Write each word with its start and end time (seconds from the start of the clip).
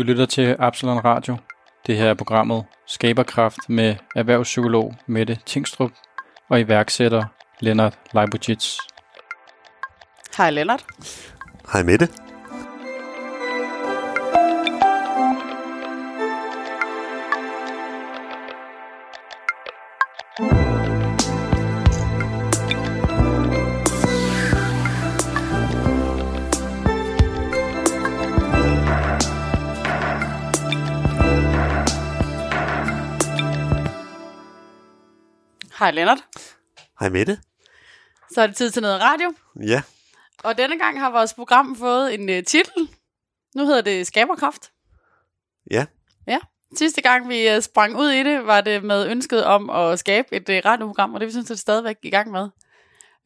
Du 0.00 0.04
lytter 0.04 0.26
til 0.26 0.56
Absalon 0.58 0.98
Radio. 1.04 1.36
Det 1.86 1.96
her 1.96 2.10
er 2.10 2.14
programmet 2.14 2.64
Skaberkraft 2.86 3.58
med 3.68 3.96
erhvervspsykolog 4.16 4.94
Mette 5.06 5.38
Tingstrup 5.46 5.90
og 6.48 6.60
iværksætter 6.60 7.24
Lennart 7.60 7.98
Leibovic. 8.14 8.76
Hej 10.36 10.50
Lennart. 10.50 10.84
Hej 11.72 11.82
Mette. 11.82 12.08
Hej 35.90 35.94
Lennart. 35.94 36.24
Hej 37.00 37.08
Mette. 37.08 37.38
Så 38.32 38.40
er 38.42 38.46
det 38.46 38.56
tid 38.56 38.70
til 38.70 38.82
noget 38.82 39.00
radio. 39.02 39.34
Ja, 39.66 39.82
Og 40.44 40.58
denne 40.58 40.78
gang 40.78 41.00
har 41.00 41.10
vores 41.10 41.34
program 41.34 41.76
fået 41.76 42.14
en 42.14 42.28
uh, 42.28 42.44
titel. 42.46 42.88
Nu 43.56 43.64
hedder 43.66 43.80
det 43.80 44.06
Skaberkraft. 44.06 44.72
ja, 45.70 45.86
Ja. 46.26 46.38
Sidste 46.76 47.00
gang 47.02 47.28
vi 47.28 47.56
uh, 47.56 47.62
sprang 47.62 47.96
ud 47.98 48.08
i 48.10 48.22
det, 48.22 48.46
var 48.46 48.60
det 48.60 48.84
med 48.84 49.06
ønsket 49.06 49.44
om 49.44 49.70
at 49.70 49.98
skabe 49.98 50.28
et 50.32 50.48
uh, 50.48 50.54
radioprogram, 50.70 51.14
og 51.14 51.20
det 51.20 51.26
vi 51.26 51.32
synes, 51.32 51.46
det 51.46 51.54
er 51.54 51.58
stadigvæk 51.58 51.96
i 52.02 52.10
gang 52.10 52.30
med. 52.30 52.42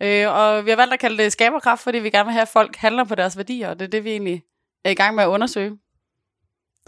Uh, 0.05 0.35
og 0.35 0.65
vi 0.65 0.71
har 0.71 0.77
valgt 0.77 0.95
at 0.95 1.01
kalde 1.01 1.23
det 1.23 1.33
Skaberkraft, 1.33 1.83
fordi 1.83 1.99
vi 1.99 2.11
gerne 2.11 2.25
vil 2.27 2.33
have, 2.33 2.43
at 2.43 2.49
folk 2.49 2.77
handler 2.77 3.05
på 3.05 3.15
deres 3.15 3.37
værdier, 3.37 3.69
og 3.71 3.79
det 3.79 3.85
er 3.87 3.91
det, 3.91 4.05
vi 4.05 4.11
egentlig 4.11 4.43
er 4.85 4.91
i 4.91 4.95
gang 4.95 5.15
med 5.15 5.25
at 5.25 5.29
undersøge 5.29 5.71
det 5.71 5.79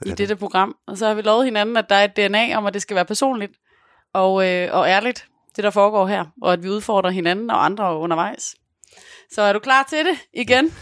i 0.07 0.09
er 0.09 0.11
det. 0.11 0.19
dette 0.19 0.37
program. 0.37 0.77
Og 0.87 0.97
så 0.99 1.07
har 1.07 1.15
vi 1.15 1.23
lovet 1.23 1.45
hinanden, 1.45 1.77
at 1.77 1.87
der 1.89 1.97
er 1.97 2.05
et 2.05 2.17
DNA 2.17 2.57
om, 2.57 2.67
at 2.67 2.75
det 2.75 2.83
skal 2.83 2.95
være 2.95 3.05
personligt 3.05 3.53
og, 4.13 4.49
øh, 4.51 4.69
og 4.73 4.89
ærligt, 4.89 5.29
det 5.57 5.65
der 5.65 5.71
foregår 5.71 6.07
her, 6.07 6.25
og 6.43 6.53
at 6.53 6.63
vi 6.63 6.69
udfordrer 6.69 7.11
hinanden 7.11 7.51
og 7.51 7.65
andre 7.65 7.97
undervejs. 7.97 8.55
Så 9.33 9.43
er 9.43 9.53
du 9.53 9.59
klar 9.59 9.87
til 9.89 9.99
det 9.99 10.19
igen? 10.35 10.75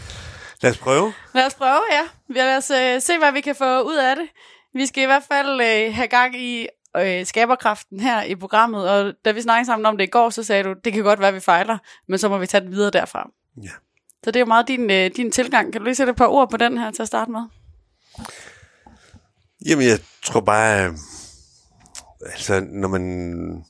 Lad 0.61 0.71
os 0.71 0.77
prøve. 0.77 1.13
Lad 1.33 1.45
os 1.45 1.53
prøve, 1.53 1.81
ja. 1.91 2.03
Lad 2.29 2.57
os 2.57 2.71
øh, 2.71 3.01
se, 3.01 3.17
hvad 3.17 3.31
vi 3.31 3.41
kan 3.41 3.55
få 3.55 3.81
ud 3.81 3.95
af 3.95 4.15
det. 4.15 4.25
Vi 4.73 4.85
skal 4.85 5.03
i 5.03 5.05
hvert 5.05 5.23
fald 5.23 5.61
øh, 5.61 5.95
have 5.95 6.07
gang 6.07 6.35
i 6.41 6.67
øh, 6.97 7.25
skaberkraften 7.25 7.99
her 7.99 8.23
i 8.23 8.35
programmet, 8.35 8.89
og 8.89 9.13
da 9.25 9.31
vi 9.31 9.41
snakkede 9.41 9.65
sammen 9.65 9.85
om 9.85 9.97
det 9.97 10.03
i 10.03 10.09
går, 10.09 10.29
så 10.29 10.43
sagde 10.43 10.63
du, 10.63 10.73
det 10.83 10.93
kan 10.93 11.03
godt 11.03 11.19
være, 11.19 11.33
vi 11.33 11.39
fejler, 11.39 11.77
men 12.07 12.19
så 12.19 12.29
må 12.29 12.37
vi 12.37 12.47
tage 12.47 12.61
det 12.61 12.71
videre 12.71 12.91
derfra. 12.91 13.29
Ja. 13.63 13.69
Så 14.23 14.31
det 14.31 14.35
er 14.35 14.39
jo 14.39 14.45
meget 14.45 14.67
din, 14.67 14.91
øh, 14.91 15.11
din 15.15 15.31
tilgang. 15.31 15.71
Kan 15.71 15.81
du 15.81 15.85
lige 15.85 15.95
sætte 15.95 16.11
et 16.11 16.17
par 16.17 16.27
ord 16.27 16.51
på 16.51 16.57
den 16.57 16.77
her 16.77 16.91
til 16.91 17.01
at 17.01 17.07
starte 17.07 17.31
med? 17.31 17.41
Jamen, 19.65 19.87
jeg 19.87 19.99
tror 20.23 20.41
bare, 20.41 20.85
øh, 20.85 20.93
altså, 22.25 22.59
når 22.59 22.87
man 22.87 23.65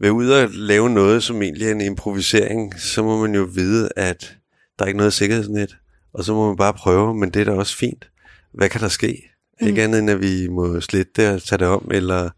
vil 0.00 0.12
ud 0.12 0.30
og 0.30 0.48
lave 0.50 0.90
noget, 0.90 1.22
som 1.22 1.42
egentlig 1.42 1.68
er 1.68 1.72
en 1.72 1.80
improvisering, 1.80 2.80
så 2.80 3.02
må 3.02 3.20
man 3.20 3.34
jo 3.34 3.42
vide, 3.54 3.88
at 3.96 4.36
der 4.78 4.84
er 4.84 4.86
ikke 4.86 4.98
noget 4.98 5.12
sikkerhedsnet, 5.12 5.76
og 6.12 6.24
så 6.24 6.34
må 6.34 6.46
man 6.46 6.56
bare 6.56 6.74
prøve, 6.74 7.14
men 7.14 7.30
det 7.30 7.40
er 7.40 7.44
da 7.44 7.52
også 7.52 7.76
fint. 7.76 8.10
Hvad 8.54 8.68
kan 8.68 8.80
der 8.80 8.88
ske? 8.88 9.30
Mm. 9.60 9.66
Ikke 9.66 9.82
andet 9.82 9.98
end, 9.98 10.10
at 10.10 10.20
vi 10.20 10.48
må 10.48 10.80
slette 10.80 11.12
det 11.16 11.34
og 11.34 11.42
tage 11.42 11.58
det 11.58 11.66
om, 11.66 11.90
eller 11.90 12.30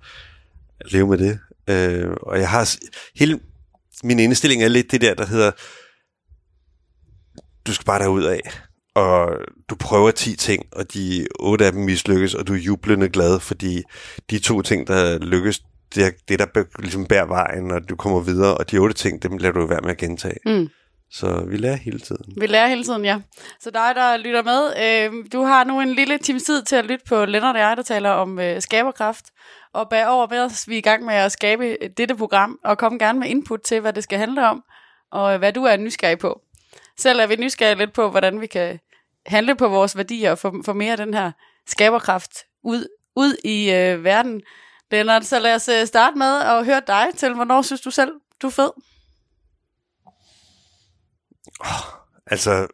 leve 0.90 1.08
med 1.08 1.18
det. 1.18 1.38
Øh, 1.68 2.10
og 2.22 2.38
jeg 2.38 2.48
har, 2.48 2.74
hele 3.18 3.40
min 4.04 4.18
indstilling 4.18 4.62
er 4.62 4.68
lidt 4.68 4.90
det 4.90 5.00
der, 5.00 5.14
der 5.14 5.26
hedder, 5.26 5.50
du 7.66 7.74
skal 7.74 7.84
bare 7.84 8.02
derud 8.02 8.22
af, 8.22 8.40
og 8.94 9.28
du 9.70 9.74
prøver 9.74 10.10
10 10.10 10.36
ting, 10.36 10.66
og 10.72 10.94
de 10.94 11.26
otte 11.40 11.66
af 11.66 11.72
dem 11.72 11.82
mislykkes, 11.82 12.34
og 12.34 12.46
du 12.46 12.52
er 12.52 12.58
jublende 12.58 13.08
glad, 13.08 13.40
fordi 13.40 13.82
de 14.30 14.38
to 14.38 14.62
ting, 14.62 14.86
der 14.86 15.18
lykkes, 15.18 15.62
det 15.94 16.28
det, 16.28 16.38
der 16.38 16.80
ligesom 16.80 17.06
bærer 17.06 17.26
vejen, 17.26 17.70
og 17.70 17.88
du 17.88 17.96
kommer 17.96 18.20
videre, 18.20 18.56
og 18.56 18.70
de 18.70 18.78
otte 18.78 18.94
ting, 18.94 19.22
dem 19.22 19.36
lader 19.36 19.52
du 19.52 19.66
være 19.66 19.80
med 19.82 19.90
at 19.90 19.96
gentage. 19.96 20.36
Mm. 20.46 20.68
Så 21.12 21.44
vi 21.48 21.56
lærer 21.56 21.76
hele 21.76 21.98
tiden. 21.98 22.34
Vi 22.40 22.46
lærer 22.46 22.66
hele 22.66 22.84
tiden, 22.84 23.04
ja. 23.04 23.20
Så 23.60 23.70
dig, 23.70 23.92
der 23.94 24.16
lytter 24.16 24.42
med, 24.42 24.62
øh, 24.82 25.24
du 25.32 25.42
har 25.42 25.64
nu 25.64 25.80
en 25.80 25.92
lille 25.92 26.18
times 26.18 26.42
tid 26.42 26.62
til 26.62 26.76
at 26.76 26.84
lytte 26.84 27.04
på 27.08 27.24
Lennart 27.24 27.54
og 27.54 27.60
jeg, 27.60 27.76
der 27.76 27.82
taler 27.82 28.10
om 28.10 28.38
øh, 28.38 28.62
skaberkraft. 28.62 29.24
Og 29.72 29.88
bagover 29.88 30.26
med 30.30 30.38
os, 30.38 30.68
vi 30.68 30.74
er 30.74 30.78
i 30.78 30.80
gang 30.80 31.04
med 31.04 31.14
at 31.14 31.32
skabe 31.32 31.76
dette 31.96 32.16
program, 32.16 32.58
og 32.64 32.78
kom 32.78 32.98
gerne 32.98 33.18
med 33.18 33.28
input 33.28 33.60
til, 33.60 33.80
hvad 33.80 33.92
det 33.92 34.04
skal 34.04 34.18
handle 34.18 34.48
om, 34.48 34.62
og 35.12 35.38
hvad 35.38 35.52
du 35.52 35.64
er 35.64 35.76
nysgerrig 35.76 36.18
på. 36.18 36.40
Selv 36.98 37.20
er 37.20 37.26
vi 37.26 37.36
nysgerrige 37.36 37.78
lidt 37.78 37.92
på, 37.92 38.10
hvordan 38.10 38.40
vi 38.40 38.46
kan 38.46 38.78
handle 39.26 39.54
på 39.54 39.68
vores 39.68 39.96
værdier 39.96 40.30
og 40.30 40.38
få, 40.38 40.62
få 40.64 40.72
mere 40.72 40.92
af 40.92 40.96
den 40.96 41.14
her 41.14 41.32
skaberkraft 41.66 42.32
ud, 42.64 42.86
ud 43.16 43.36
i 43.44 43.70
øh, 43.70 44.04
verden. 44.04 44.42
Lennart, 44.90 45.24
så 45.24 45.38
lad 45.38 45.54
os 45.54 45.68
øh, 45.68 45.86
starte 45.86 46.18
med 46.18 46.40
at 46.40 46.64
høre 46.64 46.82
dig 46.86 47.06
til, 47.16 47.34
hvornår 47.34 47.62
synes 47.62 47.80
du 47.80 47.90
selv, 47.90 48.12
du 48.42 48.46
er 48.46 48.50
fed? 48.50 48.70
Altså, 52.26 52.66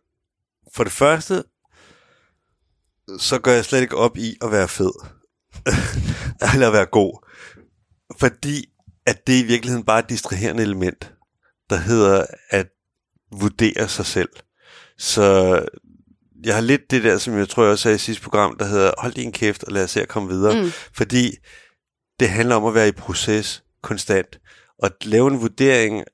for 0.75 0.85
det 0.85 0.93
første, 0.93 1.45
så 3.19 3.39
går 3.39 3.51
jeg 3.51 3.65
slet 3.65 3.81
ikke 3.81 3.97
op 3.97 4.17
i 4.17 4.37
at 4.43 4.53
være 4.53 4.69
fed. 4.69 4.93
Eller 6.55 6.67
at 6.67 6.73
være 6.73 6.87
god. 6.87 7.27
Fordi, 8.19 8.65
at 9.07 9.27
det 9.27 9.35
er 9.35 9.45
i 9.45 9.47
virkeligheden 9.47 9.85
bare 9.85 9.99
et 9.99 10.09
distraherende 10.09 10.63
element, 10.63 11.15
der 11.71 11.77
hedder 11.77 12.27
at 12.51 12.69
vurdere 13.33 13.89
sig 13.89 14.07
selv. 14.07 14.29
Så 14.99 15.59
jeg 16.45 16.55
har 16.55 16.63
lidt 16.63 16.91
det 16.91 17.05
der, 17.05 17.19
som 17.19 17.39
jeg 17.39 17.49
tror, 17.49 17.63
jeg 17.63 17.73
også 17.73 17.83
sagde 17.83 17.95
i 17.95 17.99
sidste 17.99 18.23
program, 18.23 18.59
der 18.59 18.65
hedder, 18.65 18.93
hold 18.99 19.13
din 19.13 19.33
kæft, 19.33 19.65
og 19.65 19.73
lad 19.73 19.85
os 19.85 19.91
se 19.91 20.03
at 20.03 20.09
komme 20.09 20.29
videre. 20.29 20.63
Mm. 20.63 20.71
Fordi 20.95 21.37
det 22.21 22.29
handler 22.29 22.57
om 22.57 22.65
at 22.65 22.75
være 22.75 22.89
i 22.89 22.93
proces 22.93 23.65
konstant. 23.83 24.41
Og 24.79 24.87
at 24.87 25.07
lave 25.07 25.29
en 25.31 25.41
vurdering 25.41 26.05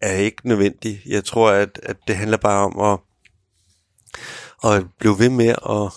er 0.00 0.12
ikke 0.12 0.48
nødvendig. 0.48 1.02
Jeg 1.06 1.24
tror, 1.24 1.50
at, 1.50 1.80
at 1.82 1.96
det 2.06 2.16
handler 2.16 2.36
bare 2.36 2.64
om 2.64 2.80
at, 2.80 3.00
at 4.72 4.84
blive 4.98 5.18
ved 5.18 5.28
med 5.30 5.48
at, 5.48 5.92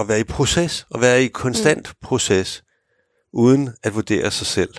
at, 0.00 0.08
være 0.08 0.20
i 0.20 0.24
proces, 0.24 0.86
og 0.90 1.00
være 1.00 1.24
i 1.24 1.28
konstant 1.28 1.88
mm. 1.88 1.94
proces, 2.02 2.64
uden 3.32 3.74
at 3.82 3.94
vurdere 3.94 4.30
sig 4.30 4.46
selv. 4.46 4.74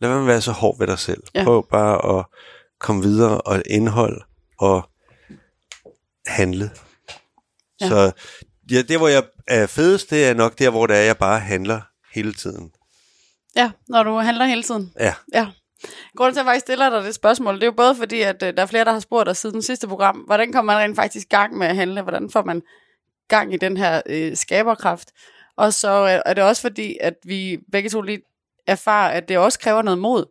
Lad 0.00 0.10
være 0.10 0.18
med 0.18 0.26
at 0.26 0.32
være 0.32 0.40
så 0.40 0.52
hård 0.52 0.78
ved 0.78 0.86
dig 0.86 0.98
selv. 0.98 1.22
Ja. 1.34 1.44
Prøv 1.44 1.68
bare 1.70 2.18
at 2.18 2.26
komme 2.80 3.02
videre 3.02 3.40
og 3.40 3.62
indhold 3.66 4.22
og 4.58 4.90
handle. 6.26 6.70
Ja. 7.80 7.88
Så 7.88 8.12
ja, 8.70 8.82
det, 8.82 8.98
hvor 8.98 9.08
jeg 9.08 9.24
er 9.46 9.66
fedest, 9.66 10.10
det 10.10 10.28
er 10.28 10.34
nok 10.34 10.58
der, 10.58 10.70
hvor 10.70 10.86
det 10.86 10.96
er, 10.96 11.00
jeg 11.00 11.18
bare 11.18 11.40
handler 11.40 11.80
hele 12.14 12.32
tiden. 12.32 12.72
Ja, 13.56 13.70
når 13.88 14.02
du 14.02 14.16
handler 14.16 14.44
hele 14.44 14.62
tiden. 14.62 14.92
Ja. 15.00 15.14
Ja. 15.34 15.46
Grunden 16.16 16.34
til, 16.34 16.40
at 16.40 16.44
jeg 16.44 16.50
faktisk 16.50 16.64
stiller 16.64 16.90
dig 16.90 17.02
det 17.02 17.14
spørgsmål, 17.14 17.54
det 17.54 17.62
er 17.62 17.66
jo 17.66 17.72
både 17.72 17.96
fordi, 17.96 18.20
at 18.20 18.42
øh, 18.42 18.56
der 18.56 18.62
er 18.62 18.66
flere, 18.66 18.84
der 18.84 18.92
har 18.92 19.00
spurgt 19.00 19.28
os 19.28 19.38
siden 19.38 19.62
sidste 19.62 19.88
program, 19.88 20.16
hvordan 20.16 20.52
kommer 20.52 20.72
man 20.72 20.82
rent 20.82 20.96
faktisk 20.96 21.26
i 21.26 21.28
gang 21.28 21.58
med 21.58 21.66
at 21.66 21.76
handle? 21.76 22.02
Hvordan 22.02 22.30
får 22.30 22.42
man 22.42 22.62
gang 23.28 23.54
i 23.54 23.56
den 23.56 23.76
her 23.76 24.02
øh, 24.06 24.36
skaberkraft? 24.36 25.10
Og 25.56 25.72
så 25.72 26.04
øh, 26.04 26.22
er 26.26 26.34
det 26.34 26.44
også 26.44 26.62
fordi, 26.62 26.96
at 27.00 27.14
vi 27.24 27.58
begge 27.72 27.90
to 27.90 28.00
lige 28.00 28.22
erfarer, 28.66 29.10
at 29.10 29.28
det 29.28 29.38
også 29.38 29.58
kræver 29.58 29.82
noget 29.82 29.98
mod 29.98 30.24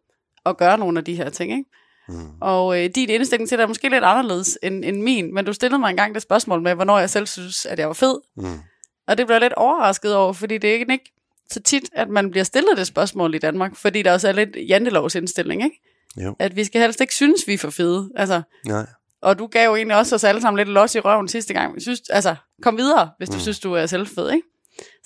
at 0.46 0.58
gøre 0.58 0.78
nogle 0.78 1.00
af 1.00 1.06
de 1.06 1.16
her 1.16 1.30
ting, 1.30 1.52
ikke? 1.52 1.70
Mm. 2.08 2.42
Og 2.42 2.84
øh, 2.84 2.90
din 2.96 3.10
indstilling 3.10 3.50
til 3.50 3.58
det 3.58 3.64
er 3.64 3.68
måske 3.68 3.90
lidt 3.90 4.04
anderledes 4.04 4.60
end, 4.64 4.86
end 4.86 5.02
min, 5.02 5.34
men 5.34 5.46
du 5.46 5.54
stillede 5.54 5.80
mig 5.80 5.90
engang 5.90 6.14
det 6.14 6.22
spørgsmål 6.22 6.62
med, 6.62 6.76
hvornår 6.76 7.00
jeg 7.00 7.10
selv 7.10 7.28
synes, 7.28 7.66
at 7.66 7.80
jeg 7.80 7.88
var 7.88 7.94
fed. 7.94 8.20
Mm. 8.38 8.60
Og 9.08 9.18
det 9.18 9.26
blev 9.28 9.34
jeg 9.34 9.42
lidt 9.42 9.54
overrasket 9.54 10.16
over, 10.16 10.34
fordi 10.34 10.58
det 10.58 10.70
er 10.70 10.74
ikke, 10.74 10.92
ikke 10.94 11.14
så 11.52 11.60
tit, 11.60 11.84
at 11.94 12.10
man 12.10 12.32
bliver 12.32 12.44
stillet 12.44 12.78
det 12.78 12.88
spørgsmål 12.88 13.36
i 13.36 13.38
Danmark, 13.38 13.76
fordi 13.76 14.02
der 14.02 14.14
også 14.14 14.28
er 14.28 14.32
lidt 14.32 14.50
jantelovs 14.70 15.16
indstilling, 15.16 15.64
ikke? 15.64 15.82
Jo. 16.24 16.36
At 16.40 16.56
vi 16.56 16.64
skal 16.64 16.82
helst 16.82 17.02
ikke 17.02 17.16
synes, 17.16 17.48
vi 17.48 17.54
er 17.54 17.58
for 17.58 17.70
fede. 17.70 18.12
Altså, 18.16 18.42
Nej. 18.66 18.86
og 19.22 19.40
du 19.40 19.48
gav 19.48 19.70
jo 19.70 19.76
egentlig 19.76 19.98
også 19.98 20.16
os 20.16 20.24
alle 20.24 20.42
sammen 20.42 20.58
lidt 20.58 20.70
los 20.70 20.96
i 20.96 21.00
røven 21.00 21.28
sidste 21.28 21.54
gang. 21.54 21.76
Vi 21.76 21.82
synes, 21.82 22.02
altså, 22.10 22.36
kom 22.62 22.78
videre, 22.78 23.10
hvis 23.18 23.30
du 23.30 23.36
Mm. 23.36 23.40
synes, 23.40 23.60
du 23.60 23.74
er 23.74 23.86
selvfed, 23.86 24.32
ikke? 24.32 24.48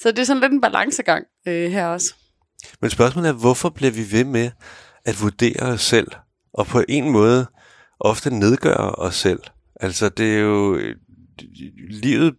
Så 0.02 0.12
det 0.12 0.20
er 0.20 0.24
sådan 0.24 0.42
lidt 0.42 0.52
en 0.54 0.62
balancegang 0.62 1.26
øh, 1.48 1.72
her 1.72 1.88
også. 1.88 2.14
Men 2.82 2.90
spørgsmålet 2.90 3.30
er, 3.30 3.34
hvorfor 3.34 3.70
bliver 3.70 3.92
vi 3.92 4.12
ved 4.12 4.24
med 4.24 4.52
at 5.06 5.22
vurdere 5.22 5.62
os 5.62 5.82
selv, 5.82 6.08
og 6.54 6.66
på 6.68 6.84
en 6.90 7.10
måde 7.12 7.48
ofte 8.00 8.30
nedgøre 8.40 8.92
os 8.92 9.16
selv? 9.16 9.40
Altså, 9.80 10.10
det 10.10 10.36
er 10.36 10.40
jo... 10.40 10.80
Livet 11.90 12.36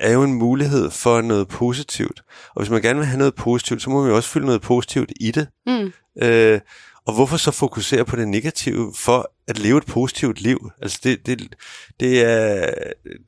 er 0.00 0.12
jo 0.12 0.22
en 0.22 0.34
mulighed 0.34 0.90
for 0.90 1.20
noget 1.20 1.48
positivt. 1.48 2.22
Og 2.54 2.62
hvis 2.62 2.70
man 2.70 2.82
gerne 2.82 2.98
vil 2.98 3.06
have 3.06 3.18
noget 3.18 3.34
positivt, 3.34 3.82
så 3.82 3.90
må 3.90 4.00
man 4.00 4.10
jo 4.10 4.16
også 4.16 4.28
fylde 4.28 4.46
noget 4.46 4.62
positivt 4.62 5.12
i 5.20 5.30
det. 5.30 5.48
Mm. 5.66 5.92
Øh, 6.22 6.60
og 7.06 7.14
hvorfor 7.14 7.36
så 7.36 7.50
fokusere 7.50 8.04
på 8.04 8.16
det 8.16 8.28
negative 8.28 8.94
for 8.96 9.32
at 9.48 9.58
leve 9.58 9.78
et 9.78 9.86
positivt 9.86 10.40
liv? 10.40 10.70
Altså 10.82 11.00
det, 11.04 11.26
det, 11.26 11.56
det, 12.00 12.24
er, 12.24 12.70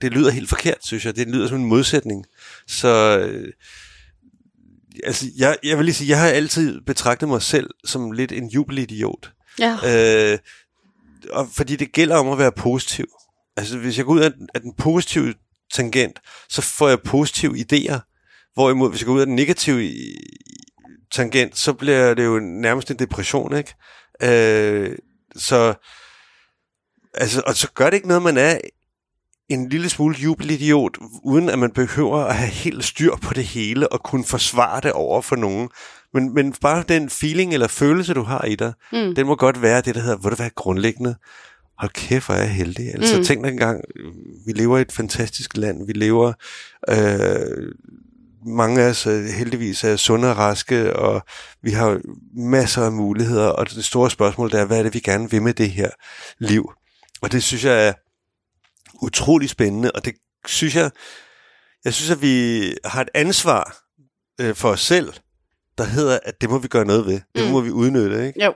det 0.03 0.13
lyder 0.13 0.31
helt 0.31 0.49
forkert, 0.49 0.79
synes 0.81 1.05
jeg. 1.05 1.17
Det 1.17 1.29
lyder 1.29 1.49
som 1.49 1.59
en 1.59 1.65
modsætning. 1.65 2.25
Så 2.67 3.19
øh, 3.19 3.53
altså, 5.05 5.27
jeg, 5.37 5.57
jeg 5.65 5.77
vil 5.77 5.85
lige 5.85 5.95
sige, 5.95 6.11
jeg 6.11 6.21
har 6.21 6.29
altid 6.29 6.81
betragtet 6.81 7.29
mig 7.29 7.43
selv 7.43 7.71
som 7.85 8.13
lidt 8.13 8.33
en 8.33 8.49
jubelidiot. 8.49 9.33
Ja. 9.59 9.79
Øh, 10.33 10.39
og 11.31 11.49
fordi 11.53 11.77
det 11.77 11.93
gælder 11.93 12.17
om 12.17 12.29
at 12.29 12.39
være 12.39 12.53
positiv. 12.53 13.07
Altså 13.57 13.79
hvis 13.79 13.99
jeg 13.99 14.05
går 14.05 14.13
ud 14.13 14.21
af, 14.21 14.31
af 14.55 14.61
den 14.61 14.75
positive 14.79 15.35
tangent, 15.73 16.19
så 16.49 16.63
får 16.63 16.89
jeg 16.89 17.01
positive 17.01 17.55
idéer. 17.57 17.99
Hvorimod, 18.55 18.91
hvis 18.91 19.01
jeg 19.01 19.07
går 19.07 19.15
ud 19.15 19.21
af 19.21 19.27
den 19.27 19.35
negative 19.37 19.85
i- 19.85 20.17
tangent, 21.13 21.59
så 21.59 21.73
bliver 21.73 22.15
det 22.15 22.25
jo 22.25 22.41
nærmest 22.41 22.91
en 22.91 22.99
depression, 22.99 23.57
ikke? 23.57 23.75
Øh, 24.23 24.97
så, 25.37 25.75
altså, 27.15 27.43
og 27.47 27.55
så 27.57 27.69
gør 27.75 27.85
det 27.91 27.95
ikke 27.95 28.09
noget, 28.09 28.23
man 28.23 28.37
er 28.37 28.59
en 29.49 29.69
lille 29.69 29.89
smule 29.89 30.17
jubelidiot, 30.19 30.99
uden 31.25 31.49
at 31.49 31.59
man 31.59 31.71
behøver 31.71 32.19
at 32.25 32.37
have 32.37 32.51
helt 32.51 32.85
styr 32.85 33.17
på 33.17 33.35
det 33.35 33.45
hele 33.45 33.93
og 33.93 34.03
kunne 34.03 34.25
forsvare 34.25 34.81
det 34.81 34.93
over 34.93 35.23
for 35.23 35.37
nogen. 35.37 35.69
Men, 36.15 36.35
men 36.35 36.53
bare 36.53 36.85
den 36.89 37.11
feeling 37.11 37.55
eller 37.55 37.69
følelse, 37.69 38.15
du 38.15 38.23
har 38.23 38.45
i 38.45 38.55
dig, 38.55 38.73
Mm. 38.93 39.15
den 39.15 39.27
må 39.27 39.37
godt 39.37 39.63
være 39.63 39.81
det, 39.81 39.95
der 39.95 40.01
hedder, 40.01 40.17
hvor 40.17 40.31
det 40.31 40.39
være 40.39 40.51
grundlæggende. 40.51 41.15
Hold 41.83 41.93
kæft, 41.93 42.27
hvor 42.27 42.35
er 42.35 42.39
jeg 42.39 42.51
heldig. 42.55 42.95
Altså 42.95 43.17
Mm. 43.19 43.25
tænk 43.25 43.45
dig 43.45 43.51
engang, 43.53 43.81
vi 44.47 44.53
lever 44.53 44.79
i 44.79 44.81
et 44.81 44.93
fantastisk 44.93 45.57
land. 45.57 45.87
Vi 45.87 45.93
lever, 45.93 46.33
øh, 46.89 47.73
mange 48.47 48.83
af 48.83 48.89
os 48.91 49.03
heldigvis 49.37 49.85
er 49.85 49.97
sunde 49.97 50.31
og 50.31 50.37
raske, 50.39 50.97
og 50.97 51.23
vi 51.63 51.71
har 51.71 52.01
masser 52.37 52.83
af 52.83 52.93
muligheder. 52.93 53.47
Og 53.49 53.71
det 53.71 53.85
store 53.85 54.11
spørgsmål 54.11 54.51
det 54.51 54.61
er, 54.61 54.65
hvad 54.65 54.79
er 54.79 54.83
det, 54.83 54.95
vi 54.95 55.01
gerne 55.01 55.31
vil 55.31 55.43
med 55.43 55.55
det 55.55 55.71
her 55.71 55.91
liv? 56.39 56.73
Og 57.23 57.33
det 57.33 57.43
synes 57.43 57.65
jeg 57.65 57.89
er 57.89 57.93
utrolig 59.03 59.49
spændende, 59.51 59.91
og 59.93 60.05
det 60.05 60.15
synes 60.47 60.77
jeg, 60.77 60.91
jeg 61.85 61.95
synes, 61.95 62.11
at 62.11 62.23
vi 62.23 62.63
har 62.85 63.01
et 63.01 63.09
ansvar 63.15 63.77
øh, 64.41 64.55
for 64.55 64.69
os 64.69 64.81
selv, 64.81 65.13
der 65.79 65.85
hedder, 65.85 66.19
at 66.23 66.41
det 66.41 66.51
må 66.51 66.59
vi 66.59 66.69
gøre 66.69 66.85
noget 66.85 67.07
ved. 67.07 67.21
Det 67.35 67.45
Mm. 67.47 67.51
må 67.51 67.61
vi 67.61 67.71
udnytte, 67.71 68.27
ikke? 68.27 68.45
Jo. 68.45 68.55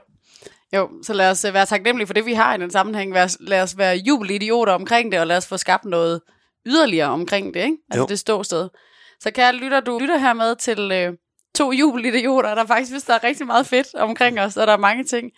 Jo, 0.73 0.89
så 1.03 1.13
lad 1.13 1.31
os 1.31 1.45
øh, 1.45 1.53
være 1.53 1.65
taknemmelige 1.65 2.07
for 2.07 2.13
det, 2.13 2.25
vi 2.25 2.33
har 2.33 2.55
i 2.55 2.57
den 2.57 2.71
sammenhæng. 2.71 3.13
Lad 3.39 3.61
os, 3.61 3.77
være 3.77 3.95
jubelidioter 3.95 4.73
omkring 4.73 5.11
det, 5.11 5.19
og 5.19 5.27
lad 5.27 5.37
os 5.37 5.47
få 5.47 5.57
skabt 5.57 5.85
noget 5.85 6.21
yderligere 6.65 7.07
omkring 7.09 7.53
det, 7.53 7.59
ikke? 7.59 7.77
Altså 7.91 8.01
Jo. 8.01 8.05
det 8.09 8.19
ståsted. 8.19 8.69
Så 9.19 9.31
kære 9.31 9.53
lytter, 9.55 9.79
du 9.79 9.97
lytter 9.99 10.17
her 10.17 10.33
med 10.33 10.55
til 10.55 10.91
øh, 10.91 11.13
to 11.55 11.71
jubelidioter, 11.71 12.55
der 12.55 12.65
faktisk 12.65 12.89
synes, 12.89 13.03
der 13.03 13.13
er 13.13 13.23
rigtig 13.23 13.47
meget 13.47 13.67
fedt 13.67 13.95
omkring 13.95 14.39
os, 14.39 14.57
og 14.57 14.67
der 14.67 14.73
er 14.73 14.77
mange 14.77 15.03
ting 15.03 15.31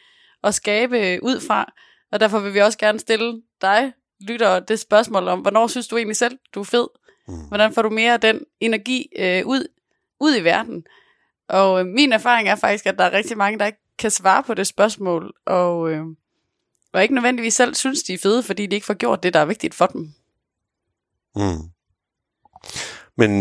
at 0.43 0.53
skabe 0.53 0.99
øh, 0.99 1.19
ud 1.21 1.39
fra. 1.47 1.71
Og 2.11 2.19
derfor 2.19 2.39
vil 2.39 2.53
vi 2.53 2.59
også 2.59 2.77
gerne 2.77 2.99
stille 2.99 3.41
dig, 3.61 3.93
lytter, 4.21 4.59
det 4.59 4.79
spørgsmål 4.79 5.27
om, 5.27 5.39
hvornår 5.39 5.67
synes 5.67 5.87
du 5.87 5.97
egentlig 5.97 6.15
selv, 6.17 6.37
du 6.55 6.59
er 6.59 6.63
fed? 6.63 6.87
Mm. 7.27 7.33
Hvordan 7.47 7.73
får 7.73 7.81
du 7.81 7.89
mere 7.89 8.13
af 8.13 8.21
den 8.21 8.41
energi 8.59 9.07
øh, 9.19 9.45
ud, 9.45 9.67
ud 10.19 10.35
i 10.37 10.43
verden? 10.43 10.83
Og 11.49 11.79
øh, 11.79 11.85
min 11.85 12.13
erfaring 12.13 12.49
er 12.49 12.55
faktisk, 12.55 12.85
at 12.85 12.97
der 12.97 13.03
er 13.03 13.13
rigtig 13.13 13.37
mange, 13.37 13.59
der 13.59 13.65
ikke 13.65 13.79
kan 13.99 14.11
svare 14.11 14.43
på 14.43 14.53
det 14.53 14.67
spørgsmål, 14.67 15.33
og, 15.45 15.91
øh, 15.91 16.05
og 16.93 17.01
ikke 17.01 17.13
nødvendigvis 17.13 17.53
selv 17.53 17.75
synes, 17.75 18.03
de 18.03 18.13
er 18.13 18.17
fede, 18.17 18.43
fordi 18.43 18.65
de 18.65 18.75
ikke 18.75 18.85
får 18.85 18.93
gjort 18.93 19.23
det, 19.23 19.33
der 19.33 19.39
er 19.39 19.45
vigtigt 19.45 19.75
for 19.75 19.85
dem. 19.85 20.13
Mm. 21.35 21.69
Men 23.17 23.31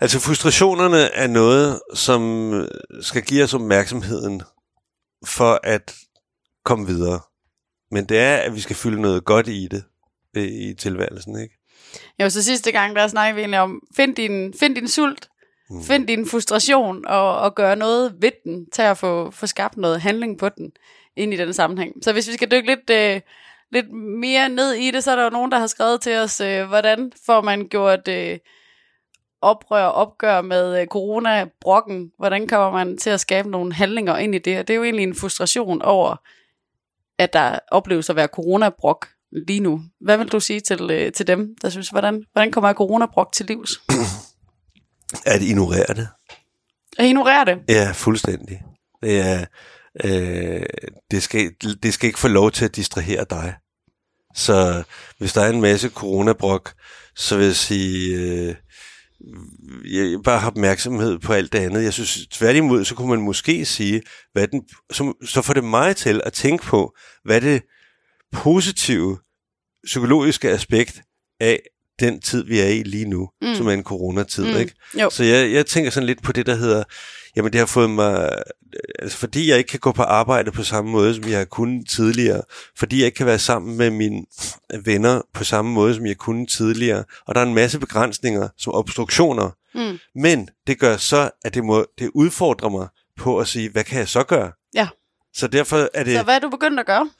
altså 0.00 0.20
frustrationerne 0.20 0.98
er 0.98 1.26
noget, 1.26 1.80
som 1.94 2.52
skal 3.00 3.22
give 3.22 3.44
os 3.44 3.54
opmærksomheden 3.54 4.42
for 5.26 5.60
at 5.62 5.94
komme 6.64 6.86
videre. 6.86 7.20
Men 7.90 8.04
det 8.08 8.18
er, 8.18 8.36
at 8.36 8.54
vi 8.54 8.60
skal 8.60 8.76
fylde 8.76 9.00
noget 9.00 9.24
godt 9.24 9.48
i 9.48 9.68
det 9.70 9.84
øh, 10.36 10.44
i 10.44 10.74
tilværelsen, 10.74 11.38
ikke? 11.38 11.54
Jo, 12.20 12.30
så 12.30 12.42
sidste 12.42 12.72
gang, 12.72 12.96
der 12.96 13.08
snakkede 13.08 13.34
vi 13.34 13.40
egentlig 13.40 13.60
om, 13.60 13.80
find 13.96 14.16
din, 14.16 14.54
find 14.60 14.74
din 14.74 14.88
sult, 14.88 15.28
Mm. 15.74 15.82
find 15.82 16.06
din 16.06 16.26
frustration, 16.26 17.06
og, 17.06 17.38
og 17.38 17.54
gøre 17.54 17.76
noget 17.76 18.14
ved 18.20 18.30
den, 18.44 18.66
til 18.70 18.82
at 18.82 18.98
få, 18.98 19.30
få 19.30 19.46
skabt 19.46 19.76
noget 19.76 20.00
handling 20.00 20.38
på 20.38 20.48
den, 20.48 20.72
ind 21.16 21.34
i 21.34 21.36
den 21.36 21.52
sammenhæng. 21.52 21.94
Så 22.02 22.12
hvis 22.12 22.28
vi 22.28 22.32
skal 22.32 22.50
dykke 22.50 22.66
lidt, 22.66 22.90
øh, 22.90 23.20
lidt 23.72 23.92
mere 24.20 24.48
ned 24.48 24.72
i 24.72 24.90
det, 24.90 25.04
så 25.04 25.10
er 25.10 25.16
der 25.16 25.24
jo 25.24 25.30
nogen, 25.30 25.52
der 25.52 25.58
har 25.58 25.66
skrevet 25.66 26.00
til 26.00 26.16
os, 26.16 26.40
øh, 26.40 26.66
hvordan 26.66 27.12
får 27.26 27.40
man 27.40 27.68
gjort 27.68 28.08
øh, 28.08 28.38
oprør 29.42 29.84
og 29.84 29.92
opgør 29.92 30.40
med 30.40 30.80
øh, 30.80 30.86
corona-brokken? 30.86 32.12
Hvordan 32.18 32.46
kommer 32.46 32.70
man 32.70 32.98
til 32.98 33.10
at 33.10 33.20
skabe 33.20 33.50
nogle 33.50 33.72
handlinger 33.72 34.16
ind 34.16 34.34
i 34.34 34.38
det? 34.38 34.58
Og 34.58 34.68
det 34.68 34.74
er 34.74 34.76
jo 34.76 34.84
egentlig 34.84 35.02
en 35.02 35.14
frustration 35.14 35.82
over, 35.82 36.16
at 37.18 37.32
der 37.32 37.58
opleves 37.70 38.10
at 38.10 38.16
være 38.16 38.26
coronabrok 38.26 39.08
lige 39.46 39.60
nu. 39.60 39.80
Hvad 40.00 40.16
vil 40.16 40.28
du 40.28 40.40
sige 40.40 40.60
til, 40.60 40.90
øh, 40.90 41.12
til 41.12 41.26
dem, 41.26 41.56
der 41.62 41.68
synes, 41.68 41.88
hvordan, 41.88 42.24
hvordan 42.32 42.52
kommer 42.52 42.68
jeg 42.68 42.76
coronabrok 42.76 43.32
til 43.32 43.46
livs? 43.46 43.70
At 45.26 45.42
ignorere 45.42 45.94
det. 45.94 46.08
At 46.98 47.06
ignorere 47.06 47.44
det. 47.44 47.58
Ja, 47.68 47.90
fuldstændig. 47.94 48.62
Det, 49.02 49.20
er, 49.20 49.44
øh, 50.04 50.66
det, 51.10 51.22
skal, 51.22 51.52
det 51.82 51.94
skal 51.94 52.06
ikke 52.06 52.18
få 52.18 52.28
lov 52.28 52.50
til 52.50 52.64
at 52.64 52.76
distrahere 52.76 53.26
dig. 53.30 53.54
Så 54.34 54.82
hvis 55.18 55.32
der 55.32 55.40
er 55.40 55.50
en 55.50 55.60
masse 55.60 55.88
coronabrok, 55.88 56.72
så 57.16 57.36
vil 57.36 57.46
jeg 57.46 57.56
sige, 57.56 58.16
øh, 58.16 58.54
jeg 59.84 60.22
bare 60.24 60.38
har 60.38 60.50
opmærksomhed 60.50 61.18
på 61.18 61.32
alt 61.32 61.52
det 61.52 61.58
andet. 61.58 61.84
Jeg 61.84 61.92
synes 61.92 62.26
tværtimod, 62.26 62.84
så 62.84 62.94
kunne 62.94 63.08
man 63.08 63.20
måske 63.20 63.64
sige, 63.64 64.02
hvad 64.32 64.48
den, 64.48 64.62
så, 64.92 65.12
så 65.24 65.42
får 65.42 65.54
det 65.54 65.64
mig 65.64 65.96
til 65.96 66.20
at 66.24 66.32
tænke 66.32 66.64
på, 66.64 66.96
hvad 67.24 67.40
det 67.40 67.62
positive 68.32 69.18
psykologiske 69.84 70.50
aspekt 70.50 71.02
af 71.40 71.60
den 72.00 72.20
tid, 72.20 72.44
vi 72.44 72.60
er 72.60 72.66
i 72.68 72.82
lige 72.82 73.08
nu, 73.08 73.28
Mm. 73.42 73.54
som 73.54 73.66
er 73.66 73.72
en 73.72 73.82
coronatid, 73.82 74.44
mm. 74.44 74.56
ikke? 74.60 74.74
Jo. 75.00 75.10
Så 75.10 75.24
jeg, 75.24 75.52
jeg 75.52 75.66
tænker 75.66 75.90
sådan 75.90 76.06
lidt 76.06 76.22
på 76.22 76.32
det, 76.32 76.46
der 76.46 76.54
hedder, 76.54 76.84
jamen 77.36 77.52
det 77.52 77.58
har 77.58 77.66
fået 77.66 77.90
mig, 77.90 78.30
altså 78.98 79.18
fordi 79.18 79.50
jeg 79.50 79.58
ikke 79.58 79.68
kan 79.68 79.80
gå 79.80 79.92
på 79.92 80.02
arbejde 80.02 80.52
på 80.52 80.62
samme 80.62 80.90
måde, 80.90 81.14
som 81.14 81.28
jeg 81.28 81.38
har 81.38 81.44
kunnet 81.44 81.88
tidligere, 81.88 82.42
fordi 82.78 82.98
jeg 82.98 83.06
ikke 83.06 83.16
kan 83.16 83.26
være 83.26 83.38
sammen 83.38 83.76
med 83.78 83.90
mine 83.90 84.24
venner 84.84 85.20
på 85.34 85.44
samme 85.44 85.70
måde, 85.72 85.94
som 85.94 86.06
jeg 86.06 86.16
kunne 86.16 86.46
tidligere, 86.46 87.04
og 87.26 87.34
der 87.34 87.40
er 87.40 87.44
en 87.46 87.54
masse 87.54 87.78
begrænsninger, 87.78 88.48
som 88.58 88.74
obstruktioner, 88.74 89.50
Mm. 89.76 89.98
men 90.14 90.48
det 90.66 90.78
gør 90.78 90.96
så, 90.96 91.30
at 91.44 91.54
det, 91.54 91.64
må, 91.64 91.86
det 91.98 92.10
udfordrer 92.14 92.68
mig 92.68 92.88
på 93.18 93.38
at 93.38 93.48
sige, 93.48 93.70
hvad 93.70 93.84
kan 93.84 93.98
jeg 93.98 94.08
så 94.08 94.22
gøre? 94.22 94.52
Ja. 94.74 94.88
Så 95.34 95.46
derfor 95.46 95.88
er 95.94 96.04
det... 96.04 96.16
Så 96.16 96.22
hvad 96.22 96.34
er 96.34 96.38
du 96.38 96.48
begyndt 96.50 96.80
at 96.80 96.86
gøre? 96.86 97.10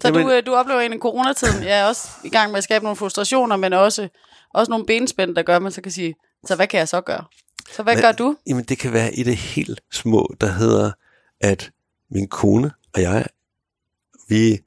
Så 0.00 0.08
Jamen- 0.08 0.26
du, 0.26 0.32
øh, 0.32 0.46
du 0.46 0.54
oplever 0.54 0.80
egentlig 0.80 1.00
coronatiden, 1.00 1.62
jeg 1.64 1.80
er 1.80 1.84
også 1.86 2.08
i 2.24 2.28
gang 2.28 2.50
med 2.50 2.58
at 2.58 2.64
skabe 2.64 2.82
nogle 2.84 2.96
frustrationer, 2.96 3.56
men 3.56 3.72
også, 3.72 4.08
også 4.54 4.70
nogle 4.70 4.86
benspænd, 4.86 5.34
der 5.36 5.42
gør, 5.42 5.56
at 5.56 5.62
man 5.62 5.72
så 5.72 5.80
kan 5.82 5.92
sige, 5.92 6.14
så 6.46 6.56
hvad 6.56 6.66
kan 6.66 6.78
jeg 6.78 6.88
så 6.88 7.00
gøre? 7.00 7.24
Så 7.70 7.82
hvad 7.82 7.94
Men- 7.94 8.02
gør 8.02 8.12
du? 8.12 8.36
Jamen, 8.46 8.64
det 8.64 8.78
kan 8.78 8.92
være 8.92 9.14
i 9.14 9.22
det 9.22 9.36
helt 9.36 9.80
små, 9.92 10.34
der 10.40 10.46
hedder, 10.52 10.92
at 11.40 11.70
min 12.10 12.28
kone 12.28 12.72
og 12.94 13.02
jeg, 13.02 13.26
vi 14.28 14.58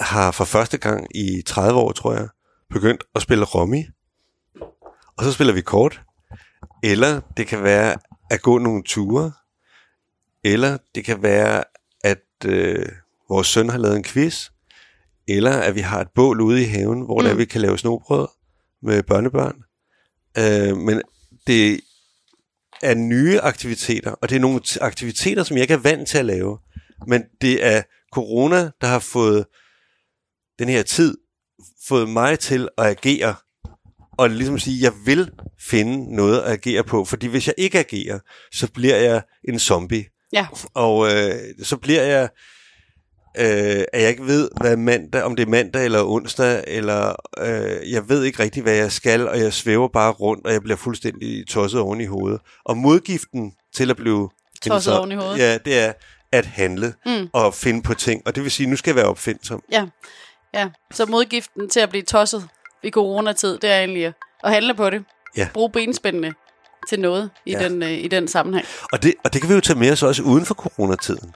har 0.00 0.30
for 0.30 0.44
første 0.44 0.78
gang 0.78 1.16
i 1.16 1.42
30 1.46 1.78
år, 1.80 1.92
tror 1.92 2.14
jeg, 2.14 2.28
begyndt 2.70 3.04
at 3.14 3.22
spille 3.22 3.44
rummy. 3.44 3.84
Og 5.16 5.24
så 5.24 5.32
spiller 5.32 5.52
vi 5.54 5.60
kort. 5.60 6.00
Eller 6.82 7.20
det 7.36 7.46
kan 7.46 7.62
være 7.62 7.96
at 8.30 8.42
gå 8.42 8.58
nogle 8.58 8.82
ture. 8.86 9.32
Eller 10.44 10.78
det 10.94 11.04
kan 11.04 11.22
være, 11.22 11.64
at 12.04 12.22
øh, 12.46 12.86
vores 13.30 13.46
søn 13.46 13.68
har 13.68 13.78
lavet 13.78 13.96
en 13.96 14.04
quiz. 14.04 14.50
Eller 15.28 15.52
at 15.52 15.74
vi 15.74 15.80
har 15.80 16.00
et 16.00 16.08
bål 16.14 16.40
ude 16.40 16.62
i 16.62 16.64
haven, 16.64 17.00
hvor 17.00 17.20
mm. 17.20 17.26
der 17.26 17.34
vi 17.34 17.44
kan 17.44 17.60
lave 17.60 17.78
snobrød 17.78 18.28
med 18.82 19.02
børnebørn. 19.02 19.62
Øh, 20.38 20.76
men 20.76 21.02
det 21.46 21.80
er 22.82 22.94
nye 22.94 23.40
aktiviteter, 23.40 24.10
og 24.10 24.28
det 24.28 24.36
er 24.36 24.40
nogle 24.40 24.60
aktiviteter, 24.80 25.42
som 25.42 25.56
jeg 25.56 25.62
ikke 25.62 25.74
er 25.74 25.78
vant 25.78 26.08
til 26.08 26.18
at 26.18 26.24
lave. 26.24 26.58
Men 27.06 27.24
det 27.40 27.66
er 27.66 27.82
corona, 28.12 28.70
der 28.80 28.86
har 28.86 28.98
fået 28.98 29.46
den 30.58 30.68
her 30.68 30.82
tid, 30.82 31.18
fået 31.88 32.08
mig 32.08 32.38
til 32.38 32.68
at 32.78 32.86
agere, 32.86 33.34
og 34.18 34.30
ligesom 34.30 34.58
sige, 34.58 34.82
jeg 34.82 34.92
vil 35.04 35.30
finde 35.60 36.16
noget 36.16 36.40
at 36.40 36.52
agere 36.52 36.84
på, 36.84 37.04
fordi 37.04 37.26
hvis 37.26 37.46
jeg 37.46 37.54
ikke 37.58 37.78
agerer, 37.78 38.18
så 38.52 38.72
bliver 38.72 38.96
jeg 38.96 39.22
en 39.48 39.58
zombie. 39.58 40.04
Ja. 40.32 40.46
Og 40.74 41.14
øh, 41.14 41.34
så 41.62 41.76
bliver 41.76 42.02
jeg, 42.02 42.28
øh, 43.38 43.84
at 43.92 44.02
jeg 44.02 44.08
ikke 44.10 44.26
ved, 44.26 44.48
hvad 44.60 44.76
mandag, 44.76 45.22
om 45.22 45.36
det 45.36 45.46
er 45.46 45.50
mandag 45.50 45.84
eller 45.84 46.04
onsdag, 46.04 46.64
eller 46.66 47.14
øh, 47.38 47.92
jeg 47.92 48.08
ved 48.08 48.24
ikke 48.24 48.42
rigtig, 48.42 48.62
hvad 48.62 48.74
jeg 48.74 48.92
skal, 48.92 49.28
og 49.28 49.38
jeg 49.40 49.52
svæver 49.52 49.88
bare 49.88 50.12
rundt, 50.12 50.46
og 50.46 50.52
jeg 50.52 50.62
bliver 50.62 50.76
fuldstændig 50.76 51.46
tosset 51.48 51.80
oven 51.80 52.00
i 52.00 52.04
hovedet. 52.06 52.40
Og 52.64 52.76
modgiften 52.76 53.52
til 53.74 53.90
at 53.90 53.96
blive 53.96 54.28
Tosset 54.66 54.98
oven 54.98 55.12
i 55.12 55.14
hovedet. 55.14 55.38
Ja, 55.38 55.58
det 55.58 55.78
er 55.78 55.92
at 56.32 56.46
handle 56.46 56.94
Mm. 57.06 57.28
og 57.32 57.54
finde 57.54 57.82
på 57.82 57.94
ting. 57.94 58.22
Og 58.26 58.34
det 58.34 58.42
vil 58.42 58.50
sige, 58.50 58.66
nu 58.70 58.76
skal 58.76 58.90
jeg 58.90 58.96
være 58.96 59.06
opfindsom. 59.06 59.62
Ja. 59.72 59.86
ja, 60.54 60.68
så 60.92 61.06
modgiften 61.06 61.68
til 61.68 61.80
at 61.80 61.90
blive 61.90 62.02
tosset 62.02 62.48
i 62.82 62.90
coronatid, 62.90 63.58
det 63.58 63.70
er 63.70 63.78
egentlig 63.78 64.06
at 64.06 64.12
at 64.44 64.52
handle 64.52 64.74
på 64.74 64.90
det. 64.90 65.04
Ja. 65.36 65.48
Brug 65.54 65.72
benspændene 65.72 66.34
til 66.88 67.00
noget 67.00 67.30
i, 67.46 67.50
Ja. 67.52 67.68
den, 67.68 67.82
øh, 67.82 67.90
i 67.90 68.08
den 68.08 68.28
sammenhæng. 68.28 68.66
Og 68.92 69.02
det, 69.02 69.14
og 69.24 69.32
det 69.32 69.40
kan 69.40 69.50
vi 69.50 69.54
jo 69.54 69.60
tage 69.60 69.78
med 69.78 69.92
os 69.92 70.02
også 70.02 70.22
uden 70.22 70.46
for 70.46 70.54
coronatiden. 70.54 71.32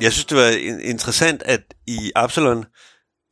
Jeg 0.00 0.12
synes, 0.12 0.24
det 0.24 0.36
var 0.38 0.48
in- 0.48 0.80
interessant, 0.80 1.42
at 1.42 1.60
i 1.86 2.12
Absalon, 2.14 2.64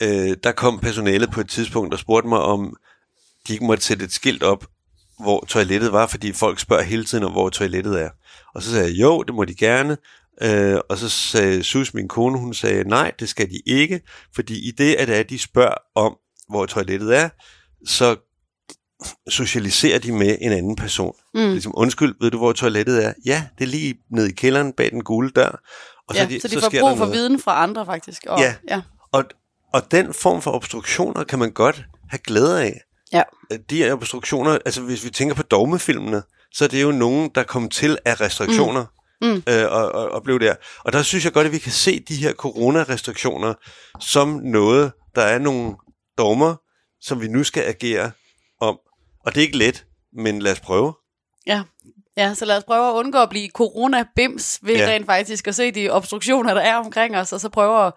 øh, 0.02 0.36
der 0.42 0.52
kom 0.52 0.78
personalet 0.78 1.30
på 1.30 1.40
et 1.40 1.48
tidspunkt 1.48 1.94
og 1.94 2.00
spurgte 2.00 2.28
mig, 2.28 2.38
om 2.38 2.76
de 3.48 3.52
ikke 3.52 3.64
måtte 3.66 3.84
sætte 3.84 4.04
et 4.04 4.12
skilt 4.12 4.42
op, 4.42 4.66
hvor 5.20 5.44
toilettet 5.48 5.92
var, 5.92 6.06
fordi 6.06 6.32
folk 6.32 6.58
spørger 6.58 6.82
hele 6.82 7.04
tiden 7.04 7.24
om, 7.24 7.32
hvor 7.32 7.48
toilettet 7.50 8.00
er. 8.02 8.10
Og 8.54 8.62
så 8.62 8.70
sagde 8.70 8.86
jeg, 8.86 9.00
jo, 9.00 9.22
det 9.22 9.34
må 9.34 9.44
de 9.44 9.54
gerne. 9.54 9.96
Øh, 10.42 10.78
og 10.88 10.98
så 10.98 11.08
sagde 11.08 11.62
Sus, 11.62 11.94
min 11.94 12.08
kone, 12.08 12.38
hun 12.38 12.54
sagde, 12.54 12.84
nej, 12.84 13.12
det 13.20 13.28
skal 13.28 13.50
de 13.50 13.60
ikke, 13.66 14.00
fordi 14.34 14.68
i 14.68 14.70
det, 14.70 14.94
at 14.94 15.30
de 15.30 15.38
spørger 15.38 15.74
om, 15.94 16.16
hvor 16.48 16.66
toilettet 16.66 17.16
er, 17.16 17.28
så 17.86 18.16
socialiserer 19.28 19.98
de 19.98 20.12
med 20.12 20.36
en 20.40 20.52
anden 20.52 20.76
person. 20.76 21.14
Mm. 21.34 21.40
Ligesom, 21.40 21.72
undskyld, 21.76 22.14
ved 22.20 22.30
du, 22.30 22.38
hvor 22.38 22.52
toilettet 22.52 23.04
er? 23.04 23.12
Ja, 23.24 23.46
det 23.58 23.64
er 23.64 23.68
lige 23.68 23.94
nede 24.10 24.28
i 24.28 24.32
kælderen 24.32 24.72
bag 24.72 24.90
den 24.90 25.04
gule 25.04 25.30
dør. 25.30 25.60
Og 26.08 26.14
ja, 26.14 26.26
de, 26.26 26.40
så 26.40 26.48
de 26.48 26.54
får 26.60 26.68
sker 26.68 26.80
brug 26.80 26.90
for 26.98 27.04
noget. 27.04 27.12
viden 27.12 27.40
fra 27.40 27.62
andre, 27.62 27.86
faktisk. 27.86 28.26
Og, 28.28 28.40
Ja. 28.40 28.54
ja. 28.70 28.80
Og, 29.12 29.24
og 29.74 29.90
den 29.90 30.14
form 30.14 30.42
for 30.42 30.50
obstruktioner 30.52 31.24
kan 31.24 31.38
man 31.38 31.52
godt 31.52 31.84
have 32.10 32.18
glæde 32.18 32.62
af. 32.62 32.80
Ja. 33.12 33.22
De 33.70 33.76
her 33.76 33.92
obstruktioner, 33.92 34.58
altså 34.66 34.82
hvis 34.82 35.04
vi 35.04 35.10
tænker 35.10 35.34
på 35.34 35.42
dogmefilmene, 35.42 36.22
så 36.52 36.64
er 36.64 36.68
det 36.68 36.82
jo 36.82 36.90
nogen, 36.90 37.30
der 37.34 37.42
kom 37.42 37.68
til 37.68 37.98
af 38.04 38.20
restriktioner. 38.20 38.84
Mm. 39.22 39.42
Øh, 39.48 39.64
og, 39.72 39.92
og, 39.92 40.10
og 40.10 40.22
blev 40.22 40.40
der. 40.40 40.54
Og 40.84 40.92
der 40.92 41.02
synes 41.02 41.24
jeg 41.24 41.32
godt, 41.32 41.46
at 41.46 41.52
vi 41.52 41.58
kan 41.58 41.72
se 41.72 42.00
de 42.00 42.16
her 42.16 42.32
coronarestriktioner 42.32 43.54
som 44.00 44.28
noget, 44.28 44.92
der 45.14 45.22
er 45.22 45.38
nogle 45.38 45.74
dogmer, 46.18 46.56
som 47.00 47.20
vi 47.20 47.28
nu 47.28 47.44
skal 47.44 47.62
agere 47.62 48.10
om. 48.60 48.78
Og 49.26 49.34
det 49.34 49.40
er 49.40 49.46
ikke 49.46 49.58
let, 49.58 49.84
men 50.12 50.42
lad 50.42 50.52
os 50.52 50.60
prøve. 50.60 50.94
Ja. 51.46 51.62
Ja, 52.18 52.34
så 52.34 52.44
lad 52.44 52.56
os 52.56 52.64
prøve 52.64 52.88
at 52.88 52.92
undgå 52.94 53.18
at 53.18 53.28
blive 53.30 53.48
corona-bims 53.58 54.58
ved 54.62 54.76
Ja. 54.76 54.86
rent 54.88 55.06
faktisk 55.06 55.48
at 55.48 55.54
se 55.54 55.70
de 55.70 55.90
obstruktioner, 55.90 56.54
der 56.54 56.60
er 56.60 56.76
omkring 56.76 57.16
os, 57.16 57.32
og 57.32 57.40
så 57.40 57.48
prøve 57.48 57.86
at, 57.86 57.92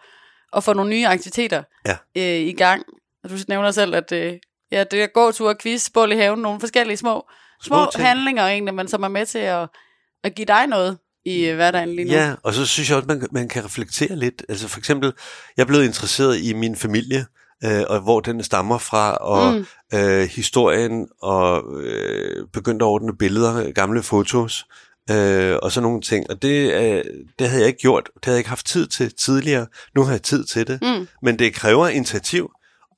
at 0.55 0.63
få 0.63 0.73
nogle 0.73 0.89
nye 0.89 1.07
aktiviteter 1.07 1.63
Ja. 1.85 1.97
øh, 2.17 2.47
i 2.47 2.53
gang. 2.53 2.83
Og 3.23 3.29
du 3.29 3.35
nævner 3.47 3.71
selv, 3.71 3.95
at 3.95 4.11
øh, 4.11 4.33
ja, 4.71 4.83
det 4.83 5.03
er 5.03 5.07
gåtur, 5.07 5.53
quiz, 5.61 5.89
bål 5.93 6.11
i 6.11 6.15
haven, 6.15 6.39
nogle 6.39 6.59
forskellige 6.59 6.97
små, 6.97 7.25
små, 7.63 7.75
Små 7.85 7.91
ting. 7.91 8.05
handlinger 8.07 8.47
egentlig, 8.47 8.73
men 8.75 8.87
som 8.87 9.03
er 9.03 9.07
med 9.07 9.25
til 9.25 9.39
at, 9.39 9.69
at 10.23 10.35
give 10.35 10.45
dig 10.45 10.67
noget 10.67 10.97
i 11.25 11.45
øh, 11.45 11.55
hverdagen 11.55 11.89
lige 11.95 12.05
nu. 12.05 12.13
Ja, 12.13 12.33
og 12.43 12.53
så 12.53 12.65
synes 12.65 12.89
jeg 12.89 12.97
også, 12.97 13.07
man, 13.07 13.27
man 13.31 13.47
kan 13.47 13.65
reflektere 13.65 14.15
lidt. 14.15 14.43
Altså 14.49 14.67
for 14.67 14.79
eksempel, 14.79 15.13
jeg 15.57 15.67
blevet 15.67 15.85
interesseret 15.85 16.39
i 16.39 16.53
min 16.53 16.75
familie, 16.75 17.25
øh, 17.63 17.83
og 17.89 17.99
hvor 17.99 18.19
den 18.19 18.43
stammer 18.43 18.77
fra, 18.77 19.15
og 19.15 19.53
Mm. 19.53 19.65
øh, 19.93 20.27
historien, 20.29 21.07
og 21.21 21.63
øh, 21.83 22.47
begyndt 22.53 22.81
at 22.81 22.85
ordne 22.85 23.17
billeder, 23.17 23.71
gamle 23.71 24.03
fotos, 24.03 24.65
øh, 25.11 25.55
og 25.61 25.71
sådan 25.71 25.83
nogle 25.83 26.01
ting. 26.01 26.29
Og 26.29 26.41
det, 26.41 26.73
øh, 26.73 27.03
det 27.39 27.47
havde 27.49 27.61
jeg 27.61 27.67
ikke 27.67 27.79
gjort, 27.81 28.03
det 28.15 28.25
havde 28.25 28.35
jeg 28.35 28.39
ikke 28.39 28.49
haft 28.49 28.65
tid 28.65 28.87
til 28.87 29.13
tidligere. 29.15 29.67
Nu 29.95 30.03
har 30.03 30.11
jeg 30.11 30.21
tid 30.21 30.43
til 30.43 30.67
det. 30.67 30.79
Mm. 30.81 31.07
Men 31.21 31.39
det 31.39 31.53
kræver 31.53 31.87
initiativ, 31.87 32.49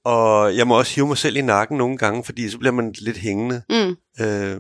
og 0.06 0.58
jeg 0.58 0.68
må 0.68 0.78
også 0.78 0.96
hive 0.96 1.08
mig 1.08 1.18
selv 1.18 1.36
i 1.36 1.42
nakken 1.42 1.78
nogle 1.78 1.98
gange, 1.98 2.24
fordi 2.24 2.50
så 2.50 2.58
bliver 2.58 2.72
man 2.74 2.94
lidt 3.02 3.18
hængende. 3.18 3.62
Mm. 3.70 4.26
Øh, 4.26 4.58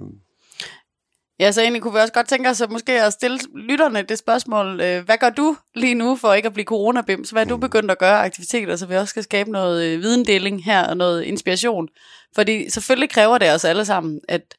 Ja, 1.40 1.52
så 1.52 1.62
egentlig 1.62 1.82
kunne 1.82 1.94
vi 1.94 2.00
også 2.00 2.14
godt 2.14 2.28
tænke 2.28 2.50
os 2.50 2.62
at 2.62 2.72
måske 2.72 3.02
at 3.02 3.14
stille 3.14 3.40
lytterne 3.56 4.02
det 4.02 4.18
spørgsmål, 4.18 4.82
øh, 4.82 5.06
hvad 5.06 5.18
gør 5.18 5.30
du 5.30 5.58
lige 5.76 5.96
nu 5.96 6.16
for 6.16 6.34
ikke 6.34 6.46
at 6.46 6.54
blive 6.54 6.66
coronabims? 6.66 7.30
Hvad 7.30 7.42
er 7.42 7.50
du 7.50 7.58
begyndt 7.58 7.92
at 7.92 8.00
gøre 8.00 8.26
aktiviteter, 8.26 8.76
så 8.76 8.86
vi 8.86 8.96
også 8.96 9.10
skal 9.10 9.24
skabe 9.24 9.52
noget 9.52 9.86
øh, 9.86 10.02
videndeling 10.02 10.66
her 10.66 10.88
og 10.88 10.98
noget 10.98 11.24
inspiration? 11.24 11.88
Fordi 12.36 12.70
selvfølgelig 12.70 13.10
kræver 13.10 13.38
det 13.38 13.52
os 13.52 13.66
alle 13.66 13.86
sammen, 13.86 14.22
at, 14.28 14.56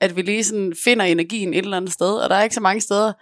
at 0.00 0.16
vi 0.16 0.22
lige 0.22 0.44
sådan 0.44 0.74
finder 0.84 1.04
energien 1.04 1.54
et 1.54 1.64
eller 1.64 1.76
andet 1.76 1.92
sted, 1.92 2.14
og 2.14 2.30
der 2.30 2.36
er 2.36 2.42
ikke 2.42 2.54
så 2.54 2.60
mange 2.60 2.80
steder 2.80 3.12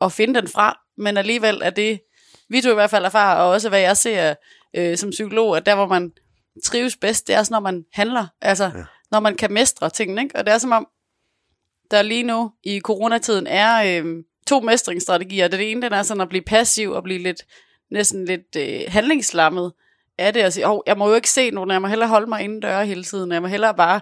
at 0.00 0.12
finde 0.12 0.40
den 0.40 0.48
fra, 0.48 0.78
men 0.98 1.16
alligevel 1.16 1.60
er 1.64 1.70
det, 1.70 2.00
vi 2.48 2.60
to 2.60 2.70
i 2.70 2.74
hvert 2.74 2.90
fald 2.90 3.04
erfarer, 3.04 3.42
og 3.42 3.50
også 3.50 3.68
hvad 3.68 3.80
jeg 3.80 3.96
ser 3.96 4.34
øh, 4.76 4.96
som 4.96 5.10
psykolog, 5.10 5.56
at 5.56 5.66
der 5.66 5.74
hvor 5.74 5.86
man 5.86 6.12
trives 6.64 6.96
bedst, 6.96 7.26
det 7.26 7.34
er 7.34 7.38
også 7.38 7.52
når 7.52 7.60
man 7.60 7.84
handler, 7.92 8.26
altså 8.40 8.64
ja. 8.64 8.84
når 9.10 9.20
man 9.20 9.34
kan 9.34 9.52
mestre 9.52 9.90
tingene, 9.90 10.22
ikke? 10.22 10.36
og 10.36 10.46
det 10.46 10.54
er 10.54 10.58
som 10.58 10.72
om, 10.72 10.86
der 11.92 12.02
lige 12.02 12.22
nu 12.22 12.52
i 12.64 12.80
coronatiden 12.80 13.46
er 13.46 14.02
øh, 14.02 14.24
to 14.46 14.60
mestringsstrategier. 14.60 15.48
Det 15.48 15.70
ene 15.70 15.82
den 15.82 15.92
er 15.92 16.02
sådan 16.02 16.20
at 16.20 16.28
blive 16.28 16.42
passiv 16.42 16.90
og 16.90 17.02
blive 17.02 17.18
lidt 17.18 17.42
næsten 17.90 18.24
lidt 18.24 18.56
øh, 18.56 18.80
handlingslammet 18.88 19.72
af 20.18 20.32
det 20.32 20.44
og 20.44 20.52
sige, 20.52 20.68
oh, 20.68 20.80
jeg 20.86 20.98
må 20.98 21.08
jo 21.08 21.14
ikke 21.14 21.30
se 21.30 21.50
nogen, 21.50 21.70
jeg 21.70 21.82
må 21.82 21.88
hellere 21.88 22.08
holde 22.08 22.26
mig 22.26 22.42
inden 22.42 22.60
døre 22.60 22.86
hele 22.86 23.04
tiden, 23.04 23.32
jeg 23.32 23.42
må 23.42 23.48
hellere 23.48 23.74
bare 23.74 24.00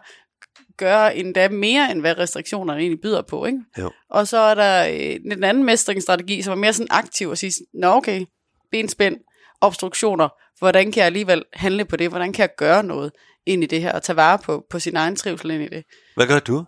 gøre 0.76 1.16
endda 1.16 1.48
mere, 1.48 1.90
end 1.90 2.00
hvad 2.00 2.18
restriktionerne 2.18 2.80
egentlig 2.80 3.00
byder 3.00 3.22
på. 3.22 3.46
Ikke? 3.46 3.58
Jo. 3.78 3.90
Og 4.10 4.28
så 4.28 4.38
er 4.38 4.54
der 4.54 4.86
øh, 4.88 5.32
den 5.32 5.44
anden 5.44 5.64
mestringsstrategi, 5.64 6.42
som 6.42 6.52
er 6.52 6.56
mere 6.56 6.72
sådan 6.72 6.88
aktiv 6.90 7.28
og 7.28 7.38
sige, 7.38 7.52
nå 7.74 7.88
okay, 7.88 8.24
benspænd, 8.70 9.16
obstruktioner, 9.60 10.28
hvordan 10.58 10.92
kan 10.92 10.98
jeg 11.00 11.06
alligevel 11.06 11.44
handle 11.52 11.84
på 11.84 11.96
det, 11.96 12.08
hvordan 12.08 12.32
kan 12.32 12.42
jeg 12.42 12.50
gøre 12.56 12.82
noget 12.82 13.12
ind 13.46 13.64
i 13.64 13.66
det 13.66 13.82
her, 13.82 13.92
og 13.92 14.02
tage 14.02 14.16
vare 14.16 14.38
på, 14.38 14.64
på 14.70 14.78
sin 14.78 14.96
egen 14.96 15.16
trivsel 15.16 15.50
ind 15.50 15.62
i 15.62 15.68
det. 15.68 15.84
hvad 16.16 16.26
gør 16.26 16.38
du? 16.38 16.64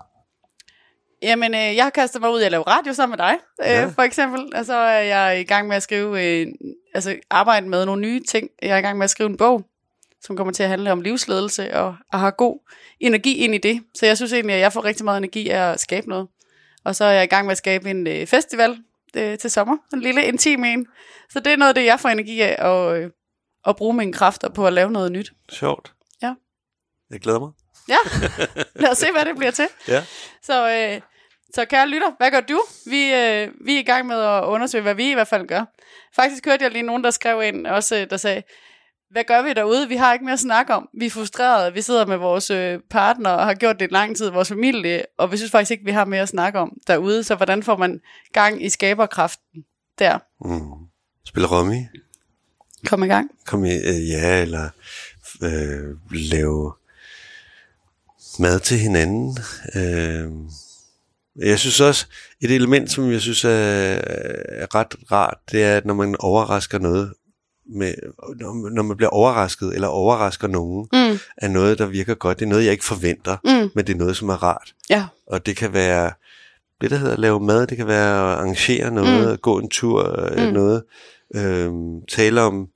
Jamen, 1.22 1.54
øh, 1.54 1.76
jeg 1.76 1.84
har 1.84 1.90
kastet 1.90 2.20
mig 2.22 2.30
ud 2.30 2.40
i 2.40 2.44
at 2.44 2.50
lave 2.50 2.62
radio 2.62 2.92
sammen 2.92 3.18
med 3.18 3.26
dig, 3.26 3.38
øh, 3.62 3.66
Ja. 3.66 3.86
for 3.86 4.02
eksempel. 4.02 4.52
Og 4.56 4.64
så 4.64 4.74
er 4.74 5.00
jeg 5.00 5.40
i 5.40 5.44
gang 5.44 5.68
med 5.68 5.76
at 5.76 5.82
skrive, 5.82 6.24
øh, 6.40 6.46
altså 6.94 7.16
arbejde 7.30 7.68
med 7.68 7.86
nogle 7.86 8.02
nye 8.02 8.20
ting. 8.28 8.48
Jeg 8.62 8.70
er 8.70 8.76
i 8.76 8.80
gang 8.80 8.98
med 8.98 9.04
at 9.04 9.10
skrive 9.10 9.28
en 9.30 9.36
bog, 9.36 9.64
som 10.20 10.36
kommer 10.36 10.52
til 10.52 10.62
at 10.62 10.68
handle 10.68 10.92
om 10.92 11.00
livsledelse 11.00 11.74
og, 11.74 11.96
og 12.12 12.20
har 12.20 12.30
god 12.30 12.58
energi 13.00 13.34
ind 13.36 13.54
i 13.54 13.58
det. 13.58 13.82
Så 13.94 14.06
jeg 14.06 14.16
synes 14.16 14.32
egentlig, 14.32 14.54
at 14.54 14.60
jeg 14.60 14.72
får 14.72 14.84
rigtig 14.84 15.04
meget 15.04 15.18
energi 15.18 15.48
af 15.48 15.70
at 15.72 15.80
skabe 15.80 16.08
noget. 16.08 16.28
Og 16.84 16.96
så 16.96 17.04
er 17.04 17.10
jeg 17.10 17.24
i 17.24 17.26
gang 17.26 17.46
med 17.46 17.52
at 17.52 17.58
skabe 17.58 17.90
en 17.90 18.06
øh, 18.06 18.26
festival 18.26 18.78
øh, 19.16 19.38
til 19.38 19.50
sommer. 19.50 19.76
En 19.92 20.00
lille 20.00 20.24
intim 20.24 20.64
en. 20.64 20.86
Så 21.30 21.40
det 21.40 21.52
er 21.52 21.56
noget 21.56 21.68
af 21.68 21.74
det, 21.74 21.84
jeg 21.84 22.00
får 22.00 22.08
energi 22.08 22.40
af, 22.40 22.56
at, 22.58 22.96
øh, 23.02 23.10
at 23.66 23.76
bruge 23.76 23.94
mine 23.94 24.12
kræfter 24.12 24.48
på 24.48 24.66
at 24.66 24.72
lave 24.72 24.90
noget 24.90 25.12
nyt. 25.12 25.32
Sjovt. 25.52 25.92
Ja. 26.22 26.34
Jeg 27.10 27.20
glæder 27.20 27.38
mig. 27.40 27.50
Ja, 27.88 27.96
lad 28.82 28.90
os 28.90 28.98
se, 28.98 29.06
hvad 29.12 29.24
det 29.24 29.36
bliver 29.36 29.50
til. 29.50 29.66
Ja. 29.88 30.04
Så, 30.42 30.70
øh, 30.70 31.00
så 31.54 31.64
kære 31.64 31.88
lytter, 31.88 32.10
hvad 32.18 32.30
gør 32.30 32.40
du? 32.40 32.62
Vi, 32.86 33.14
øh, 33.14 33.48
vi 33.66 33.74
er 33.74 33.78
i 33.78 33.82
gang 33.82 34.06
med 34.06 34.16
at 34.16 34.44
undersøge, 34.44 34.82
hvad 34.82 34.94
vi 34.94 35.10
i 35.10 35.14
hvert 35.14 35.28
fald 35.28 35.46
gør. 35.46 35.64
Faktisk 36.16 36.46
hørte 36.46 36.64
jeg 36.64 36.72
lige 36.72 36.82
nogen, 36.82 37.04
der 37.04 37.10
skrev 37.10 37.42
ind, 37.42 37.66
også, 37.66 37.96
øh, 37.96 38.10
der 38.10 38.16
sagde, 38.16 38.42
hvad 39.10 39.24
gør 39.24 39.42
vi 39.42 39.52
derude? 39.52 39.88
Vi 39.88 39.96
har 39.96 40.12
ikke 40.12 40.24
mere 40.24 40.32
at 40.32 40.40
snakke 40.40 40.74
om. 40.74 40.88
Vi 40.98 41.06
er 41.06 41.10
frustrerede. 41.10 41.72
Vi 41.72 41.82
sidder 41.82 42.06
med 42.06 42.16
vores 42.16 42.50
øh, 42.50 42.80
partner 42.90 43.30
og 43.30 43.46
har 43.46 43.54
gjort 43.54 43.80
det 43.80 43.90
i 43.90 43.94
lang 43.94 44.16
tid, 44.16 44.30
vores 44.30 44.48
familie, 44.48 45.02
og 45.18 45.32
vi 45.32 45.36
synes 45.36 45.50
faktisk 45.52 45.70
ikke, 45.70 45.84
vi 45.84 45.90
har 45.90 46.04
mere 46.04 46.22
at 46.22 46.28
snakke 46.28 46.58
om 46.58 46.72
derude. 46.86 47.24
Så 47.24 47.34
hvordan 47.34 47.62
får 47.62 47.76
man 47.76 48.00
gang 48.32 48.64
i 48.64 48.68
skaberkraften 48.68 49.64
der? 49.98 50.18
Mm. 50.44 50.86
Spille 51.26 51.48
rummy? 51.48 51.86
Kom 52.86 53.02
i 53.02 53.06
gang. 53.06 53.30
Kom 53.46 53.64
i, 53.64 53.74
øh, 53.74 54.08
ja, 54.08 54.42
eller 54.42 54.68
øh, 55.42 55.96
lave 56.10 56.72
mad 58.38 58.60
til 58.60 58.78
hinanden. 58.78 59.36
Øh, 59.74 60.30
jeg 61.36 61.58
synes 61.58 61.80
også, 61.80 62.06
et 62.40 62.50
element, 62.50 62.90
som 62.90 63.10
jeg 63.12 63.20
synes 63.20 63.44
er, 63.44 63.48
er 63.50 64.74
ret 64.74 64.94
rart, 65.12 65.38
det 65.52 65.64
er, 65.64 65.76
at 65.76 65.84
når 65.86 65.94
man 65.94 66.16
overrasker 66.18 66.78
noget, 66.78 67.12
med, 67.66 67.94
når, 68.70 68.82
man 68.82 68.96
bliver 68.96 69.10
overrasket, 69.10 69.74
eller 69.74 69.88
overrasker 69.88 70.48
nogen, 70.48 70.88
Mm, 70.92 71.18
af 71.36 71.50
noget, 71.50 71.78
der 71.78 71.86
virker 71.86 72.14
godt. 72.14 72.38
Det 72.38 72.44
er 72.44 72.48
noget, 72.48 72.64
jeg 72.64 72.72
ikke 72.72 72.84
forventer, 72.84 73.36
mm, 73.44 73.70
men 73.74 73.86
det 73.86 73.92
er 73.94 73.98
noget, 73.98 74.16
som 74.16 74.28
er 74.28 74.42
rart. 74.42 74.74
ja, 74.90 75.04
Og 75.26 75.46
det 75.46 75.56
kan 75.56 75.72
være 75.72 76.12
det, 76.80 76.90
der 76.90 76.96
hedder 76.96 77.12
at 77.12 77.18
lave 77.18 77.40
mad, 77.40 77.66
det 77.66 77.76
kan 77.76 77.86
være 77.86 78.32
at 78.32 78.38
arrangere 78.38 78.90
noget, 78.90 79.30
mm. 79.30 79.36
gå 79.36 79.58
en 79.58 79.68
tur, 79.70 80.28
mm. 80.36 80.42
Mm. 80.42 80.52
noget, 80.52 80.82
øh, 81.34 81.72
tale 82.08 82.40
om 82.40 82.68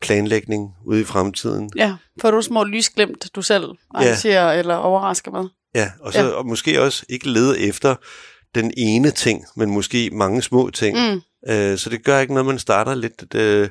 planlægning 0.00 0.74
ude 0.86 1.00
i 1.00 1.04
fremtiden. 1.04 1.70
ja. 1.76 1.96
Får 2.20 2.30
du 2.30 2.42
små 2.42 2.64
lysglimt, 2.64 3.30
du 3.34 3.42
selv 3.42 3.64
arrangerer 3.94 4.52
eller 4.52 4.74
overrasker 4.74 5.30
med? 5.30 5.48
Ja, 5.74 5.92
og 6.00 6.12
så 6.12 6.20
Ja. 6.20 6.28
og 6.28 6.46
måske 6.46 6.82
også 6.82 7.04
ikke 7.08 7.28
lede 7.30 7.58
efter 7.60 7.94
den 8.54 8.72
ene 8.76 9.10
ting, 9.10 9.44
men 9.56 9.70
måske 9.70 10.10
mange 10.12 10.42
små 10.42 10.70
ting. 10.70 11.12
Mm, 11.14 11.20
Øh, 11.48 11.78
så 11.78 11.90
det 11.90 12.04
gør 12.04 12.18
ikke 12.20 12.34
noget, 12.34 12.46
man 12.46 12.58
starter 12.58 12.94
lidt 12.94 13.34
øh, 13.34 13.68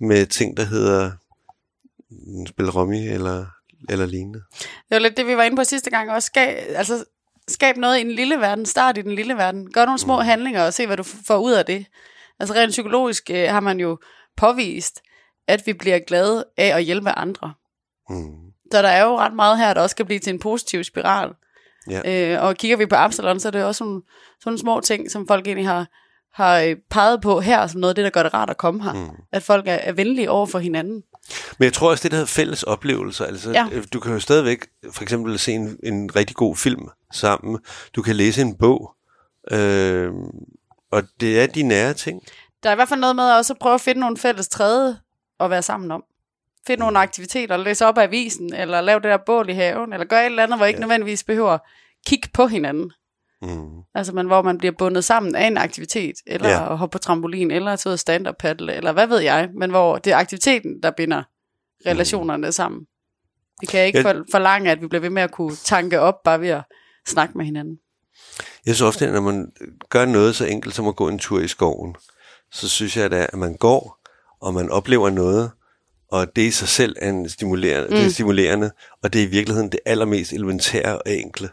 med 0.00 0.26
ting, 0.26 0.56
der 0.56 0.64
hedder 0.64 1.10
mm, 2.10 2.46
spille 2.46 2.70
rummy 2.70 3.12
eller, 3.12 3.46
eller 3.88 4.06
lignende. 4.06 4.42
Det 4.60 4.68
var 4.90 4.98
lidt 4.98 5.16
det, 5.16 5.26
vi 5.26 5.36
var 5.36 5.42
inde 5.42 5.56
på 5.56 5.64
sidste 5.64 5.90
gang 5.90 6.10
også. 6.10 6.26
Skab, 6.26 6.64
altså, 6.68 7.04
skab 7.48 7.76
noget 7.76 8.00
i 8.00 8.02
den 8.02 8.10
lille 8.12 8.36
verden. 8.36 8.66
Start 8.66 8.98
i 8.98 9.02
den 9.02 9.14
lille 9.14 9.34
verden. 9.34 9.72
Gør 9.72 9.84
nogle 9.84 9.98
små 9.98 10.20
handlinger 10.20 10.62
og 10.66 10.74
se, 10.74 10.86
hvad 10.86 10.96
du 10.96 11.02
får 11.02 11.36
ud 11.38 11.52
af 11.52 11.64
det. 11.66 11.86
Altså 12.40 12.54
rent 12.54 12.70
psykologisk 12.70 13.30
øh, 13.30 13.48
har 13.48 13.60
man 13.60 13.80
jo 13.80 13.98
påvist, 14.36 15.00
at 15.48 15.66
vi 15.66 15.72
bliver 15.72 15.98
glade 15.98 16.44
af 16.56 16.76
at 16.76 16.84
hjælpe 16.84 17.10
andre. 17.10 17.52
Mm. 18.10 18.47
Så 18.72 18.82
der 18.82 18.88
er 18.88 19.04
jo 19.04 19.18
ret 19.18 19.34
meget 19.34 19.58
her, 19.58 19.74
der 19.74 19.80
også 19.80 19.96
kan 19.96 20.06
blive 20.06 20.18
til 20.18 20.32
en 20.32 20.38
positiv 20.38 20.84
spiral. 20.84 21.30
Ja. 21.90 22.34
Øh, 22.36 22.42
og 22.44 22.56
kigger 22.56 22.76
vi 22.76 22.86
på 22.86 22.94
Absalon, 22.94 23.40
så 23.40 23.48
er 23.48 23.52
det 23.52 23.64
også 23.64 23.78
sådan, 23.78 24.02
sådan 24.40 24.42
nogle 24.46 24.58
små 24.58 24.80
ting, 24.80 25.10
som 25.10 25.26
folk 25.26 25.46
egentlig 25.46 25.68
har, 25.68 25.86
har 26.32 26.58
øh, 26.60 26.76
peget 26.90 27.20
på 27.20 27.40
her, 27.40 27.66
som 27.66 27.80
noget 27.80 27.90
af 27.90 27.94
det, 27.94 28.04
der 28.04 28.10
gør 28.10 28.22
det 28.22 28.34
rart 28.34 28.50
at 28.50 28.56
komme 28.56 28.82
her. 28.82 28.92
Mm. 28.92 29.10
At 29.32 29.42
folk 29.42 29.68
er, 29.68 29.74
er 29.74 29.92
venlige 29.92 30.30
over 30.30 30.46
for 30.46 30.58
hinanden. 30.58 31.02
Men 31.58 31.64
jeg 31.64 31.72
tror 31.72 31.90
også, 31.90 32.02
det 32.02 32.10
der 32.10 32.16
hedder 32.16 32.26
fælles 32.26 32.62
oplevelser. 32.62 33.24
Altså, 33.24 33.50
Ja. 33.50 33.66
ja. 33.72 33.80
Du 33.92 34.00
kan 34.00 34.12
jo 34.12 34.20
stadigvæk 34.20 34.66
for 34.92 35.02
eksempel 35.02 35.38
se 35.38 35.52
en, 35.52 35.76
en 35.82 36.16
rigtig 36.16 36.36
god 36.36 36.56
film 36.56 36.88
sammen. 37.12 37.58
Du 37.96 38.02
kan 38.02 38.16
læse 38.16 38.42
en 38.42 38.56
bog. 38.56 38.94
Øh, 39.50 40.12
og 40.92 41.02
det 41.20 41.42
er 41.42 41.46
de 41.46 41.62
nære 41.62 41.94
ting. 41.94 42.22
Der 42.62 42.68
er 42.68 42.72
i 42.72 42.76
hvert 42.76 42.88
fald 42.88 43.00
noget 43.00 43.16
med 43.16 43.24
også 43.24 43.52
at 43.52 43.58
prøve 43.58 43.74
at 43.74 43.80
finde 43.80 44.00
nogle 44.00 44.16
fælles 44.16 44.48
træde 44.48 44.98
at 45.40 45.50
være 45.50 45.62
sammen 45.62 45.90
om. 45.90 46.04
Finde 46.68 46.80
nogle 46.80 46.98
aktiviteter, 46.98 47.56
læse 47.56 47.86
op 47.86 47.98
af 47.98 48.02
avisen, 48.02 48.54
eller 48.54 48.80
lave 48.80 48.96
det 49.00 49.04
der 49.04 49.16
bål 49.26 49.48
i 49.50 49.52
haven, 49.52 49.92
eller 49.92 50.06
gøre 50.06 50.20
et 50.22 50.26
eller 50.26 50.42
andet, 50.42 50.58
hvor 50.58 50.66
I 50.66 50.68
ikke 50.68 50.78
Ja. 50.78 50.86
nødvendigvis 50.86 51.24
behøver 51.24 51.50
at 51.50 51.60
kigge 52.06 52.28
på 52.34 52.46
hinanden. 52.46 52.92
Mm. 53.42 53.70
Altså, 53.94 54.12
men 54.14 54.26
hvor 54.26 54.42
man 54.42 54.58
bliver 54.58 54.72
bundet 54.78 55.04
sammen 55.04 55.34
af 55.34 55.46
en 55.46 55.56
aktivitet, 55.56 56.14
eller 56.26 56.48
Ja. 56.48 56.72
at 56.72 56.78
hoppe 56.78 56.92
på 56.92 56.98
trampolin, 56.98 57.50
eller 57.50 57.72
at 57.72 57.78
tage 57.78 57.90
ud 57.90 57.92
og 57.92 57.98
stand-up 57.98 58.34
paddle, 58.38 58.74
eller 58.74 58.92
hvad 58.92 59.06
ved 59.06 59.18
jeg, 59.18 59.48
men 59.58 59.70
hvor 59.70 59.98
det 59.98 60.12
er 60.12 60.16
aktiviteten, 60.16 60.82
der 60.82 60.90
binder 60.90 61.22
relationerne 61.86 62.52
sammen. 62.52 62.80
Vi 63.60 63.66
kan 63.66 63.86
ikke 63.86 63.98
Jeg- 63.98 64.04
for, 64.16 64.24
forlange, 64.30 64.70
at 64.70 64.82
vi 64.82 64.86
bliver 64.86 65.00
ved 65.00 65.10
med 65.10 65.22
at 65.22 65.30
kunne 65.32 65.56
tanke 65.56 66.00
op, 66.00 66.14
bare 66.24 66.40
ved 66.40 66.48
at 66.48 66.62
snakke 67.06 67.38
med 67.38 67.44
hinanden. 67.44 67.78
Jeg 68.66 68.74
synes 68.74 68.80
ofte, 68.94 69.06
at 69.06 69.12
når 69.12 69.20
man 69.20 69.52
gør 69.88 70.04
noget 70.04 70.36
så 70.36 70.44
enkelt 70.46 70.74
som 70.74 70.88
at 70.88 70.96
gå 70.96 71.08
en 71.08 71.18
tur 71.18 71.40
i 71.40 71.48
skoven, 71.48 71.96
så 72.52 72.68
synes 72.68 72.96
jeg, 72.96 73.10
da, 73.10 73.26
at 73.32 73.38
man 73.38 73.56
går, 73.56 73.98
og 74.40 74.54
man 74.54 74.70
oplever 74.70 75.10
noget, 75.10 75.50
og 76.12 76.36
det 76.36 76.42
i 76.42 76.50
sig 76.50 76.68
selv 76.68 76.96
er, 77.00 77.10
en 77.10 77.28
stimulerende, 77.28 77.88
mm. 77.88 77.96
det 77.96 78.04
er 78.06 78.10
stimulerende, 78.10 78.70
og 79.02 79.12
det 79.12 79.22
er 79.22 79.26
i 79.26 79.30
virkeligheden 79.30 79.72
det 79.72 79.80
allermest 79.86 80.32
elementære 80.32 80.96
og 80.98 81.02
enkle. 81.06 81.48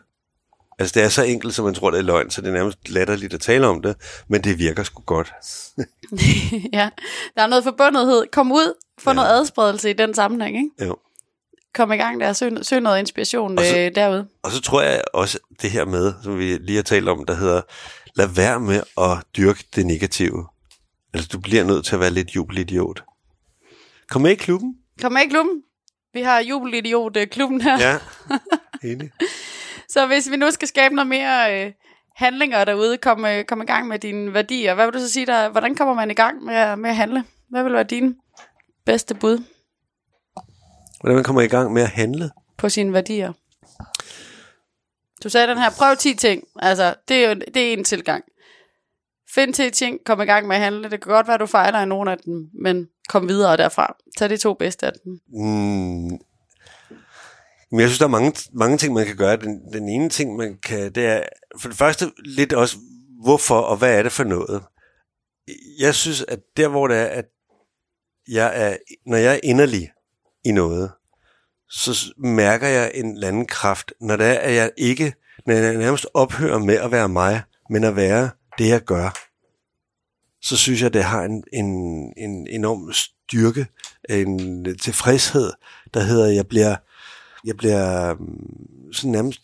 Altså 0.80 0.94
det 1.00 1.04
er 1.06 1.10
så 1.10 1.24
enkelt, 1.24 1.56
som 1.56 1.66
man 1.66 1.74
tror, 1.74 1.92
det 1.92 1.98
er 1.98 2.02
løgn, 2.04 2.32
så 2.32 2.42
det 2.42 2.48
er 2.48 2.54
nærmest 2.54 2.90
latterligt 2.90 3.34
at 3.34 3.42
tale 3.42 3.68
om 3.68 3.82
det, 3.82 3.96
men 4.28 4.44
det 4.44 4.60
virker 4.60 4.84
sgu 4.84 5.02
godt. 5.02 5.34
ja, 6.74 6.90
der 7.36 7.42
er 7.44 7.48
noget 7.48 7.64
forbundethed. 7.64 8.24
Kom 8.32 8.52
ud, 8.52 8.74
få 9.00 9.10
Ja. 9.10 9.12
ja. 9.12 9.16
noget 9.16 9.30
adspredelse 9.30 9.90
i 9.90 9.94
den 9.94 10.14
sammenhæng, 10.14 10.58
ikke? 10.58 10.86
Jo. 10.86 10.96
Kom 11.74 11.92
i 11.92 11.96
gang 11.98 12.20
der, 12.22 12.34
søg, 12.34 12.52
søg 12.62 12.82
noget 12.82 13.00
inspiration 13.00 13.60
Og 13.60 13.66
så- 13.66 13.78
øh, 13.80 13.92
derude. 13.96 14.28
Og 14.44 14.52
så 14.52 14.62
tror 14.62 14.82
jeg 14.82 15.02
også 15.14 15.40
det 15.62 15.72
her 15.72 15.86
med, 15.86 16.14
som 16.24 16.40
vi 16.40 16.58
lige 16.58 16.76
har 16.76 16.84
talt 16.84 17.10
om, 17.10 17.26
der 17.26 17.36
hedder, 17.36 17.62
lad 18.16 18.28
være 18.28 18.60
med 18.60 18.82
at 18.98 19.18
dyrke 19.38 19.64
det 19.76 19.86
negative. 19.86 20.46
Altså 21.14 21.30
du 21.34 21.40
bliver 21.40 21.64
nødt 21.64 21.86
til 21.86 21.94
at 21.96 22.00
være 22.02 22.10
lidt 22.12 22.36
jubelidiot. 22.36 23.04
Kom 24.10 24.22
med 24.22 24.32
i 24.32 24.36
klubben. 24.36 24.76
Kom 25.02 25.12
med 25.12 25.22
i 25.22 25.28
klubben. 25.30 25.62
Vi 26.14 26.22
har 26.22 26.40
jubelidiot-klubben 26.40 27.62
her. 27.62 27.78
Ja. 27.80 28.00
Enig. 28.92 29.12
Så 29.90 30.08
hvis 30.08 30.32
vi 30.32 30.36
nu 30.38 30.52
skal 30.52 30.68
skabe 30.68 30.96
noget 30.96 31.08
mere 31.08 31.66
øh, 31.66 31.72
handlinger 32.16 32.66
derude, 32.66 32.98
kom, 32.98 33.26
øh, 33.26 33.44
kom 33.46 33.62
i 33.62 33.66
gang 33.66 33.88
med 33.88 34.00
dine 34.00 34.34
værdier. 34.34 34.74
Hvad 34.74 34.86
vil 34.86 34.94
du 34.94 35.00
så 35.00 35.12
sige 35.12 35.26
der? 35.26 35.50
Hvordan 35.50 35.76
kommer 35.76 35.94
man 35.94 36.12
i 36.12 36.14
gang 36.14 36.44
med, 36.44 36.56
at- 36.56 36.80
med 36.80 36.90
at 36.90 36.96
handle? 36.96 37.24
Hvad 37.50 37.64
vil 37.64 37.74
være 37.74 37.84
dine 37.84 38.16
bedste 38.86 39.16
bud 39.16 39.44
Hvordan 41.00 41.16
man 41.16 41.24
kommer 41.24 41.42
i 41.42 41.48
gang 41.48 41.74
med 41.74 41.82
at 41.82 41.90
handle. 41.90 42.30
på 42.58 42.70
sine 42.70 42.94
værdier? 42.94 43.34
Du 45.24 45.30
sagde 45.30 45.48
den 45.48 45.58
her, 45.58 45.70
prøv 45.78 45.96
10 45.96 46.14
ting. 46.14 46.44
Altså, 46.60 46.96
det 47.08 47.26
er 47.26 47.30
jo 47.30 47.36
det 47.54 47.58
er 47.70 47.74
en 47.74 47.84
tilgang. 47.84 48.24
Find 49.36 49.54
10 49.54 49.70
ting, 49.70 50.00
kom 50.06 50.22
i 50.22 50.26
gang 50.26 50.48
med 50.48 50.56
at 50.56 50.62
handle. 50.62 50.84
Det 50.90 51.02
kan 51.04 51.12
godt 51.12 51.28
være, 51.28 51.38
du 51.38 51.46
fejler 51.46 51.82
i 51.82 51.86
nogle 51.86 52.12
af 52.12 52.18
dem, 52.18 52.50
men 52.62 52.88
kom 53.10 53.28
videre 53.28 53.58
derfra. 53.58 53.96
Tag 54.18 54.30
de 54.30 54.38
to 54.38 54.54
bedste 54.54 54.86
af 54.86 54.92
dem. 55.04 55.20
Mm. 55.28 56.20
Men 57.72 57.80
jeg 57.80 57.90
synes, 57.90 58.00
der 58.00 58.06
er 58.06 58.10
mange, 58.10 58.34
mange 58.54 58.78
ting, 58.78 58.94
man 58.94 59.06
kan 59.06 59.16
gøre. 59.16 59.38
Den, 59.38 59.74
den 59.74 59.90
ene 59.90 60.10
ting, 60.10 60.36
man 60.36 60.58
kan, 60.64 60.92
det 60.92 61.06
er 61.06 61.24
for 61.60 61.70
det 61.70 61.78
første 61.78 62.12
lidt 62.26 62.54
også, 62.54 62.78
hvorfor 63.24 63.60
og 63.60 63.78
hvad 63.78 64.00
er 64.00 64.04
det 64.04 64.12
for 64.12 64.24
noget? 64.24 64.64
Jeg 65.80 65.96
synes, 65.96 66.26
at 66.28 66.40
der, 66.58 66.68
hvor 66.68 66.88
det 66.88 66.98
er, 66.98 67.06
at 67.06 67.26
jeg 68.28 68.52
er, 68.70 68.78
når 69.06 69.18
jeg 69.18 69.36
er 69.36 69.40
inderlig 69.44 69.92
i 70.46 70.52
noget, 70.52 70.92
så 71.70 72.14
mærker 72.18 72.68
jeg 72.68 72.92
en 72.94 73.14
eller 73.14 73.28
anden 73.28 73.46
kraft, 73.46 73.94
når 74.02 74.16
det 74.16 74.26
er, 74.26 74.40
at 74.40 74.54
jeg 74.54 74.72
ikke, 74.78 75.14
når 75.46 75.54
jeg 75.54 75.78
nærmest 75.78 76.08
ophører 76.14 76.60
med 76.60 76.76
at 76.76 76.92
være 76.92 77.10
mig, 77.10 77.42
men 77.70 77.84
at 77.84 77.96
være 77.96 78.30
det, 78.58 78.70
jeg 78.70 78.82
gør, 78.82 79.25
så 80.46 80.58
synes 80.58 80.82
jeg, 80.82 80.94
det 80.94 81.04
har 81.04 81.24
en, 81.24 81.44
en, 81.54 81.66
en 82.18 82.48
enorm 82.48 82.94
styrke, 82.94 83.68
en 84.10 84.78
tilfredshed, 84.78 85.52
der 85.94 86.04
hedder, 86.04 86.32
jeg 86.32 86.48
bliver, 86.48 86.76
jeg 87.46 87.58
bliver 87.58 88.14
mm, 88.14 88.94
sådan 88.94 89.12
nærmest 89.12 89.42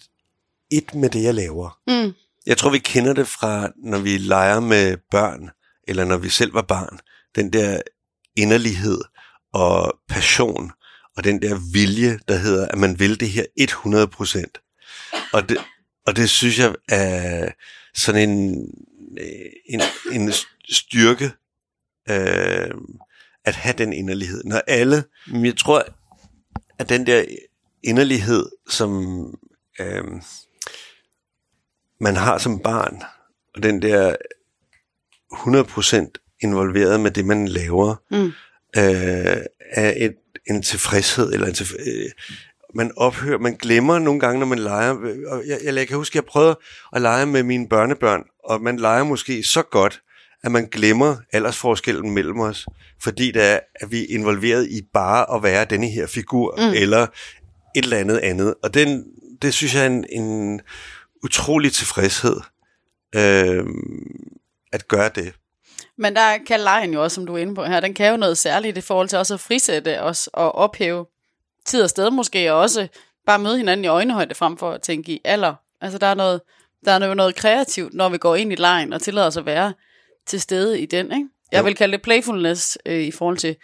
et 0.71 0.95
med 0.95 1.09
det, 1.09 1.23
jeg 1.23 1.33
laver. 1.33 1.79
Mm. 1.87 2.13
Jeg 2.45 2.57
tror, 2.57 2.69
vi 2.69 2.79
kender 2.79 3.13
det 3.13 3.27
fra, 3.27 3.69
når 3.83 3.99
vi 3.99 4.17
leger 4.17 4.59
med 4.59 4.97
børn, 5.11 5.49
eller 5.87 6.05
når 6.05 6.17
vi 6.17 6.29
selv 6.29 6.53
var 6.53 6.61
barn. 6.61 6.99
Den 7.35 7.53
der 7.53 7.81
inderlighed 8.35 9.01
og 9.53 9.99
passion, 10.09 10.71
og 11.17 11.23
den 11.23 11.41
der 11.41 11.71
vilje, 11.73 12.19
der 12.27 12.37
hedder, 12.37 12.67
at 12.67 12.77
man 12.77 12.99
vil 12.99 13.19
det 13.19 13.29
her 13.29 13.45
100 13.55 14.07
procent. 14.07 14.57
Og 15.33 15.49
det, 15.49 15.57
og 16.07 16.15
det 16.15 16.29
synes 16.29 16.59
jeg 16.59 16.75
er 16.89 17.51
sådan 17.93 18.29
en, 18.29 18.65
en, 19.65 19.81
en 20.11 20.31
styrke, 20.69 21.31
øh, 22.09 22.71
at 23.45 23.55
have 23.55 23.73
den 23.77 23.93
inderlighed. 23.93 24.43
Når 24.43 24.61
alle, 24.67 25.03
men 25.27 25.45
jeg 25.45 25.57
tror, 25.57 25.83
at 26.79 26.89
den 26.89 27.05
der 27.05 27.25
inderlighed, 27.83 28.45
som 28.69 29.23
øh, 29.79 30.03
man 31.99 32.15
har 32.15 32.37
som 32.37 32.59
barn, 32.59 33.01
og 33.55 33.63
den 33.63 33.81
der 33.81 34.15
100% 35.33 36.37
involveret 36.43 36.99
med 36.99 37.11
det, 37.11 37.25
man 37.25 37.47
laver, 37.47 37.95
Mm. 38.11 38.25
øh, 38.77 39.37
er 39.71 39.93
et, 39.97 40.15
en 40.49 40.61
tilfredshed, 40.61 41.33
eller 41.33 41.47
en 41.47 41.53
tilf- 41.53 41.89
øh, 41.89 42.09
man 42.75 42.91
ophører, 42.97 43.37
man 43.37 43.55
glemmer 43.55 43.99
nogle 43.99 44.19
gange, 44.19 44.39
når 44.39 44.45
man 44.45 44.59
leger, 44.59 44.91
og 45.27 45.43
jeg, 45.47 45.59
jeg, 45.63 45.75
jeg 45.75 45.87
kan 45.87 45.97
huske, 45.97 46.17
jeg 46.17 46.25
prøvede 46.25 46.59
at 46.93 47.01
lege 47.01 47.25
med 47.25 47.43
mine 47.43 47.69
børnebørn, 47.69 48.23
og 48.43 48.61
man 48.61 48.77
leger 48.77 49.03
måske 49.03 49.43
så 49.43 49.61
godt, 49.61 50.01
at 50.43 50.51
man 50.51 50.67
glemmer 50.71 51.15
aldersforskellen 51.33 52.11
mellem 52.11 52.39
os, 52.39 52.65
fordi 53.01 53.31
det 53.31 53.43
er, 53.43 53.59
at 53.75 53.91
vi 53.91 54.01
er 54.01 54.05
involveret 54.09 54.67
i 54.67 54.81
bare 54.93 55.35
at 55.35 55.43
være 55.43 55.65
denne 55.65 55.89
her 55.89 56.07
figur, 56.07 56.55
mm. 56.57 56.73
eller 56.75 57.07
et 57.75 57.83
eller 57.83 57.97
andet 57.97 58.17
andet. 58.17 58.55
Og 58.63 58.73
den, 58.73 59.03
det 59.41 59.53
synes 59.53 59.75
jeg 59.75 59.83
er 59.83 59.87
en, 59.87 60.05
en 60.09 60.61
utrolig 61.23 61.73
tilfredshed, 61.73 62.37
øh, 63.15 63.65
at 64.71 64.87
gøre 64.87 65.09
det. 65.15 65.33
Men 65.97 66.15
der 66.15 66.37
kan 66.47 66.59
lejen 66.59 66.93
jo 66.93 67.03
også, 67.03 67.15
som 67.15 67.25
du 67.25 67.33
er 67.33 67.37
inde 67.37 67.55
på 67.55 67.63
her, 67.63 67.79
den 67.79 67.93
kan 67.93 68.11
jo 68.11 68.17
noget 68.17 68.37
særligt 68.37 68.77
i 68.77 68.81
forhold 68.81 69.07
til 69.07 69.17
også 69.17 69.33
at 69.33 69.39
frisætte 69.39 70.01
os 70.01 70.29
og 70.33 70.55
ophæve 70.55 71.05
tid 71.65 71.83
og 71.83 71.89
sted 71.89 72.09
måske, 72.09 72.53
og 72.53 72.59
også 72.59 72.87
bare 73.25 73.39
møde 73.39 73.57
hinanden 73.57 73.85
i 73.85 73.87
øjenhøjde 73.87 74.35
frem 74.35 74.57
for 74.57 74.71
at 74.71 74.81
tænke 74.81 75.11
i 75.11 75.21
alder. 75.23 75.53
Altså 75.81 75.97
der 75.97 76.07
er 76.07 76.13
noget, 76.13 76.41
der 76.85 76.91
er 76.91 77.07
jo 77.07 77.13
noget 77.13 77.35
kreativt, 77.35 77.93
når 77.93 78.09
vi 78.09 78.17
går 78.17 78.35
ind 78.35 78.51
i 78.51 78.55
lejen 78.55 78.93
og 78.93 79.01
tillader 79.01 79.27
os 79.27 79.37
at 79.37 79.45
være 79.45 79.73
til 80.27 80.41
stede 80.41 80.81
i 80.81 80.85
den. 80.85 81.05
Ikke? 81.11 81.27
Jeg 81.51 81.59
Jo. 81.59 81.63
vil 81.63 81.75
kalde 81.75 81.91
det 81.91 82.01
playfulness 82.01 82.77
øh, 82.85 83.01
i 83.01 83.11
forhold 83.11 83.37
til, 83.37 83.55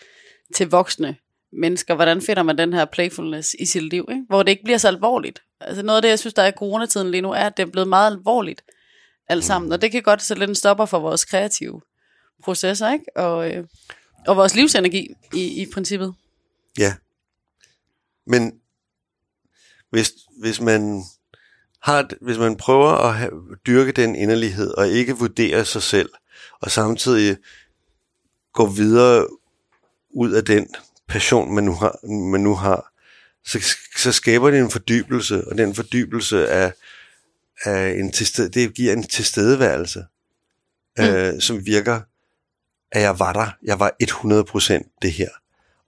til 0.55 0.69
voksne 0.69 1.15
mennesker. 1.53 1.95
Hvordan 1.95 2.21
finder 2.21 2.43
man 2.43 2.57
den 2.57 2.73
her 2.73 2.85
playfulness 2.85 3.55
i 3.59 3.65
sit 3.65 3.83
liv, 3.83 4.05
ikke? 4.11 4.23
hvor 4.29 4.43
det 4.43 4.51
ikke 4.51 4.63
bliver 4.63 4.77
så 4.77 4.87
alvorligt? 4.87 5.41
Altså 5.61 5.83
noget 5.83 5.97
af 5.97 6.01
det, 6.01 6.09
jeg 6.09 6.19
synes, 6.19 6.33
der 6.33 6.43
er 6.43 6.47
i 6.47 6.57
coronatiden 6.57 7.11
lige 7.11 7.21
nu, 7.21 7.31
er, 7.31 7.43
at 7.43 7.57
det 7.57 7.63
er 7.63 7.71
blevet 7.71 7.87
meget 7.87 8.11
alvorligt 8.11 8.61
alt 9.29 9.43
sammen. 9.43 9.71
Og 9.71 9.81
det 9.81 9.91
kan 9.91 10.03
godt 10.03 10.21
sætte 10.21 10.39
lidt 10.39 10.49
en 10.49 10.55
stopper 10.55 10.85
for 10.85 10.99
vores 10.99 11.25
kreative 11.25 11.81
processer, 12.43 12.91
ikke? 12.91 13.05
Og, 13.15 13.51
øh, 13.51 13.63
og 14.27 14.37
vores 14.37 14.55
livsenergi 14.55 15.07
i, 15.33 15.61
i 15.61 15.65
princippet. 15.73 16.13
Ja. 16.77 16.93
Men 18.27 18.53
hvis, 19.89 20.13
hvis 20.41 20.61
man 20.61 21.03
har, 21.81 22.09
hvis 22.21 22.37
man 22.37 22.57
prøver 22.57 22.89
at 22.89 23.15
have, 23.15 23.31
dyrke 23.67 23.91
den 23.91 24.15
inderlighed 24.15 24.71
og 24.77 24.87
ikke 24.89 25.13
vurdere 25.13 25.65
sig 25.65 25.81
selv, 25.81 26.09
og 26.61 26.71
samtidig 26.71 27.37
gå 28.53 28.65
videre 28.65 29.27
ud 30.09 30.31
af 30.31 30.45
den 30.45 30.67
passion, 31.07 31.55
man 31.55 31.63
nu 31.63 31.73
har, 31.73 32.07
man 32.07 32.41
nu 32.41 32.55
har 32.55 32.93
så, 33.45 33.75
så 33.97 34.11
skaber 34.11 34.51
det 34.51 34.59
en 34.59 34.71
fordybelse, 34.71 35.47
og 35.47 35.57
den 35.57 35.75
fordybelse 35.75 36.43
er, 36.43 36.71
er 37.65 37.87
en 37.87 38.11
tilsted, 38.11 38.49
det 38.49 38.73
giver 38.73 38.93
en 38.93 39.03
tilstedeværelse, 39.03 40.05
mm. 40.97 41.03
øh, 41.03 41.41
som 41.41 41.65
virker, 41.65 42.01
at 42.91 43.01
jeg 43.01 43.19
var 43.19 43.33
der. 43.33 43.57
Jeg 43.63 43.79
var 43.79 43.95
100% 44.03 44.97
det 45.01 45.11
her. 45.11 45.29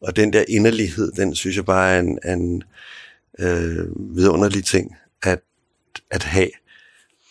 Og 0.02 0.16
den 0.16 0.34
der 0.34 0.46
inderlighed, 0.48 1.12
den 1.12 1.36
synes 1.36 1.56
jeg 1.56 1.66
bare 1.66 1.92
er 1.92 2.00
en, 2.00 2.20
en 2.26 2.64
øh, 3.40 4.16
vidunderlig 4.16 4.66
ting 4.66 4.96
at, 5.24 5.40
at 6.12 6.24
have. 6.24 6.50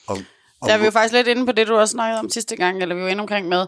Og, 0.06 0.18
Der 0.66 0.72
er 0.72 0.78
vi 0.78 0.84
jo 0.84 0.90
faktisk 0.90 1.14
lidt 1.14 1.26
inde 1.26 1.46
på 1.46 1.52
det, 1.52 1.68
du 1.68 1.76
også 1.76 1.92
snakkede 1.92 2.18
om 2.20 2.30
sidste 2.30 2.56
gang, 2.56 2.82
eller 2.82 2.94
vi 2.94 3.02
var 3.02 3.08
inde 3.08 3.20
omkring 3.20 3.48
med, 3.48 3.66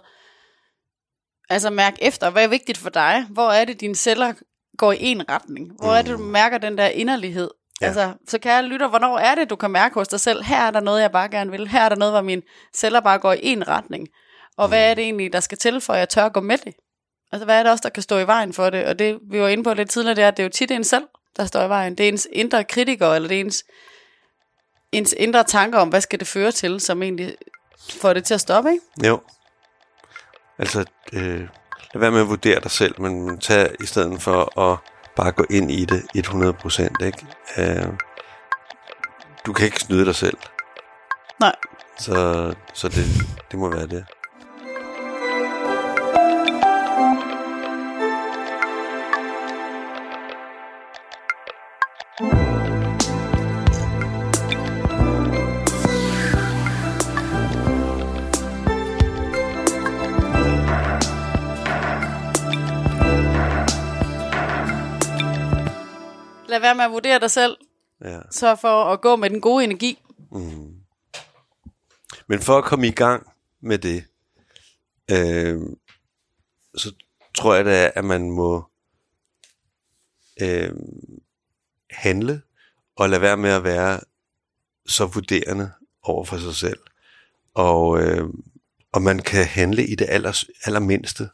altså 1.50 1.70
mærk 1.70 1.96
efter, 2.02 2.30
hvad 2.30 2.44
er 2.44 2.48
vigtigt 2.48 2.78
for 2.78 2.90
dig? 2.90 3.26
Hvor 3.30 3.50
er 3.50 3.64
det, 3.64 3.80
dine 3.80 3.94
celler 3.94 4.32
går 4.78 4.92
i 4.92 4.96
en 5.00 5.30
retning? 5.30 5.72
Hvor 5.78 5.92
er 5.92 6.02
det, 6.02 6.18
du 6.18 6.18
mærker 6.18 6.58
den 6.58 6.78
der 6.78 6.86
inderlighed? 6.86 7.50
Ja. 7.80 7.86
Altså, 7.86 8.12
så 8.28 8.38
kan 8.38 8.52
jeg 8.52 8.64
lytte, 8.64 8.86
hvornår 8.86 9.18
er 9.18 9.34
det, 9.34 9.50
du 9.50 9.56
kan 9.56 9.70
mærke 9.70 9.94
hos 9.94 10.08
dig 10.08 10.20
selv, 10.20 10.42
her 10.42 10.66
er 10.66 10.70
der 10.70 10.80
noget, 10.80 11.02
jeg 11.02 11.12
bare 11.12 11.28
gerne 11.28 11.50
vil, 11.50 11.68
her 11.68 11.80
er 11.80 11.88
der 11.88 11.96
noget, 11.96 12.12
hvor 12.12 12.22
mine 12.22 12.42
celler 12.74 13.00
bare 13.00 13.18
går 13.18 13.32
i 13.32 13.38
en 13.42 13.68
retning. 13.68 14.08
Og 14.56 14.68
hvad 14.68 14.90
er 14.90 14.94
det 14.94 15.04
egentlig, 15.04 15.32
der 15.32 15.40
skal 15.40 15.58
til, 15.58 15.80
for 15.80 15.92
at 15.92 15.98
jeg 15.98 16.08
tør 16.08 16.24
at 16.24 16.32
gå 16.32 16.40
med 16.40 16.58
det? 16.58 16.74
Altså, 17.32 17.44
hvad 17.44 17.58
er 17.58 17.62
det 17.62 17.72
også, 17.72 17.82
der 17.82 17.88
kan 17.88 18.02
stå 18.02 18.18
i 18.18 18.26
vejen 18.26 18.52
for 18.52 18.70
det? 18.70 18.84
Og 18.84 18.98
det, 18.98 19.18
vi 19.30 19.40
var 19.40 19.48
inde 19.48 19.64
på 19.64 19.74
lidt 19.74 19.90
tidligere, 19.90 20.14
det 20.14 20.24
er, 20.24 20.28
at 20.28 20.36
det 20.36 20.42
er 20.42 20.46
jo 20.46 20.50
tit 20.50 20.70
en 20.70 20.84
selv, 20.84 21.04
der 21.36 21.44
står 21.44 21.62
i 21.62 21.68
vejen. 21.68 21.94
Det 21.94 22.04
er 22.04 22.08
ens 22.08 22.28
indre 22.32 22.64
kritiker, 22.64 23.08
eller 23.08 23.28
det 23.28 23.36
er 23.36 23.40
ens, 23.40 23.64
ens 24.92 25.14
indre 25.16 25.44
tanker 25.44 25.78
om, 25.78 25.88
hvad 25.88 26.00
skal 26.00 26.20
det 26.20 26.28
føre 26.28 26.52
til, 26.52 26.80
som 26.80 27.02
egentlig 27.02 27.36
får 28.00 28.12
det 28.12 28.24
til 28.24 28.34
at 28.34 28.40
stoppe, 28.40 28.70
ikke? 28.70 29.08
Jo. 29.08 29.20
Altså, 30.58 30.84
øh, 31.12 31.40
lad 31.94 32.00
være 32.00 32.10
med 32.10 32.20
at 32.20 32.28
vurdere 32.28 32.60
dig 32.60 32.70
selv, 32.70 33.00
men, 33.00 33.38
tag 33.38 33.70
i 33.80 33.86
stedet 33.86 34.22
for 34.22 34.60
at 34.60 34.78
bare 35.16 35.32
gå 35.32 35.44
ind 35.50 35.70
i 35.70 35.84
det 35.84 36.02
100%, 36.16 37.04
ikke? 37.04 37.26
Øh, 37.58 37.92
du 39.46 39.52
kan 39.52 39.64
ikke 39.64 39.80
snyde 39.80 40.04
dig 40.04 40.14
selv. 40.14 40.36
Nej. 41.40 41.54
Så, 41.98 42.14
så 42.74 42.88
det, 42.88 43.06
det 43.50 43.58
må 43.58 43.70
være 43.70 43.86
det. 43.86 44.06
Lad 66.60 66.66
være 66.66 66.74
med 66.74 66.84
at 66.84 66.90
vurdere 66.90 67.18
dig 67.18 67.30
selv. 67.30 67.56
Ja. 68.04 68.20
Så 68.30 68.56
for 68.56 68.84
at 68.84 69.00
gå 69.00 69.16
med 69.16 69.30
den 69.30 69.40
gode 69.40 69.64
energi. 69.64 69.98
Men 72.26 72.40
for 72.40 72.58
at 72.58 72.64
komme 72.64 72.86
i 72.86 72.90
gang 72.90 73.26
med 73.60 73.78
det, 73.78 74.04
øh, 75.10 75.60
så 76.76 76.92
tror 77.34 77.54
jeg 77.54 77.64
da, 77.64 77.90
at 77.94 78.04
man 78.04 78.30
må 78.30 78.64
øh, 80.40 80.72
handle 81.90 82.42
og 82.96 83.10
lade 83.10 83.20
være 83.20 83.36
med 83.36 83.50
at 83.50 83.64
være 83.64 84.00
så 84.86 85.06
vurderende 85.06 85.72
over 86.02 86.24
for 86.24 86.38
sig 86.38 86.54
selv. 86.54 86.80
Og, 87.54 88.02
øh, 88.02 88.24
og 88.92 89.02
man 89.02 89.18
kan 89.18 89.44
handle 89.46 89.86
i 89.86 89.94
det 89.94 90.06
aller, 90.10 90.44
allermindste. 90.64 91.28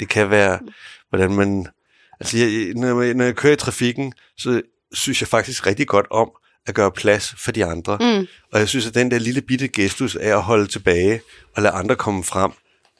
Det 0.00 0.08
kan 0.08 0.30
være, 0.30 0.60
hvordan 1.08 1.32
man... 1.32 1.66
Altså, 2.20 2.38
jeg, 2.38 2.72
når, 2.74 3.02
jeg, 3.02 3.14
når 3.14 3.24
jeg 3.24 3.36
kører 3.36 3.52
i 3.52 3.56
trafikken, 3.56 4.12
så 4.38 4.62
synes 4.92 5.20
jeg 5.20 5.28
faktisk 5.28 5.66
rigtig 5.66 5.86
godt 5.86 6.06
om 6.10 6.30
at 6.66 6.74
gøre 6.74 6.92
plads 6.92 7.34
for 7.38 7.52
de 7.52 7.64
andre. 7.64 7.98
Mm. 8.00 8.26
Og 8.52 8.58
jeg 8.60 8.68
synes, 8.68 8.86
at 8.86 8.94
den 8.94 9.10
der 9.10 9.18
lille 9.18 9.40
bitte 9.40 9.68
gestus 9.68 10.16
af 10.16 10.28
at 10.28 10.42
holde 10.42 10.66
tilbage 10.66 11.20
og 11.56 11.62
lade 11.62 11.74
andre 11.74 11.96
komme 11.96 12.24
frem, 12.24 12.50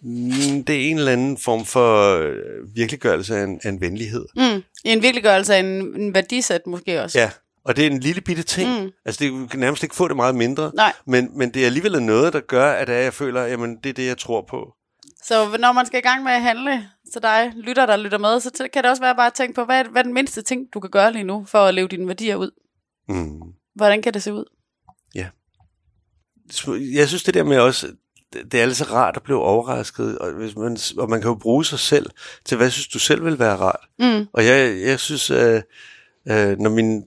mm, 0.03 0.65
det 0.65 0.77
er 0.77 0.91
en 0.91 0.99
eller 0.99 1.13
anden 1.13 1.39
form 1.39 1.65
for 1.65 2.19
øh, 2.19 2.37
virkeliggørelse 2.75 3.37
af 3.37 3.45
en, 3.45 3.61
af 3.63 3.69
en 3.69 3.81
venlighed. 3.81 4.27
Mm. 4.37 4.63
En 4.85 5.03
virkeliggørelse 5.03 5.55
af 5.55 5.61
en, 5.61 6.01
en 6.01 6.15
værdisæt 6.15 6.67
måske 6.67 7.03
også. 7.03 7.19
Ja, 7.19 7.31
og 7.65 7.77
det 7.77 7.87
er 7.87 7.91
en 7.91 8.01
lille 8.01 8.21
bitte 8.21 8.43
ting. 8.43 8.83
Mm. 8.83 8.91
Altså, 9.05 9.25
det, 9.25 9.51
kan 9.51 9.61
nærmest 9.61 9.83
ikke 9.83 9.95
få 9.95 10.09
det 10.09 10.17
meget 10.17 10.35
mindre. 10.35 10.73
Nej. 10.75 10.93
Men, 11.07 11.39
men 11.39 11.55
det 11.55 11.63
er 11.63 11.67
alligevel 11.67 12.03
noget, 12.03 12.33
der 12.33 12.41
gør, 12.41 12.73
at 12.73 12.89
jeg 12.89 13.15
føler, 13.15 13.43
jamen, 13.43 13.77
det 13.85 13.91
er 13.91 13.95
det, 13.95 14.07
jeg 14.07 14.19
tror 14.19 14.45
på. 14.49 14.75
Så 15.25 15.57
når 15.59 15.73
man 15.73 15.87
skal 15.87 15.99
i 15.99 16.03
gang 16.03 16.23
med 16.23 16.33
at 16.33 16.43
handle, 16.43 16.89
så 17.13 17.21
dig 17.21 17.53
lytter, 17.57 17.87
der 17.87 17.97
lytter 17.97 18.19
med, 18.19 18.41
så 18.41 18.51
t- 18.59 18.69
kan 18.69 18.83
det 18.83 18.91
også 18.91 19.03
være 19.03 19.17
bare 19.17 19.27
at 19.27 19.35
tænke 19.35 19.55
på, 19.55 19.65
hvad 19.65 19.85
hvad 19.85 20.03
er 20.03 20.05
den 20.05 20.15
mindste 20.15 20.43
ting, 20.43 20.67
du 20.75 20.81
kan 20.81 20.91
gøre 20.91 21.13
lige 21.13 21.25
nu, 21.25 21.45
for 21.45 21.59
at 21.59 21.75
leve 21.75 21.89
dine 21.89 22.09
værdier 22.09 22.37
ud? 22.37 22.51
Mm. 23.09 23.41
Hvordan 23.75 24.03
kan 24.03 24.15
det 24.15 24.23
se 24.23 24.33
ud? 24.33 24.45
Jeg 26.95 27.09
synes 27.09 27.23
det 27.23 27.35
der 27.35 27.45
med 27.45 27.59
også, 27.59 27.93
det 28.33 28.55
er 28.55 28.63
altså 28.63 28.85
rart 28.85 29.17
at 29.17 29.23
blive 29.23 29.43
overrasket, 29.43 30.19
og, 30.19 30.33
hvis 30.33 30.57
man, 30.57 30.79
og 30.99 31.11
man 31.11 31.21
kan 31.21 31.29
jo 31.29 31.35
bruge 31.35 31.65
sig 31.65 31.79
selv 31.79 32.11
til, 32.45 32.57
hvad 32.57 32.71
synes 32.71 32.89
du 32.89 32.99
selv 32.99 33.25
vil 33.25 33.39
være 33.39 33.57
rart? 33.57 33.81
Mm. 33.99 34.27
Og 34.33 34.45
jeg, 34.45 34.81
jeg 34.81 35.01
synes, 35.01 35.31
øh, 35.31 35.63
øh, 36.31 36.59
når 36.59 36.71
min 36.71 37.05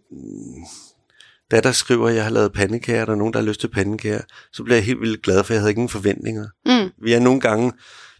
datter 1.52 1.72
skriver, 1.72 2.10
at 2.10 2.16
jeg 2.16 2.24
har 2.24 2.32
lavet 2.32 2.54
pandekager, 2.54 3.02
og 3.02 3.08
der 3.08 3.14
er 3.14 3.18
nogen, 3.18 3.34
der 3.34 3.40
har 3.40 3.48
lyst 3.48 3.60
til 3.60 3.68
pandekager, 3.68 4.22
så 4.54 4.64
bliver 4.64 4.78
jeg 4.78 4.86
helt 4.86 5.02
vildt 5.02 5.22
glad, 5.22 5.44
for 5.44 5.54
jeg 5.54 5.62
havde 5.62 5.72
ingen 5.72 5.90
forventninger. 5.90 6.48
Mm. 6.66 6.92
Vi 7.04 7.14
er 7.14 7.20
nogle 7.20 7.40
gange 7.40 7.74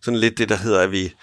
sådan 0.04 0.20
lidt 0.20 0.38
det, 0.38 0.50
der 0.50 0.56
hedder, 0.56 0.80
at 0.82 0.92
vi, 0.92 1.14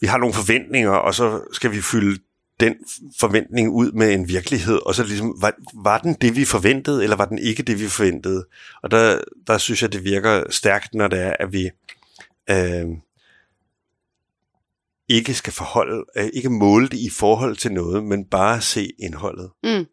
vi 0.00 0.06
har 0.06 0.18
nogle 0.18 0.34
forventninger, 0.34 0.90
og 0.90 1.14
så 1.14 1.40
skal 1.52 1.72
vi 1.72 1.80
fylde 1.82 2.22
den 2.60 2.74
forventning 3.20 3.70
ud 3.70 3.92
med 3.92 4.12
en 4.14 4.28
virkelighed, 4.28 4.78
og 4.86 4.94
så 4.94 5.04
ligesom, 5.04 5.34
var, 5.40 5.54
var 5.82 5.98
den 5.98 6.14
det, 6.14 6.36
vi 6.36 6.44
forventede, 6.44 7.02
eller 7.02 7.16
var 7.16 7.24
den 7.24 7.38
ikke 7.38 7.62
det, 7.62 7.80
vi 7.80 7.88
forventede? 7.88 8.46
Og 8.82 8.90
der, 8.90 9.20
der 9.46 9.58
synes 9.58 9.82
jeg, 9.82 9.92
det 9.92 10.04
virker 10.04 10.44
stærkt, 10.50 10.94
når 10.94 11.08
det 11.08 11.20
er, 11.22 11.32
at 11.40 11.52
vi 11.52 11.70
øh, 12.50 12.86
ikke 15.08 15.34
skal 15.34 15.52
forholde, 15.52 16.04
øh, 16.16 16.28
ikke 16.32 16.50
måle 16.50 16.88
det 16.88 16.98
i 16.98 17.10
forhold 17.10 17.56
til 17.56 17.72
noget, 17.72 18.04
men 18.04 18.24
bare 18.24 18.60
se 18.60 18.90
indholdet. 18.98 19.50
Mm. 19.62 19.86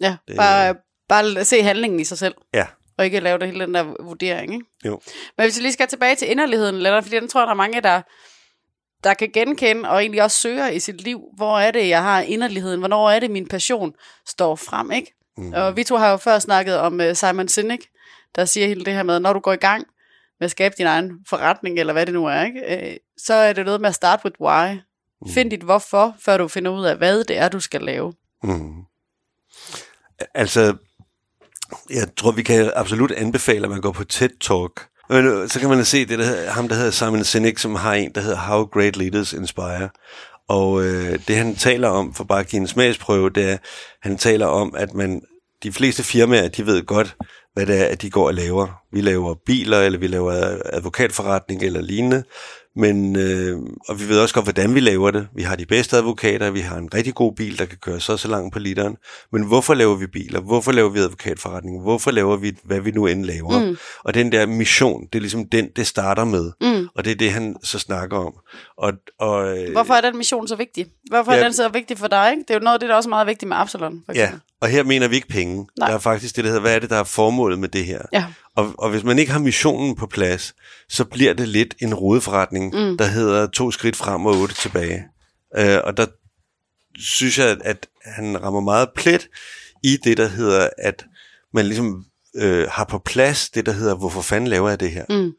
Ja, 0.00 0.16
Det- 0.28 0.36
bare, 0.36 0.74
bare 1.08 1.44
se 1.44 1.62
handlingen 1.62 2.00
i 2.00 2.04
sig 2.04 2.18
selv. 2.18 2.34
Ja. 2.54 2.66
Og 2.98 3.04
ikke 3.04 3.20
lave 3.20 3.38
det 3.38 3.46
hele 3.48 3.66
den 3.66 3.74
der 3.74 4.02
vurdering, 4.02 4.52
ikke? 4.54 4.66
Jo. 4.84 5.00
Men 5.36 5.44
hvis 5.46 5.56
vi 5.56 5.62
lige 5.62 5.72
skal 5.72 5.88
tilbage 5.88 6.16
til 6.16 6.30
inderligheden, 6.30 6.74
Lennart, 6.74 7.04
fordi 7.04 7.16
den 7.16 7.28
tror 7.28 7.40
jeg, 7.40 7.46
der 7.46 7.52
er 7.52 7.56
mange, 7.56 7.80
der, 7.80 8.02
der 9.04 9.14
kan 9.14 9.30
genkende, 9.34 9.88
og 9.88 10.00
egentlig 10.00 10.22
også 10.22 10.38
søger 10.38 10.68
i 10.68 10.80
sit 10.80 11.00
liv, 11.00 11.20
hvor 11.36 11.58
er 11.58 11.70
det, 11.70 11.88
jeg 11.88 12.02
har 12.02 12.20
inderligheden, 12.20 12.78
hvornår 12.78 13.10
er 13.10 13.20
det, 13.20 13.30
min 13.30 13.48
passion 13.48 13.92
står 14.26 14.56
frem, 14.56 14.90
ikke? 14.92 15.14
Mm. 15.36 15.52
Og 15.52 15.76
vi 15.76 15.84
to 15.84 15.96
har 15.96 16.10
jo 16.10 16.16
før 16.16 16.38
snakket 16.38 16.76
om 16.76 17.00
uh, 17.00 17.12
Simon 17.14 17.48
Sinek, 17.48 17.80
der 18.36 18.44
siger 18.44 18.66
hele 18.66 18.84
det 18.84 18.94
her 18.94 19.02
med, 19.02 19.20
når 19.20 19.32
du 19.32 19.40
går 19.40 19.52
i 19.52 19.56
gang 19.56 19.86
med 20.40 20.44
at 20.44 20.50
skabe 20.50 20.74
din 20.78 20.86
egen 20.86 21.12
forretning, 21.28 21.78
eller 21.78 21.92
hvad 21.92 22.06
det 22.06 22.14
nu 22.14 22.26
er, 22.26 22.42
ikke? 22.42 22.90
Øh, 22.90 22.96
så 23.18 23.34
er 23.34 23.52
det 23.52 23.64
noget 23.64 23.80
med 23.80 23.88
at 23.88 23.94
start 23.94 24.20
with 24.24 24.40
why. 24.40 24.74
Mm. 25.22 25.32
Find 25.32 25.50
dit 25.50 25.62
hvorfor, 25.62 26.16
før 26.20 26.36
du 26.36 26.48
finder 26.48 26.70
ud 26.70 26.84
af, 26.84 26.96
hvad 26.96 27.24
det 27.24 27.38
er, 27.38 27.48
du 27.48 27.60
skal 27.60 27.80
lave. 27.80 28.12
Mm. 28.42 28.82
Altså, 30.34 30.76
jeg 31.90 32.08
tror, 32.16 32.30
vi 32.30 32.42
kan 32.42 32.72
absolut 32.74 33.10
anbefale, 33.10 33.64
at 33.64 33.70
man 33.70 33.80
går 33.80 33.92
på 33.92 34.04
TED 34.04 34.30
Talk. 34.40 34.88
Men 35.10 35.26
øh, 35.26 35.48
så 35.48 35.60
kan 35.60 35.68
man 35.68 35.84
se 35.84 36.06
det, 36.06 36.18
der 36.18 36.24
hedder, 36.24 36.50
ham, 36.50 36.68
der 36.68 36.76
hedder 36.76 36.90
Simon 36.90 37.24
Sinek, 37.24 37.58
som 37.58 37.74
har 37.74 37.94
en, 37.94 38.12
der 38.14 38.20
hedder 38.20 38.36
How 38.36 38.64
Great 38.64 38.96
Leaders 38.96 39.32
Inspire. 39.32 39.88
Og 40.48 40.84
øh, 40.84 41.18
det, 41.28 41.36
han 41.36 41.54
taler 41.54 41.88
om, 41.88 42.14
for 42.14 42.24
bare 42.24 42.40
at 42.40 42.48
give 42.48 42.60
en 42.60 42.68
smagsprøve, 42.68 43.30
det 43.30 43.50
er, 43.50 43.56
han 44.02 44.18
taler 44.18 44.46
om, 44.46 44.74
at 44.76 44.94
man, 44.94 45.22
de 45.62 45.72
fleste 45.72 46.02
firmaer, 46.02 46.48
de 46.48 46.66
ved 46.66 46.86
godt, 46.86 47.16
hvad 47.54 47.66
det 47.66 47.80
er, 47.80 47.84
at 47.84 48.02
de 48.02 48.10
går 48.10 48.26
og 48.26 48.34
laver. 48.34 48.82
Vi 48.92 49.00
laver 49.00 49.34
biler, 49.46 49.80
eller 49.80 49.98
vi 49.98 50.06
laver 50.06 50.58
advokatforretning, 50.64 51.62
eller 51.62 51.80
lignende. 51.80 52.24
Men, 52.76 53.16
øh, 53.16 53.58
og 53.88 54.00
vi 54.00 54.08
ved 54.08 54.20
også 54.20 54.34
godt, 54.34 54.44
hvordan 54.46 54.74
vi 54.74 54.80
laver 54.80 55.10
det. 55.10 55.28
Vi 55.34 55.42
har 55.42 55.56
de 55.56 55.66
bedste 55.66 55.96
advokater, 55.96 56.50
vi 56.50 56.60
har 56.60 56.76
en 56.76 56.88
rigtig 56.94 57.14
god 57.14 57.32
bil, 57.34 57.58
der 57.58 57.64
kan 57.64 57.78
køre 57.78 58.00
så 58.00 58.16
så 58.16 58.28
langt 58.28 58.52
på 58.52 58.58
literen. 58.58 58.96
Men 59.32 59.42
hvorfor 59.46 59.74
laver 59.74 59.94
vi 59.96 60.06
biler? 60.06 60.40
Hvorfor 60.40 60.72
laver 60.72 60.88
vi 60.90 60.98
advokatforretning? 60.98 61.82
Hvorfor 61.82 62.10
laver 62.10 62.36
vi, 62.36 62.52
hvad 62.64 62.80
vi 62.80 62.90
nu 62.90 63.06
end 63.06 63.24
laver? 63.24 63.64
Mm. 63.66 63.76
Og 64.04 64.14
den 64.14 64.32
der 64.32 64.46
mission, 64.46 65.02
det 65.12 65.14
er 65.14 65.20
ligesom 65.20 65.48
den, 65.52 65.68
det 65.76 65.86
starter 65.86 66.24
med. 66.24 66.52
Mm. 66.60 66.88
Og 66.96 67.04
det 67.04 67.10
er 67.10 67.16
det, 67.16 67.30
han 67.32 67.56
så 67.64 67.78
snakker 67.78 68.16
om. 68.16 68.32
Og, 68.78 68.92
og, 69.20 69.58
øh, 69.58 69.72
Hvorfor 69.72 69.94
er 69.94 70.00
den 70.00 70.16
mission 70.16 70.48
så 70.48 70.56
vigtig? 70.56 70.86
Hvorfor 71.10 71.32
Ja. 71.32 71.38
er 71.38 71.42
den 71.44 71.52
så 71.52 71.68
vigtig 71.68 71.98
for 71.98 72.06
dig? 72.08 72.30
Ikke? 72.30 72.42
Det 72.48 72.50
er 72.50 72.54
jo 72.54 72.60
noget 72.64 72.74
af 72.74 72.80
det, 72.80 72.88
der 72.88 72.94
også 72.94 73.08
er 73.08 73.10
meget 73.10 73.26
vigtigt 73.26 73.48
med 73.48 73.56
Absalon, 73.56 74.02
for 74.06 74.12
Ja, 74.14 74.22
eksempel. 74.24 74.40
og 74.60 74.68
her 74.68 74.82
mener 74.82 75.08
vi 75.08 75.14
ikke 75.16 75.28
penge. 75.28 75.66
Nej. 75.78 75.88
Der 75.88 75.94
er 75.94 75.98
faktisk 76.00 76.36
det, 76.36 76.44
der 76.44 76.50
hedder, 76.50 76.60
hvad 76.62 76.74
er 76.74 76.78
det, 76.78 76.90
der 76.90 76.96
er 76.96 77.04
formålet 77.04 77.58
med 77.58 77.68
det 77.68 77.84
her? 77.84 78.02
Ja. 78.12 78.24
Og, 78.58 78.74
og 78.78 78.90
hvis 78.90 79.04
man 79.04 79.18
ikke 79.18 79.32
har 79.32 79.38
missionen 79.38 79.96
på 79.96 80.06
plads, 80.06 80.54
så 80.88 81.04
bliver 81.04 81.34
det 81.34 81.48
lidt 81.48 81.74
en 81.78 81.94
rodeforretning, 81.94 82.74
mm. 82.74 82.98
der 82.98 83.04
hedder 83.04 83.46
to 83.46 83.70
skridt 83.70 83.96
frem 83.96 84.26
og 84.26 84.36
otte 84.36 84.54
tilbage. 84.54 85.04
Øh, 85.56 85.78
og 85.84 85.96
der 85.96 86.06
synes 86.98 87.38
jeg, 87.38 87.58
at 87.64 87.88
han 88.04 88.42
rammer 88.42 88.60
meget 88.60 88.88
plet 88.96 89.28
i 89.82 89.96
det, 90.04 90.16
der 90.16 90.28
hedder, 90.28 90.68
at 90.78 91.06
man 91.52 91.66
ligesom 91.66 92.04
øh, 92.36 92.68
har 92.70 92.84
på 92.84 92.98
plads 92.98 93.50
det, 93.50 93.66
der 93.66 93.72
hedder, 93.72 93.94
hvorfor 93.94 94.22
fanden 94.22 94.48
laver 94.48 94.68
jeg 94.68 94.80
det 94.80 94.90
her? 94.90 95.04
Mm. 95.08 95.32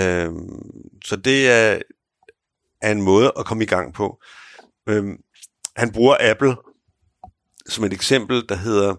Øhm, 0.00 1.00
så 1.04 1.16
det 1.16 1.50
er, 1.50 1.78
er 2.82 2.92
en 2.92 3.02
måde 3.02 3.32
at 3.38 3.44
komme 3.46 3.64
i 3.64 3.66
gang 3.66 3.94
på. 3.94 4.18
Øhm, 4.88 5.16
han 5.76 5.92
bruger 5.92 6.16
Apple 6.20 6.56
som 7.68 7.84
et 7.84 7.92
eksempel, 7.92 8.48
der 8.48 8.54
hedder, 8.54 8.94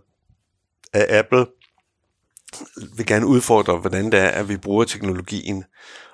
at 0.93 1.05
Apple 1.09 1.45
vil 2.97 3.05
gerne 3.05 3.25
udfordre, 3.25 3.77
hvordan 3.77 4.05
det 4.05 4.19
er, 4.19 4.27
at 4.27 4.49
vi 4.49 4.57
bruger 4.57 4.85
teknologien. 4.85 5.63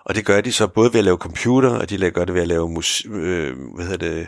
Og 0.05 0.15
det 0.15 0.25
gør 0.25 0.41
de 0.41 0.51
så 0.51 0.67
både 0.67 0.93
ved 0.93 0.99
at 0.99 1.03
lave 1.03 1.17
computer, 1.17 1.69
og 1.69 1.89
de 1.89 2.11
gør 2.11 2.25
det 2.25 2.33
ved 2.33 2.41
at 2.41 2.47
lave 2.47 2.69
mus, 2.69 3.05
øh, 3.05 3.53
hvad 3.75 3.85
hedder 3.85 4.09
det, 4.09 4.27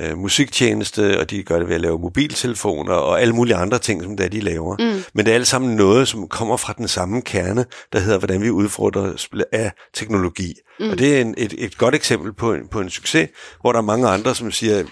øh, 0.00 0.18
musiktjeneste, 0.18 1.20
og 1.20 1.30
de 1.30 1.42
gør 1.42 1.58
det 1.58 1.68
ved 1.68 1.74
at 1.74 1.80
lave 1.80 1.98
mobiltelefoner, 1.98 2.92
og 2.92 3.20
alle 3.20 3.34
mulige 3.34 3.56
andre 3.56 3.78
ting, 3.78 4.02
som 4.02 4.16
det 4.16 4.24
er, 4.24 4.30
de 4.30 4.40
laver. 4.40 4.76
Mm. 4.78 5.04
Men 5.14 5.26
det 5.26 5.30
er 5.30 5.34
alt 5.34 5.46
sammen 5.46 5.76
noget, 5.76 6.08
som 6.08 6.28
kommer 6.28 6.56
fra 6.56 6.74
den 6.78 6.88
samme 6.88 7.22
kerne, 7.22 7.64
der 7.92 7.98
hedder, 7.98 8.18
hvordan 8.18 8.42
vi 8.42 8.50
udfordrer 8.50 9.28
af 9.52 9.72
teknologi. 9.94 10.54
Mm. 10.80 10.90
Og 10.90 10.98
det 10.98 11.16
er 11.16 11.20
en, 11.20 11.34
et, 11.38 11.54
et 11.58 11.78
godt 11.78 11.94
eksempel 11.94 12.32
på 12.32 12.54
en, 12.54 12.68
på 12.68 12.80
en 12.80 12.90
succes, 12.90 13.28
hvor 13.60 13.72
der 13.72 13.78
er 13.78 13.82
mange 13.82 14.08
andre, 14.08 14.34
som 14.34 14.50
siger, 14.50 14.84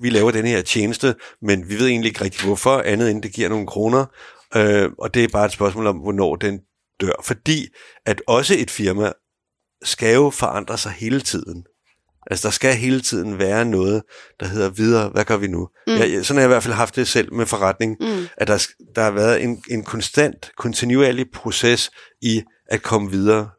vi 0.00 0.10
laver 0.10 0.30
den 0.30 0.46
her 0.46 0.62
tjeneste, 0.62 1.14
men 1.42 1.68
vi 1.68 1.78
ved 1.78 1.86
egentlig 1.86 2.08
ikke 2.08 2.24
rigtig 2.24 2.44
hvorfor, 2.46 2.82
andet 2.84 3.10
end 3.10 3.22
det 3.22 3.32
giver 3.32 3.48
nogle 3.48 3.66
kroner, 3.66 4.04
øh, 4.56 4.90
og 4.98 5.14
det 5.14 5.24
er 5.24 5.28
bare 5.28 5.46
et 5.46 5.52
spørgsmål 5.52 5.86
om, 5.86 5.96
hvornår 5.96 6.36
den 6.36 6.60
dør. 7.00 7.22
Fordi 7.24 7.66
at 8.06 8.22
også 8.26 8.54
et 8.58 8.70
firma 8.70 9.12
skal 9.84 10.14
jo 10.14 10.30
forandre 10.30 10.78
sig 10.78 10.92
hele 10.92 11.20
tiden. 11.20 11.64
Altså, 12.30 12.48
der 12.48 12.52
skal 12.52 12.74
hele 12.74 13.00
tiden 13.00 13.38
være 13.38 13.64
noget, 13.64 14.02
der 14.40 14.46
hedder 14.46 14.70
videre, 14.70 15.08
hvad 15.08 15.24
gør 15.24 15.36
vi 15.36 15.46
nu? 15.46 15.68
Mm. 15.86 15.92
Jeg, 15.92 16.26
sådan 16.26 16.36
har 16.36 16.42
jeg 16.42 16.48
i 16.48 16.54
hvert 16.54 16.62
fald 16.62 16.74
haft 16.74 16.96
det 16.96 17.08
selv 17.08 17.34
med 17.34 17.46
forretning, 17.46 17.96
mm. 18.00 18.28
at 18.36 18.48
der, 18.48 18.66
der 18.94 19.02
har 19.02 19.10
været 19.10 19.42
en, 19.42 19.62
en 19.70 19.84
konstant, 19.84 20.50
kontinuerlig 20.56 21.26
proces 21.34 21.90
i 22.20 22.42
at 22.68 22.82
komme 22.82 23.10
videre 23.10 23.50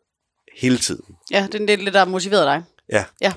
hele 0.61 0.77
tiden. 0.77 1.15
Ja, 1.31 1.47
det 1.51 1.61
er 1.61 1.77
det, 1.77 1.93
der 1.93 1.99
har 1.99 2.05
motiveret 2.05 2.45
dig. 2.45 2.63
Ja. 2.91 3.05
Ja. 3.21 3.33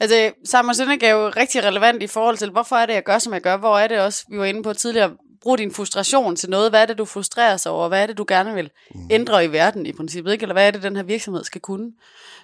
Altså, 0.00 0.32
Simon 0.44 0.74
Sinek 0.74 1.02
er 1.02 1.10
jo 1.10 1.28
rigtig 1.28 1.64
relevant 1.64 2.02
i 2.02 2.06
forhold 2.06 2.36
til, 2.36 2.50
hvorfor 2.50 2.76
er 2.76 2.86
det, 2.86 2.94
jeg 2.94 3.02
gør, 3.04 3.18
som 3.18 3.32
jeg 3.32 3.40
gør? 3.40 3.56
Hvor 3.56 3.78
er 3.78 3.88
det 3.88 4.00
også, 4.00 4.24
vi 4.30 4.38
var 4.38 4.44
inde 4.44 4.62
på 4.62 4.72
tidligere, 4.72 5.10
brug 5.46 5.58
din 5.58 5.72
frustration 5.72 6.36
til 6.36 6.50
noget. 6.50 6.70
Hvad 6.70 6.82
er 6.82 6.86
det, 6.86 6.98
du 6.98 7.04
frustrerer 7.04 7.56
sig 7.56 7.72
over? 7.72 7.88
Hvad 7.88 8.02
er 8.02 8.06
det, 8.06 8.18
du 8.18 8.24
gerne 8.28 8.54
vil 8.54 8.70
ændre 9.10 9.44
i 9.44 9.52
verden 9.52 9.86
i 9.86 9.92
princippet? 9.92 10.32
Ikke? 10.32 10.42
Eller 10.42 10.52
hvad 10.52 10.66
er 10.66 10.70
det, 10.70 10.82
den 10.82 10.96
her 10.96 11.02
virksomhed 11.02 11.44
skal 11.44 11.60
kunne? 11.60 11.92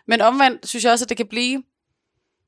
Men 0.07 0.21
omvendt 0.21 0.69
synes 0.69 0.85
jeg 0.85 0.93
også, 0.93 1.05
at 1.05 1.09
det 1.09 1.17
kan 1.17 1.27
blive, 1.27 1.63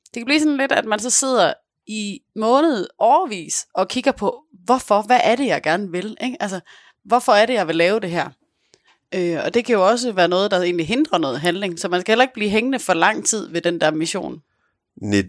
det 0.05 0.21
kan 0.21 0.25
blive 0.25 0.41
sådan 0.41 0.57
lidt, 0.57 0.73
at 0.73 0.85
man 0.85 0.99
så 0.99 1.11
sidder 1.11 1.53
i 1.87 2.21
måned 2.37 2.87
overvis 2.99 3.67
og 3.75 3.89
kigger 3.89 4.13
på, 4.13 4.43
hvorfor, 4.65 5.03
hvad 5.03 5.21
er 5.25 5.37
det, 5.37 5.47
jeg 5.47 5.63
gerne 5.63 5.91
vil? 5.91 6.17
Ikke? 6.21 6.37
Altså, 6.41 6.61
hvorfor 7.05 7.33
er 7.33 7.47
det, 7.47 7.55
jeg 7.55 7.69
vil 7.69 7.77
lave 7.77 8.01
det 8.01 8.11
her? 8.11 8.31
Øh, 9.15 9.39
og 9.45 9.55
det 9.55 9.65
kan 9.65 9.73
jo 9.73 9.87
også 9.87 10.13
være 10.13 10.29
noget, 10.29 10.51
der 10.51 10.63
egentlig 10.63 10.89
hindrer 10.89 11.19
noget 11.19 11.41
handling, 11.41 11.79
så 11.79 11.89
man 11.89 12.01
skal 12.01 12.13
heller 12.13 12.25
ikke 12.25 12.35
blive 12.35 12.51
hængende 12.51 12.79
for 12.79 12.95
lang 12.95 13.25
tid 13.25 13.49
ved 13.49 13.61
den 13.61 13.81
der 13.81 13.91
mission. 13.91 14.43
Nej, 15.03 15.23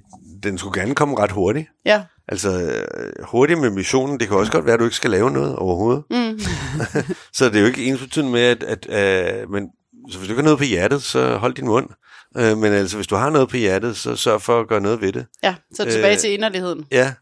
den 0.43 0.57
skulle 0.57 0.81
gerne 0.81 0.95
komme 0.95 1.17
ret 1.17 1.31
hurtigt. 1.31 1.67
Ja. 1.85 2.03
Altså, 2.27 2.49
øh, 2.49 3.25
hurtigt 3.25 3.59
med 3.59 3.69
missionen, 3.69 4.19
det 4.19 4.27
kan 4.27 4.37
også 4.37 4.51
godt 4.51 4.65
være, 4.65 4.73
at 4.73 4.79
du 4.79 4.83
ikke 4.83 4.95
skal 4.95 5.09
lave 5.11 5.31
noget 5.31 5.55
overhovedet. 5.55 6.03
Mm. 6.09 6.39
Så 7.37 7.45
det 7.45 7.55
er 7.55 7.59
jo 7.59 7.65
ikke 7.65 7.85
ens 7.85 8.01
betydende 8.01 8.31
med, 8.31 8.41
at, 8.41 8.63
at 8.63 8.85
at 8.85 9.49
men, 9.49 9.69
så 10.11 10.17
hvis 10.17 10.27
du 10.27 10.33
ikke 10.33 10.41
har 10.41 10.43
noget 10.43 10.57
på 10.57 10.63
hjertet, 10.63 11.03
så 11.03 11.37
hold 11.37 11.53
din 11.53 11.65
mund. 11.67 11.89
Øh, 12.37 12.57
men 12.57 12.73
altså, 12.73 12.95
hvis 12.95 13.07
du 13.07 13.15
har 13.15 13.29
noget 13.29 13.49
på 13.49 13.57
hjertet, 13.57 13.97
så 13.97 14.15
sørg 14.15 14.41
for 14.41 14.59
at 14.59 14.67
gøre 14.67 14.81
noget 14.81 15.01
ved 15.01 15.11
det. 15.13 15.25
Ja, 15.43 15.55
så 15.73 15.83
tilbage 15.91 16.13
Øh. 16.13 16.19
til 16.19 16.33
inderligheden. 16.33 16.85
Ja, 16.91 17.13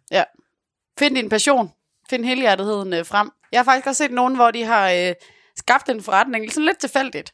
Find 1.00 1.16
din 1.16 1.30
passion. 1.30 1.72
Find 2.10 2.26
helhjertetheden 2.26 2.94
øh, 2.94 3.06
frem. 3.06 3.30
Jeg 3.52 3.60
har 3.60 3.63
faktisk 3.63 3.88
også 3.88 4.04
set 4.04 4.12
nogen, 4.12 4.36
hvor 4.36 4.52
de 4.52 4.63
har 4.63 4.92
øh, 4.92 5.13
skabt 5.58 5.89
en 5.89 6.02
forretning 6.04 6.52
sådan 6.52 6.66
lidt 6.66 6.78
tilfældigt. 6.80 7.34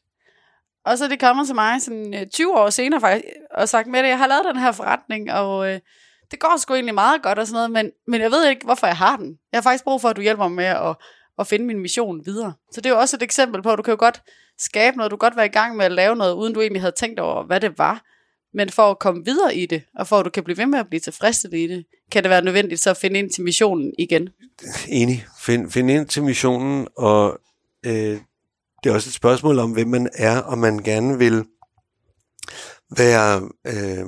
Og 0.86 0.98
så 0.98 1.04
er 1.04 1.10
de 1.10 1.18
kommet 1.18 1.46
til 1.46 1.56
mig 1.56 1.82
sådan, 1.82 2.14
øh, 2.14 2.28
20 2.34 2.58
år 2.58 2.70
senere 2.70 3.02
faktisk, 3.02 3.26
og 3.56 3.70
sagt 3.70 3.88
med 3.88 4.04
det, 4.04 4.10
jeg 4.10 4.18
har 4.18 4.28
lavet 4.28 4.46
den 4.46 4.58
her 4.58 4.72
forretning, 4.72 5.32
og 5.32 5.72
øh, 5.74 5.80
det 6.32 6.40
går 6.40 6.58
sgu 6.58 6.74
egentlig 6.74 6.96
meget 6.96 7.22
godt 7.24 7.40
og 7.40 7.48
sådan 7.48 7.56
noget, 7.56 7.72
men, 7.72 7.92
men 8.08 8.22
jeg 8.22 8.32
ved 8.32 8.50
ikke, 8.50 8.66
hvorfor 8.66 8.88
jeg 8.88 8.98
har 8.98 9.18
den. 9.18 9.40
Jeg 9.52 9.58
har 9.58 9.62
faktisk 9.62 9.84
brug 9.84 10.02
for, 10.02 10.10
at 10.10 10.16
du 10.16 10.22
hjælper 10.22 10.48
mig 10.48 10.56
med 10.56 10.66
at, 10.66 10.96
at 11.40 11.48
finde 11.48 11.66
min 11.66 11.80
mission 11.80 12.26
videre. 12.26 12.54
Så 12.72 12.82
det 12.82 12.90
er 12.90 12.94
jo 12.94 13.00
også 13.00 13.16
et 13.16 13.24
eksempel 13.24 13.62
på, 13.62 13.72
at 13.72 13.78
du 13.78 13.84
kan 13.84 13.92
jo 13.92 14.00
godt 14.00 14.22
skabe 14.58 14.98
noget, 14.98 15.12
du 15.12 15.18
kan 15.18 15.30
godt 15.30 15.36
være 15.36 15.46
i 15.46 15.50
gang 15.50 15.76
med 15.76 15.86
at 15.86 15.92
lave 15.92 16.16
noget, 16.16 16.34
uden 16.34 16.54
du 16.54 16.62
egentlig 16.62 16.82
havde 16.82 16.96
tænkt 16.98 17.20
over, 17.20 17.44
hvad 17.44 17.60
det 17.60 17.78
var. 17.78 18.04
Men 18.54 18.70
for 18.70 18.92
at 18.92 19.00
komme 19.00 19.26
videre 19.26 19.56
i 19.56 19.66
det, 19.66 19.84
og 19.96 20.08
for 20.08 20.20
at 20.20 20.26
du 20.26 20.30
kan 20.30 20.44
blive 20.44 20.58
ved 20.58 20.66
med 20.66 20.80
at 20.80 20.88
blive 20.88 21.00
tilfredsstillet 21.00 21.58
i 21.58 21.68
det, 21.68 21.86
kan 22.12 22.24
det 22.24 22.30
være 22.30 22.42
nødvendigt 22.42 22.82
så 22.82 22.90
at 22.90 22.98
finde 22.98 23.20
ind 23.20 23.30
til 23.30 23.44
missionen 23.44 23.94
igen. 23.98 24.30
enig. 24.88 25.26
Find, 25.40 25.72
find 25.72 25.92
ind 25.92 26.08
til 26.08 26.24
missionen, 26.24 26.88
og 26.98 27.40
øh, 27.86 28.20
det 28.84 28.90
er 28.90 28.94
også 28.94 29.10
et 29.10 29.14
spørgsmål 29.14 29.60
om, 29.60 29.72
hvem 29.72 29.88
man 29.88 30.10
er, 30.14 30.42
og 30.42 30.58
man 30.58 30.78
gerne 30.78 31.18
vil 31.18 31.46
være... 32.98 33.50
Øh, 33.68 34.06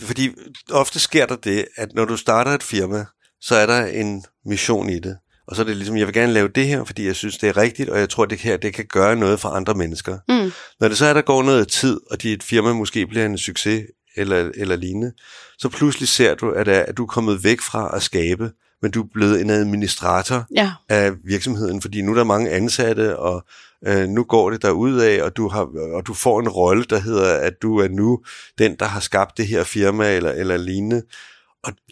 fordi 0.00 0.30
ofte 0.70 0.98
sker 0.98 1.26
der 1.26 1.36
det, 1.36 1.64
at 1.76 1.88
når 1.94 2.04
du 2.04 2.16
starter 2.16 2.50
et 2.50 2.62
firma, 2.62 3.04
så 3.40 3.54
er 3.54 3.66
der 3.66 3.86
en 3.86 4.24
mission 4.46 4.88
i 4.88 4.98
det. 4.98 5.16
Og 5.46 5.56
så 5.56 5.62
er 5.62 5.66
det 5.66 5.76
ligesom, 5.76 5.96
jeg 5.96 6.06
vil 6.06 6.14
gerne 6.14 6.32
lave 6.32 6.48
det 6.48 6.66
her, 6.66 6.84
fordi 6.84 7.06
jeg 7.06 7.16
synes, 7.16 7.38
det 7.38 7.48
er 7.48 7.56
rigtigt, 7.56 7.88
og 7.90 7.98
jeg 7.98 8.08
tror, 8.08 8.24
det 8.24 8.38
her 8.38 8.56
det 8.56 8.74
kan 8.74 8.86
gøre 8.86 9.16
noget 9.16 9.40
for 9.40 9.48
andre 9.48 9.74
mennesker. 9.74 10.18
Mm. 10.28 10.52
Når 10.80 10.88
det 10.88 10.98
så 10.98 11.06
er, 11.06 11.12
der 11.12 11.22
går 11.22 11.42
noget 11.42 11.68
tid, 11.68 12.00
og 12.10 12.22
dit 12.22 12.42
firma 12.42 12.72
måske 12.72 13.06
bliver 13.06 13.26
en 13.26 13.38
succes 13.38 13.82
eller, 14.16 14.50
eller 14.54 14.76
lignende, 14.76 15.12
så 15.58 15.68
pludselig 15.68 16.08
ser 16.08 16.34
du, 16.34 16.50
at, 16.50 16.68
at 16.68 16.96
du 16.96 17.02
er 17.02 17.06
kommet 17.06 17.44
væk 17.44 17.60
fra 17.60 17.96
at 17.96 18.02
skabe, 18.02 18.50
men 18.82 18.90
du 18.90 19.02
er 19.02 19.06
blevet 19.14 19.40
en 19.40 19.50
administrator 19.50 20.46
Ja, 20.54 20.72
af 20.88 21.12
virksomheden, 21.24 21.82
fordi 21.82 22.02
nu 22.02 22.10
er 22.10 22.16
der 22.16 22.24
mange 22.24 22.50
ansatte, 22.50 23.18
og 23.18 23.46
øh, 23.86 24.08
nu 24.08 24.24
går 24.24 24.50
det 24.50 24.62
derud 24.62 24.98
af, 25.00 25.22
og 25.22 25.36
du, 25.36 25.48
har, 25.48 25.68
og 25.94 26.06
du 26.06 26.14
får 26.14 26.40
en 26.40 26.48
rolle, 26.48 26.84
der 26.84 26.98
hedder, 26.98 27.34
at 27.38 27.52
du 27.62 27.78
er 27.78 27.88
nu 27.88 28.20
den, 28.58 28.76
der 28.78 28.86
har 28.86 29.00
skabt 29.00 29.36
det 29.36 29.46
her 29.46 29.64
firma 29.64 30.16
eller, 30.16 30.30
eller 30.30 30.56
lignende. 30.56 31.02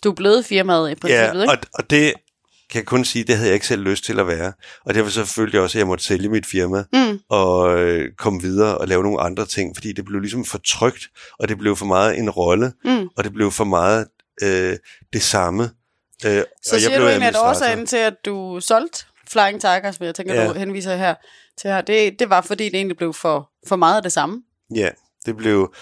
du 0.05 0.11
er 0.11 0.15
blevet 0.15 0.45
firmaet 0.45 0.91
i 0.91 0.95
princippet, 0.95 1.35
Ja, 1.39 1.43
ikke? 1.43 1.51
og, 1.53 1.59
og 1.75 1.91
det 1.91 2.13
kan 2.71 2.79
jeg 2.79 2.87
kun 2.87 3.05
sige, 3.05 3.25
det 3.25 3.35
havde 3.37 3.49
jeg 3.49 3.55
ikke 3.55 3.67
selv 3.67 3.83
lyst 3.83 4.05
til 4.05 4.21
at 4.21 4.27
være. 4.27 4.53
Og 4.85 4.95
derfor 4.95 5.11
jeg 5.53 5.63
også, 5.63 5.79
at 5.79 5.81
jeg 5.81 5.87
måtte 5.87 6.05
sælge 6.05 6.29
mit 6.29 6.47
firma 6.47 6.85
Mm. 6.93 7.19
og 7.29 7.79
øh, 7.81 8.11
komme 8.19 8.43
videre 8.43 8.79
og 8.79 8.89
lave 8.89 9.03
nogle 9.03 9.21
andre 9.21 9.47
ting, 9.47 9.77
fordi 9.77 9.93
det 9.93 10.05
blev 10.05 10.21
ligesom 10.21 10.45
for 10.45 10.61
trygt, 10.67 11.09
og 11.39 11.49
det 11.49 11.59
blev 11.59 11.77
for 11.77 11.87
meget 11.87 12.19
en 12.19 12.31
rolle, 12.31 12.73
Mm. 12.85 13.09
og 13.17 13.25
det 13.25 13.33
blev 13.33 13.51
for 13.51 13.65
meget 13.65 14.07
øh, 14.43 14.77
det 15.13 15.23
samme. 15.23 15.63
Øh, 16.27 16.43
Så 16.65 16.81
siger 16.81 16.99
du 16.99 17.07
egentlig, 17.07 17.29
at 17.29 17.37
årsagen 17.37 17.87
til, 17.87 17.97
at 17.97 18.15
du 18.27 18.61
solgte 18.61 19.05
Flying 19.33 19.61
Tigers, 19.61 19.97
som 19.97 20.07
jeg 20.07 20.15
tænker, 20.15 20.35
Ja. 20.35 20.49
du 20.49 20.53
henviser 20.53 20.97
her 20.97 21.15
til 21.59 21.71
her, 21.71 21.81
det, 21.81 22.19
det 22.19 22.31
var 22.31 22.41
fordi, 22.41 22.65
det 22.65 22.75
egentlig 22.75 22.97
blev 22.97 23.13
for, 23.15 23.51
for 23.69 23.77
meget 23.77 23.97
af 23.97 24.03
det 24.03 24.13
samme. 24.13 24.43
Ja, 24.75 24.89
det 25.27 25.37
blev 25.37 25.75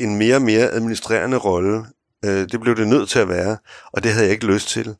en 0.00 0.16
mere 0.18 0.36
og 0.36 0.42
mere 0.42 0.70
administrerende 0.70 1.36
rolle. 1.36 1.84
Øh, 2.24 2.48
det 2.50 2.60
blev 2.60 2.76
det 2.76 2.88
nødt 2.88 3.08
til 3.08 3.18
at 3.18 3.28
være, 3.28 3.56
og 3.92 4.02
det 4.02 4.12
havde 4.12 4.24
jeg 4.24 4.32
ikke 4.32 4.46
lyst 4.46 4.68
til. 4.68 4.96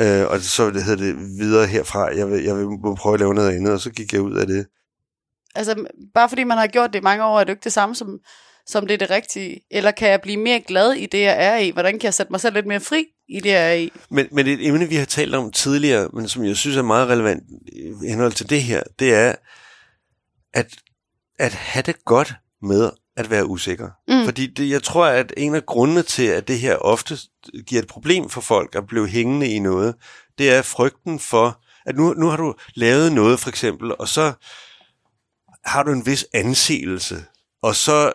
Øh, 0.00 0.26
og 0.26 0.40
så 0.40 0.70
hed 0.70 0.96
det 0.96 1.16
videre 1.38 1.66
herfra, 1.66 2.16
jeg 2.16 2.30
vil, 2.30 2.44
jeg 2.44 2.56
vil 2.56 2.66
prøve 2.98 3.14
at 3.14 3.20
lave 3.20 3.34
noget 3.34 3.50
andet, 3.56 3.72
og 3.72 3.80
så 3.80 3.90
gik 3.90 4.12
jeg 4.12 4.20
ud 4.20 4.36
af 4.36 4.46
det. 4.46 4.66
Altså, 5.54 5.84
bare 6.14 6.28
fordi 6.28 6.44
man 6.44 6.58
har 6.58 6.66
gjort 6.66 6.92
det 6.92 6.98
i 6.98 7.02
mange 7.02 7.24
år, 7.24 7.40
er 7.40 7.44
det 7.44 7.52
ikke 7.52 7.64
det 7.64 7.72
samme 7.72 7.94
som, 7.94 8.18
som 8.66 8.86
det 8.86 8.94
er 8.94 8.98
det 8.98 9.10
rigtige. 9.10 9.60
Eller 9.70 9.90
kan 9.90 10.08
jeg 10.08 10.20
blive 10.20 10.36
mere 10.36 10.60
glad 10.60 10.92
i 10.92 11.06
det, 11.06 11.20
jeg 11.20 11.36
er 11.38 11.56
i? 11.56 11.70
Hvordan 11.70 11.92
kan 11.92 12.04
jeg 12.04 12.14
sætte 12.14 12.32
mig 12.32 12.40
selv 12.40 12.54
lidt 12.54 12.66
mere 12.66 12.80
fri 12.80 13.06
i 13.28 13.40
det, 13.40 13.50
jeg 13.50 13.70
er 13.70 13.74
i? 13.74 13.92
Men, 14.10 14.28
men 14.32 14.46
et 14.46 14.66
emne, 14.66 14.88
vi 14.88 14.96
har 14.96 15.04
talt 15.04 15.34
om 15.34 15.52
tidligere, 15.52 16.08
men 16.12 16.28
som 16.28 16.44
jeg 16.44 16.56
synes 16.56 16.76
er 16.76 16.82
meget 16.82 17.08
relevant 17.08 17.42
i 18.02 18.08
henhold 18.08 18.32
til 18.32 18.50
det 18.50 18.62
her, 18.62 18.82
det 18.98 19.14
er 19.14 19.34
at, 20.54 20.74
at 21.38 21.52
have 21.52 21.82
det 21.82 22.04
godt 22.04 22.34
med 22.62 22.90
at 23.16 23.30
være 23.30 23.46
usikker. 23.46 23.90
Mm. 24.08 24.24
Fordi 24.24 24.46
det, 24.46 24.70
jeg 24.70 24.82
tror, 24.82 25.06
at 25.06 25.32
en 25.36 25.54
af 25.54 25.66
grundene 25.66 26.02
til, 26.02 26.26
at 26.26 26.48
det 26.48 26.58
her 26.58 26.76
ofte 26.76 27.18
giver 27.66 27.82
et 27.82 27.88
problem 27.88 28.28
for 28.28 28.40
folk 28.40 28.74
at 28.74 28.86
blive 28.86 29.08
hængende 29.08 29.48
i 29.48 29.58
noget, 29.58 29.94
det 30.38 30.50
er 30.50 30.62
frygten 30.62 31.18
for, 31.18 31.60
at 31.86 31.96
nu, 31.96 32.12
nu 32.12 32.26
har 32.26 32.36
du 32.36 32.54
lavet 32.74 33.12
noget 33.12 33.40
for 33.40 33.48
eksempel, 33.48 33.96
og 33.98 34.08
så 34.08 34.32
har 35.64 35.82
du 35.82 35.92
en 35.92 36.06
vis 36.06 36.26
anseelse, 36.32 37.24
og 37.62 37.76
så 37.76 38.12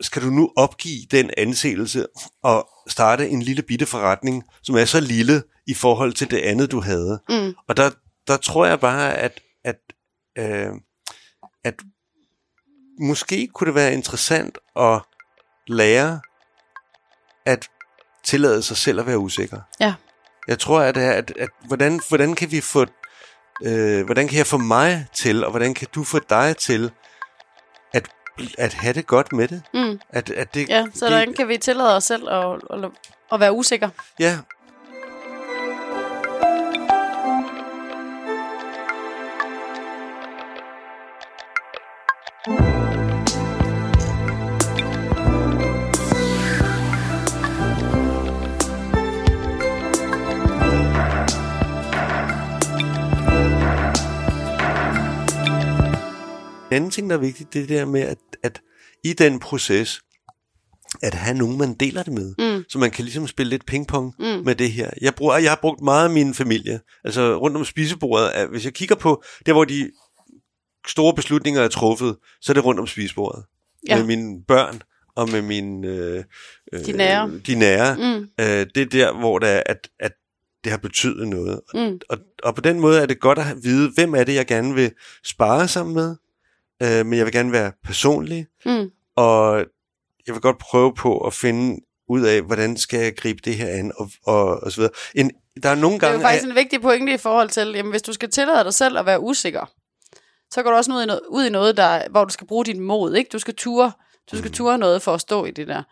skal 0.00 0.22
du 0.22 0.30
nu 0.30 0.52
opgive 0.56 1.06
den 1.10 1.30
anseelse 1.36 2.06
og 2.42 2.68
starte 2.88 3.28
en 3.28 3.42
lille 3.42 3.62
bitte 3.62 3.86
forretning, 3.86 4.44
som 4.62 4.74
er 4.74 4.84
så 4.84 5.00
lille 5.00 5.42
i 5.66 5.74
forhold 5.74 6.12
til 6.12 6.30
det 6.30 6.38
andet, 6.38 6.70
du 6.70 6.80
havde. 6.80 7.20
Mm. 7.28 7.54
Og 7.68 7.76
der, 7.76 7.90
der 8.26 8.36
tror 8.36 8.66
jeg 8.66 8.80
bare, 8.80 9.14
at, 9.14 9.40
at, 9.64 9.76
øh, 10.38 10.70
at 11.64 11.74
måske 13.00 13.48
kunne 13.54 13.66
det 13.66 13.74
være 13.74 13.92
interessant 13.92 14.58
at 14.76 15.00
lære 15.66 16.20
at 17.46 17.68
tillade 18.24 18.62
sig 18.62 18.76
selv 18.76 19.00
at 19.00 19.06
være 19.06 19.18
usikker. 19.18 19.60
Ja. 19.80 19.94
Jeg 20.48 20.58
tror, 20.58 20.80
at, 20.80 20.96
at, 20.96 21.32
at 21.38 21.48
hvordan, 21.66 22.00
hvordan 22.08 22.34
kan 22.34 22.50
vi 22.50 22.60
få, 22.60 22.86
øh, 23.64 24.04
hvordan 24.04 24.28
kan 24.28 24.38
jeg 24.38 24.46
få 24.46 24.58
mig 24.58 25.06
til, 25.14 25.44
og 25.44 25.50
hvordan 25.50 25.74
kan 25.74 25.88
du 25.94 26.04
få 26.04 26.18
dig 26.30 26.56
til 26.56 26.90
at, 28.58 28.74
have 28.74 28.92
det 28.92 29.06
godt 29.06 29.32
med 29.32 29.48
det? 29.48 29.62
Mm. 29.74 30.00
At, 30.10 30.30
at 30.30 30.54
det, 30.54 30.68
Ja, 30.68 30.84
så 30.94 31.08
hvordan 31.08 31.32
kan 31.34 31.48
vi 31.48 31.58
tillade 31.58 31.96
os 31.96 32.04
selv 32.04 32.28
at, 32.28 32.60
at, 32.70 32.90
at 33.32 33.40
være 33.40 33.52
usikre? 33.52 33.90
Ja. 34.18 34.38
Anden 56.76 56.90
ting, 56.90 57.10
der 57.10 57.16
er 57.16 57.20
vigtigt, 57.20 57.52
det 57.52 57.62
er 57.62 57.66
det 57.66 57.76
der 57.78 57.84
med, 57.84 58.00
at, 58.00 58.18
at 58.42 58.60
i 59.04 59.12
den 59.12 59.38
proces, 59.40 60.00
at 61.02 61.14
have 61.14 61.36
nogen, 61.38 61.58
man 61.58 61.74
deler 61.74 62.02
det 62.02 62.12
med. 62.12 62.34
Mm. 62.58 62.64
Så 62.68 62.78
man 62.78 62.90
kan 62.90 63.04
ligesom 63.04 63.26
spille 63.26 63.50
lidt 63.50 63.66
pingpong 63.66 64.14
Mm. 64.18 64.24
med 64.24 64.54
det 64.54 64.72
her. 64.72 64.90
Jeg, 65.00 65.14
bruger, 65.14 65.36
jeg 65.38 65.50
har 65.50 65.58
brugt 65.62 65.80
meget 65.82 66.04
af 66.04 66.10
min 66.10 66.34
familie, 66.34 66.80
altså 67.04 67.36
rundt 67.36 67.56
om 67.56 67.64
spisebordet. 67.64 68.28
at 68.28 68.48
Hvis 68.48 68.64
jeg 68.64 68.72
kigger 68.74 68.94
på 68.94 69.22
der, 69.46 69.52
hvor 69.52 69.64
de 69.64 69.90
store 70.88 71.14
beslutninger 71.14 71.60
er 71.62 71.68
truffet, 71.68 72.16
så 72.40 72.52
er 72.52 72.54
det 72.54 72.64
rundt 72.64 72.80
om 72.80 72.86
spisebordet. 72.86 73.44
Ja. 73.88 73.96
Med 73.96 74.06
mine 74.06 74.42
børn 74.48 74.82
og 75.16 75.28
med 75.30 75.42
mine... 75.42 75.86
Øh, 75.88 76.24
De 76.86 76.92
nære. 76.92 77.30
De 77.46 77.54
nære. 77.54 77.96
Mm. 77.96 78.28
Øh, 78.40 78.66
det 78.74 78.76
er 78.76 78.86
der, 78.86 79.18
hvor 79.18 79.38
det 79.38 79.48
er, 79.48 79.62
at, 79.66 79.88
at 80.00 80.12
det 80.64 80.70
har 80.72 80.78
betydet 80.78 81.28
noget. 81.28 81.60
Mm. 81.74 81.98
Og, 82.08 82.18
og 82.42 82.54
på 82.54 82.60
den 82.60 82.80
måde 82.80 83.00
er 83.02 83.06
det 83.06 83.20
godt 83.20 83.38
at 83.38 83.46
vide, 83.62 83.90
hvem 83.94 84.14
er 84.14 84.24
det, 84.24 84.34
jeg 84.34 84.46
gerne 84.46 84.74
vil 84.74 84.92
spare 85.24 85.68
sammen 85.68 85.94
med. 85.94 86.16
Øh, 86.82 87.06
men 87.06 87.18
jeg 87.18 87.24
vil 87.26 87.32
gerne 87.32 87.52
være 87.52 87.72
personlig, 87.84 88.46
Mm. 88.66 88.90
og 89.16 89.58
jeg 90.26 90.34
vil 90.34 90.42
godt 90.42 90.58
prøve 90.58 90.94
på 90.94 91.18
at 91.18 91.34
finde 91.34 91.80
ud 92.08 92.20
af, 92.22 92.42
hvordan 92.42 92.76
skal 92.76 93.00
jeg 93.00 93.16
gribe 93.16 93.40
det 93.44 93.54
her 93.54 93.68
an, 93.68 93.92
og, 93.96 94.10
og, 94.26 94.44
og 94.62 94.72
så 94.72 94.76
videre. 94.80 94.92
En, 95.14 95.30
der 95.62 95.68
er 95.68 95.74
nogle 95.74 95.96
Det 95.96 96.02
er 96.02 96.08
gange... 96.08 96.22
jo 96.22 96.28
faktisk 96.28 96.44
en 96.48 96.54
vigtig 96.54 96.80
pointe 96.82 97.14
i 97.14 97.16
forhold 97.16 97.48
til, 97.48 97.72
jamen, 97.74 97.90
hvis 97.90 98.02
du 98.02 98.12
skal 98.12 98.30
tillade 98.30 98.64
dig 98.64 98.74
selv 98.74 98.98
at 98.98 99.06
være 99.06 99.20
usikker, 99.20 99.72
så 100.50 100.62
går 100.62 100.70
du 100.70 100.76
også 100.76 100.92
ud 100.92 101.02
i 101.02 101.06
noget, 101.06 101.20
ud 101.28 101.44
i 101.46 101.50
noget 101.50 101.76
der, 101.76 102.08
hvor 102.10 102.24
du 102.24 102.32
skal 102.32 102.46
bruge 102.46 102.64
dit 102.64 102.76
mod. 102.78 103.14
Ikke? 103.14 103.28
Du 103.32 103.38
skal 103.38 103.54
ture 103.54 103.92
Du 104.32 104.38
skal 104.38 104.52
ture 104.52 104.78
noget 104.78 105.02
for 105.02 105.14
at 105.14 105.20
stå 105.20 105.44
i 105.44 105.50
det 105.50 105.68
der. 105.68 105.82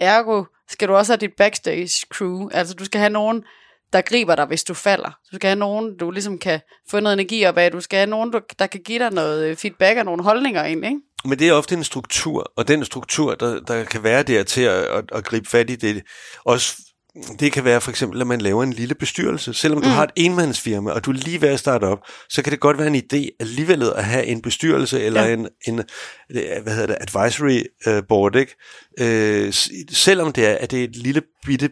Ergo 0.00 0.44
skal 0.70 0.88
du 0.88 0.94
også 0.94 1.12
have 1.12 1.18
dit 1.20 1.32
backstage 1.36 2.06
crew. 2.14 2.48
Altså 2.52 2.74
du 2.74 2.84
skal 2.84 2.98
have 3.00 3.10
nogen, 3.10 3.44
der 3.94 4.00
griber 4.00 4.34
dig, 4.34 4.46
hvis 4.46 4.64
du 4.64 4.74
falder. 4.74 5.18
Du 5.32 5.36
skal 5.36 5.48
have 5.48 5.58
nogen, 5.58 5.96
du 5.96 6.10
ligesom 6.10 6.38
kan 6.38 6.60
få 6.90 7.00
noget 7.00 7.14
energi 7.14 7.44
op 7.44 7.58
af. 7.58 7.70
Du 7.70 7.80
skal 7.80 7.96
have 7.96 8.10
nogen, 8.10 8.32
der 8.58 8.66
kan 8.66 8.80
give 8.84 8.98
dig 8.98 9.12
noget 9.12 9.44
øh, 9.44 9.56
feedback 9.56 9.98
og 9.98 10.04
nogle 10.04 10.22
holdninger 10.22 10.64
ind, 10.64 10.84
ikke? 10.84 11.00
Men 11.24 11.38
det 11.38 11.48
er 11.48 11.52
ofte 11.52 11.74
en 11.74 11.84
struktur, 11.84 12.52
og 12.56 12.68
den 12.68 12.84
struktur, 12.84 13.34
der, 13.34 13.60
der 13.60 13.84
kan 13.84 14.02
være 14.02 14.22
der 14.22 14.42
til 14.42 14.60
at, 14.62 14.84
at, 14.84 15.04
at 15.12 15.24
gribe 15.24 15.48
fat 15.48 15.70
i 15.70 15.76
det, 15.76 16.02
også 16.44 16.76
det 17.38 17.52
kan 17.52 17.64
være 17.64 17.80
for 17.80 17.90
eksempel, 17.90 18.20
at 18.20 18.26
man 18.26 18.40
laver 18.40 18.62
en 18.62 18.72
lille 18.72 18.94
bestyrelse. 18.94 19.54
Selvom 19.54 19.82
du 19.82 19.88
mm. 19.88 19.94
har 19.94 20.02
et 20.02 20.10
enmandsfirma, 20.16 20.90
og 20.90 21.04
du 21.04 21.10
er 21.10 21.14
lige 21.14 21.40
ved 21.40 21.48
at 21.48 21.58
starte 21.58 21.84
op, 21.84 21.98
så 22.28 22.42
kan 22.42 22.50
det 22.50 22.60
godt 22.60 22.78
være 22.78 22.86
en 22.86 22.96
idé 22.96 23.36
alligevel 23.40 23.82
at 23.96 24.04
have 24.04 24.24
en 24.24 24.42
bestyrelse, 24.42 25.02
eller 25.02 25.24
ja. 25.24 25.32
en, 25.32 25.48
en 25.66 25.74
hvad 26.62 26.72
hedder 26.72 26.86
det, 26.86 26.96
advisory 27.00 27.62
uh, 27.86 27.98
board, 28.08 28.36
ikke? 28.36 28.54
Uh, 29.00 29.52
selvom 29.92 30.32
det 30.32 30.46
er, 30.46 30.54
at 30.54 30.70
det 30.70 30.80
er 30.80 30.84
et 30.84 30.96
lille 30.96 31.22
bitte, 31.46 31.70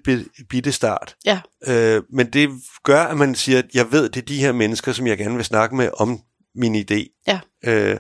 bitte 0.51 0.73
start. 0.73 1.17
Ja. 1.25 1.41
Uh, 1.69 2.03
men 2.13 2.27
det 2.27 2.51
gør, 2.85 3.03
at 3.03 3.17
man 3.17 3.35
siger, 3.35 3.59
at 3.59 3.67
jeg 3.75 3.93
ved, 3.93 4.09
det 4.09 4.21
er 4.21 4.27
de 4.27 4.41
her 4.41 4.53
mennesker, 4.53 4.93
som 4.93 5.07
jeg 5.07 5.19
gerne 5.19 5.37
vil 5.37 5.45
snakke 5.45 5.77
med 5.77 5.91
om 5.97 6.21
min 6.55 6.77
idé. 6.77 7.25
Ja. 7.27 7.35
Uh, 7.67 7.99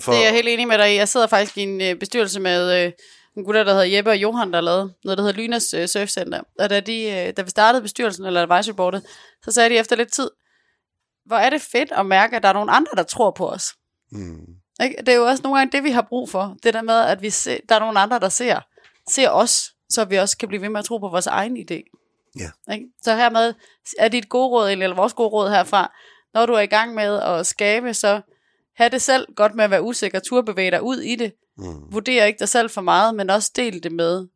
for... 0.00 0.12
Det 0.12 0.20
er 0.20 0.24
jeg 0.24 0.32
helt 0.32 0.48
enig 0.48 0.68
med 0.68 0.78
dig 0.78 0.92
i. 0.92 0.96
Jeg 0.96 1.08
sidder 1.08 1.26
faktisk 1.26 1.58
i 1.58 1.62
en 1.62 1.98
bestyrelse 1.98 2.40
med... 2.40 2.86
Uh 2.86 2.92
en 3.38 3.44
gutter, 3.44 3.64
der 3.64 3.72
hedder 3.72 3.96
Jeppe 3.96 4.10
og 4.10 4.16
Johan, 4.16 4.52
der 4.52 4.60
lavede 4.60 4.94
noget, 5.04 5.18
der 5.18 5.24
hedder 5.24 5.40
Lynas 5.40 5.74
øh, 5.74 5.88
Surf 5.88 6.08
Center. 6.08 6.40
Og 6.58 6.70
da, 6.70 6.80
de, 6.80 7.02
øh, 7.02 7.36
da 7.36 7.42
vi 7.42 7.50
startede 7.50 7.82
bestyrelsen, 7.82 8.24
eller 8.24 8.42
advisory 8.42 8.74
boardet, 8.74 9.06
så 9.44 9.52
sagde 9.52 9.70
de 9.70 9.76
efter 9.76 9.96
lidt 9.96 10.12
tid, 10.12 10.30
hvor 11.24 11.36
er 11.36 11.50
det 11.50 11.62
fedt 11.62 11.92
at 11.92 12.06
mærke, 12.06 12.36
at 12.36 12.42
der 12.42 12.48
er 12.48 12.52
nogle 12.52 12.72
andre, 12.72 12.92
der 12.96 13.02
tror 13.02 13.30
på 13.30 13.48
os. 13.48 13.74
Mm. 14.12 14.46
Ikke? 14.82 14.96
Det 15.00 15.08
er 15.08 15.16
jo 15.16 15.26
også 15.26 15.42
nogle 15.42 15.58
gange 15.58 15.72
det, 15.72 15.84
vi 15.84 15.90
har 15.90 16.02
brug 16.02 16.30
for. 16.30 16.56
Det 16.62 16.74
der 16.74 16.82
med, 16.82 16.94
at 16.94 17.22
vi 17.22 17.30
se, 17.30 17.60
der 17.68 17.74
er 17.74 17.78
nogle 17.78 18.00
andre, 18.00 18.18
der 18.18 18.28
ser, 18.28 18.60
ser 19.10 19.30
os, 19.30 19.74
så 19.90 20.04
vi 20.04 20.16
også 20.16 20.38
kan 20.38 20.48
blive 20.48 20.62
ved 20.62 20.68
med 20.68 20.78
at 20.78 20.84
tro 20.84 20.98
på 20.98 21.08
vores 21.08 21.26
egen 21.26 21.56
idé. 21.56 21.80
Ja. 22.38 22.74
Ikke? 22.74 22.86
Så 23.02 23.16
hermed 23.16 23.54
er 23.98 24.08
dit 24.08 24.28
gode 24.28 24.48
råd, 24.48 24.70
eller 24.70 24.94
vores 24.94 25.12
gode 25.12 25.28
råd 25.28 25.50
herfra, 25.50 25.92
når 26.34 26.46
du 26.46 26.52
er 26.52 26.60
i 26.60 26.66
gang 26.66 26.94
med 26.94 27.22
at 27.22 27.46
skabe, 27.46 27.94
så 27.94 28.20
have 28.76 28.90
det 28.90 29.02
selv 29.02 29.34
godt 29.34 29.54
med 29.54 29.64
at 29.64 29.70
være 29.70 29.82
usikker, 29.82 30.20
turbevæge 30.20 30.70
dig 30.70 30.82
ud 30.82 30.96
i 30.96 31.16
det, 31.16 31.32
Mm. 31.58 31.92
Vurder 31.92 32.24
ikke 32.24 32.38
dig 32.38 32.48
selv 32.48 32.70
for 32.70 32.80
meget, 32.80 33.14
men 33.14 33.30
også 33.30 33.52
del 33.56 33.82
det 33.82 33.92
med 33.92 34.26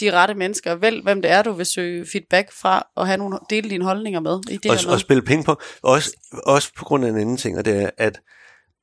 de 0.00 0.12
rette 0.12 0.34
mennesker. 0.34 0.74
Vælg, 0.74 1.02
hvem 1.02 1.22
det 1.22 1.30
er, 1.30 1.42
du 1.42 1.52
vil 1.52 1.66
søge 1.66 2.06
feedback 2.12 2.52
fra, 2.52 2.86
og 2.96 3.06
have 3.06 3.16
nogle, 3.16 3.38
dele 3.50 3.70
dine 3.70 3.84
holdninger 3.84 4.20
med. 4.20 4.40
I 4.50 4.56
det 4.56 4.86
og, 4.86 4.92
og 4.92 5.00
spille 5.00 5.22
penge 5.22 5.44
på. 5.44 5.60
Også, 5.82 6.16
også 6.32 6.72
på 6.76 6.84
grund 6.84 7.04
af 7.04 7.08
en 7.08 7.18
anden 7.18 7.36
ting, 7.36 7.58
og 7.58 7.64
det 7.64 7.82
er, 7.82 7.90
at 7.98 8.20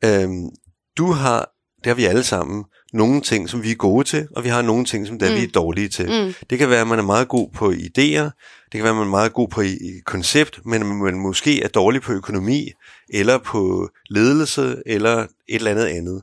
øhm, 0.06 0.50
du 0.98 1.12
har, 1.12 1.52
det 1.78 1.86
har 1.86 1.94
vi 1.94 2.06
alle 2.06 2.24
sammen, 2.24 2.64
nogle 2.94 3.22
ting, 3.22 3.50
som 3.50 3.64
vi 3.64 3.72
er 3.72 3.76
gode 3.76 4.04
til, 4.04 4.28
og 4.36 4.44
vi 4.44 4.50
har 4.50 4.62
nogle 4.62 4.86
ting, 4.86 5.08
som 5.08 5.20
der 5.20 5.30
mm. 5.30 5.36
vi 5.36 5.44
er 5.44 5.48
dårlige 5.48 5.90
til. 5.90 6.06
Mm. 6.06 6.34
Det 6.50 6.58
kan 6.58 6.70
være, 6.70 6.82
at 6.82 6.88
man 6.88 7.00
er 7.00 7.04
meget 7.04 7.28
god 7.28 7.50
på 7.54 7.72
idéer, 7.72 8.30
det 8.72 8.72
kan 8.72 8.84
være, 8.84 8.90
at 8.90 8.96
man 8.96 9.08
er 9.08 9.12
meget 9.12 9.34
god 9.34 9.48
på 9.48 9.62
i, 9.62 9.72
i 9.72 10.00
koncept, 10.06 10.66
men 10.66 11.04
man 11.04 11.20
måske 11.20 11.64
er 11.64 11.68
dårlig 11.68 12.02
på 12.02 12.14
økonomi, 12.14 12.72
eller 13.10 13.38
på 13.38 13.90
ledelse, 14.10 14.76
eller 14.86 15.18
et 15.18 15.28
eller 15.50 15.72
andet 15.72 15.86
andet. 15.86 16.22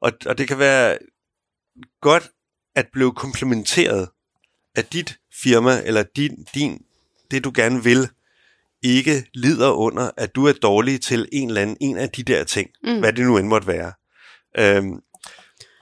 Og, 0.00 0.12
og 0.26 0.38
det 0.38 0.48
kan 0.48 0.58
være 0.58 0.98
godt 2.00 2.30
at 2.76 2.86
blive 2.92 3.12
komplementeret 3.12 4.08
af 4.76 4.84
dit 4.84 5.18
firma, 5.42 5.82
eller 5.84 6.02
din, 6.16 6.44
din, 6.54 6.82
det 7.30 7.44
du 7.44 7.52
gerne 7.54 7.84
vil, 7.84 8.08
ikke 8.82 9.24
lider 9.34 9.70
under, 9.70 10.10
at 10.16 10.34
du 10.34 10.46
er 10.46 10.52
dårlig 10.52 11.00
til 11.00 11.28
en 11.32 11.48
eller 11.48 11.62
anden, 11.62 11.76
en 11.80 11.96
af 11.96 12.10
de 12.10 12.22
der 12.22 12.44
ting, 12.44 12.70
mm. 12.82 12.98
hvad 12.98 13.12
det 13.12 13.26
nu 13.26 13.38
end 13.38 13.48
måtte 13.48 13.66
være. 13.68 13.92
Øhm, 14.58 15.00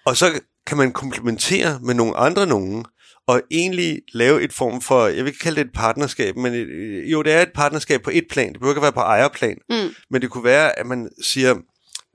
og 0.05 0.17
så 0.17 0.41
kan 0.67 0.77
man 0.77 0.93
komplementere 0.93 1.81
med 1.83 1.95
nogle 1.95 2.17
andre 2.17 2.47
nogen, 2.47 2.85
og 3.27 3.43
egentlig 3.51 4.03
lave 4.13 4.43
et 4.43 4.53
form 4.53 4.81
for, 4.81 5.07
jeg 5.07 5.25
vil 5.25 5.27
ikke 5.27 5.39
kalde 5.39 5.61
det 5.61 5.67
et 5.67 5.73
partnerskab, 5.75 6.37
men 6.37 6.55
et, 6.55 6.69
jo, 7.13 7.23
det 7.23 7.33
er 7.33 7.43
et 7.43 7.53
partnerskab 7.55 8.03
på 8.03 8.11
et 8.13 8.25
plan. 8.31 8.53
Det 8.53 8.61
behøver 8.61 8.75
ikke 8.75 8.83
være 8.83 8.93
på 8.93 9.01
ejerplan, 9.01 9.59
mm. 9.71 9.95
men 10.11 10.23
det 10.23 10.31
kunne 10.31 10.45
være, 10.45 10.79
at 10.79 10.87
man 10.87 11.09
siger, 11.23 11.55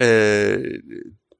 øh, 0.02 0.80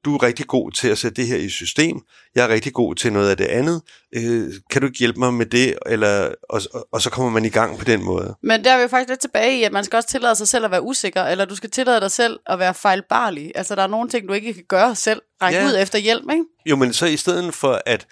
du 0.04 0.14
er 0.14 0.22
rigtig 0.22 0.46
god 0.46 0.70
til 0.70 0.88
at 0.88 0.98
sætte 0.98 1.16
det 1.22 1.26
her 1.26 1.36
i 1.36 1.48
system, 1.48 2.00
jeg 2.34 2.44
er 2.44 2.48
rigtig 2.48 2.72
god 2.72 2.94
til 2.94 3.12
noget 3.12 3.30
af 3.30 3.36
det 3.36 3.44
andet, 3.44 3.82
øh, 4.16 4.52
kan 4.70 4.80
du 4.80 4.86
ikke 4.86 4.98
hjælpe 4.98 5.18
mig 5.18 5.34
med 5.34 5.46
det, 5.46 5.74
eller, 5.86 6.34
og, 6.48 6.60
og, 6.74 6.88
og 6.92 7.02
så 7.02 7.10
kommer 7.10 7.30
man 7.30 7.44
i 7.44 7.48
gang 7.48 7.78
på 7.78 7.84
den 7.84 8.04
måde. 8.04 8.34
Men 8.42 8.64
der 8.64 8.72
er 8.72 8.82
vi 8.82 8.88
faktisk 8.88 9.08
lidt 9.08 9.20
tilbage 9.20 9.58
i, 9.58 9.62
at 9.62 9.72
man 9.72 9.84
skal 9.84 9.96
også 9.96 10.08
tillade 10.08 10.34
sig 10.34 10.48
selv 10.48 10.64
at 10.64 10.70
være 10.70 10.82
usikker, 10.82 11.22
eller 11.22 11.44
du 11.44 11.56
skal 11.56 11.70
tillade 11.70 12.00
dig 12.00 12.10
selv 12.10 12.38
at 12.46 12.58
være 12.58 12.74
fejlbarlig. 12.74 13.52
Altså 13.54 13.74
der 13.74 13.82
er 13.82 13.86
nogle 13.86 14.08
ting, 14.08 14.28
du 14.28 14.32
ikke 14.32 14.54
kan 14.54 14.64
gøre 14.68 14.94
selv, 14.94 15.22
række 15.42 15.58
ja. 15.58 15.66
ud 15.66 15.76
efter 15.82 15.98
hjælp, 15.98 16.30
ikke? 16.30 16.44
Jo, 16.66 16.76
men 16.76 16.92
så 16.92 17.06
i 17.06 17.16
stedet 17.16 17.54
for 17.54 17.82
at 17.86 18.06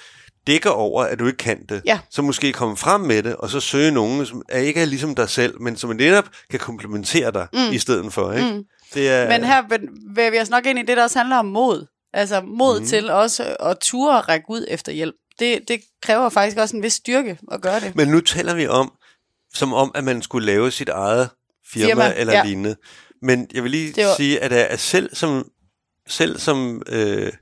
dække 0.46 0.70
over, 0.70 1.05
at 1.05 1.18
du 1.18 1.26
ikke 1.26 1.37
kan 1.37 1.64
det, 1.68 1.83
ja. 1.87 1.98
så 2.11 2.22
måske 2.22 2.52
komme 2.52 2.76
frem 2.76 3.00
med 3.00 3.22
det, 3.22 3.37
og 3.37 3.50
så 3.50 3.61
søge 3.61 3.90
nogen, 3.90 4.26
som 4.26 4.42
er 4.48 4.59
ikke 4.59 4.81
er 4.81 4.85
ligesom 4.85 5.14
dig 5.14 5.28
selv, 5.28 5.61
men 5.61 5.76
som 5.76 5.90
netop 5.90 6.28
kan 6.50 6.59
komplementere 6.59 7.31
dig 7.31 7.46
mm. 7.52 7.72
i 7.72 7.78
stedet 7.78 8.12
for, 8.12 8.33
ikke? 8.33 8.52
Mm. 8.52 8.64
Det 8.94 9.09
er... 9.09 9.28
Men 9.28 9.44
her 9.44 9.62
vil 10.14 10.33
vi 10.33 10.38
os 10.38 10.50
nok 10.50 10.66
ind 10.66 10.78
i 10.78 10.83
det, 10.83 10.96
der 10.96 11.02
også 11.02 11.18
handler 11.18 11.37
om 11.37 11.46
mod. 11.46 11.87
Altså 12.12 12.40
mod 12.40 12.81
mm. 12.81 12.87
til 12.87 13.11
også 13.11 13.57
at 13.61 13.78
ture 13.78 14.18
og 14.18 14.28
række 14.28 14.46
ud 14.48 14.66
efter 14.68 14.92
hjælp. 14.92 15.14
Det, 15.38 15.68
det 15.68 15.81
kræver 16.02 16.28
faktisk 16.28 16.57
også 16.57 16.76
en 16.76 16.83
vis 16.83 16.92
styrke 16.92 17.38
at 17.52 17.62
gøre 17.62 17.81
det. 17.81 17.96
Men 17.96 18.09
nu 18.09 18.20
taler 18.20 18.55
vi 18.55 18.66
om, 18.66 18.92
som 19.55 19.74
om, 19.74 19.90
at 19.94 20.05
man 20.05 20.22
skulle 20.22 20.46
lave 20.46 20.70
sit 20.70 20.88
eget 20.88 21.31
firma, 21.72 21.88
firma 21.88 22.14
eller 22.16 22.33
ja. 22.33 22.44
lignende. 22.44 22.76
Men 23.22 23.48
jeg 23.55 23.62
vil 23.62 23.70
lige 23.70 24.05
var... 24.05 24.16
sige, 24.16 24.40
at, 24.40 24.52
at 24.52 24.81
selv 24.81 25.16
som, 25.16 25.50
selv 26.09 26.38
som 26.38 26.83
øh, 26.88 27.33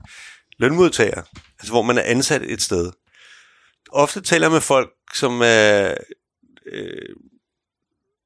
lønmodtager, 0.59 1.21
altså 1.59 1.71
hvor 1.71 1.81
man 1.81 1.97
er 1.97 2.03
ansat 2.05 2.41
et 2.41 2.61
sted, 2.61 2.91
ofte 3.91 4.21
taler 4.21 4.47
jeg 4.47 4.51
med 4.51 4.61
folk, 4.61 4.89
som 5.13 5.41
er 5.43 5.93
øh, 6.71 7.15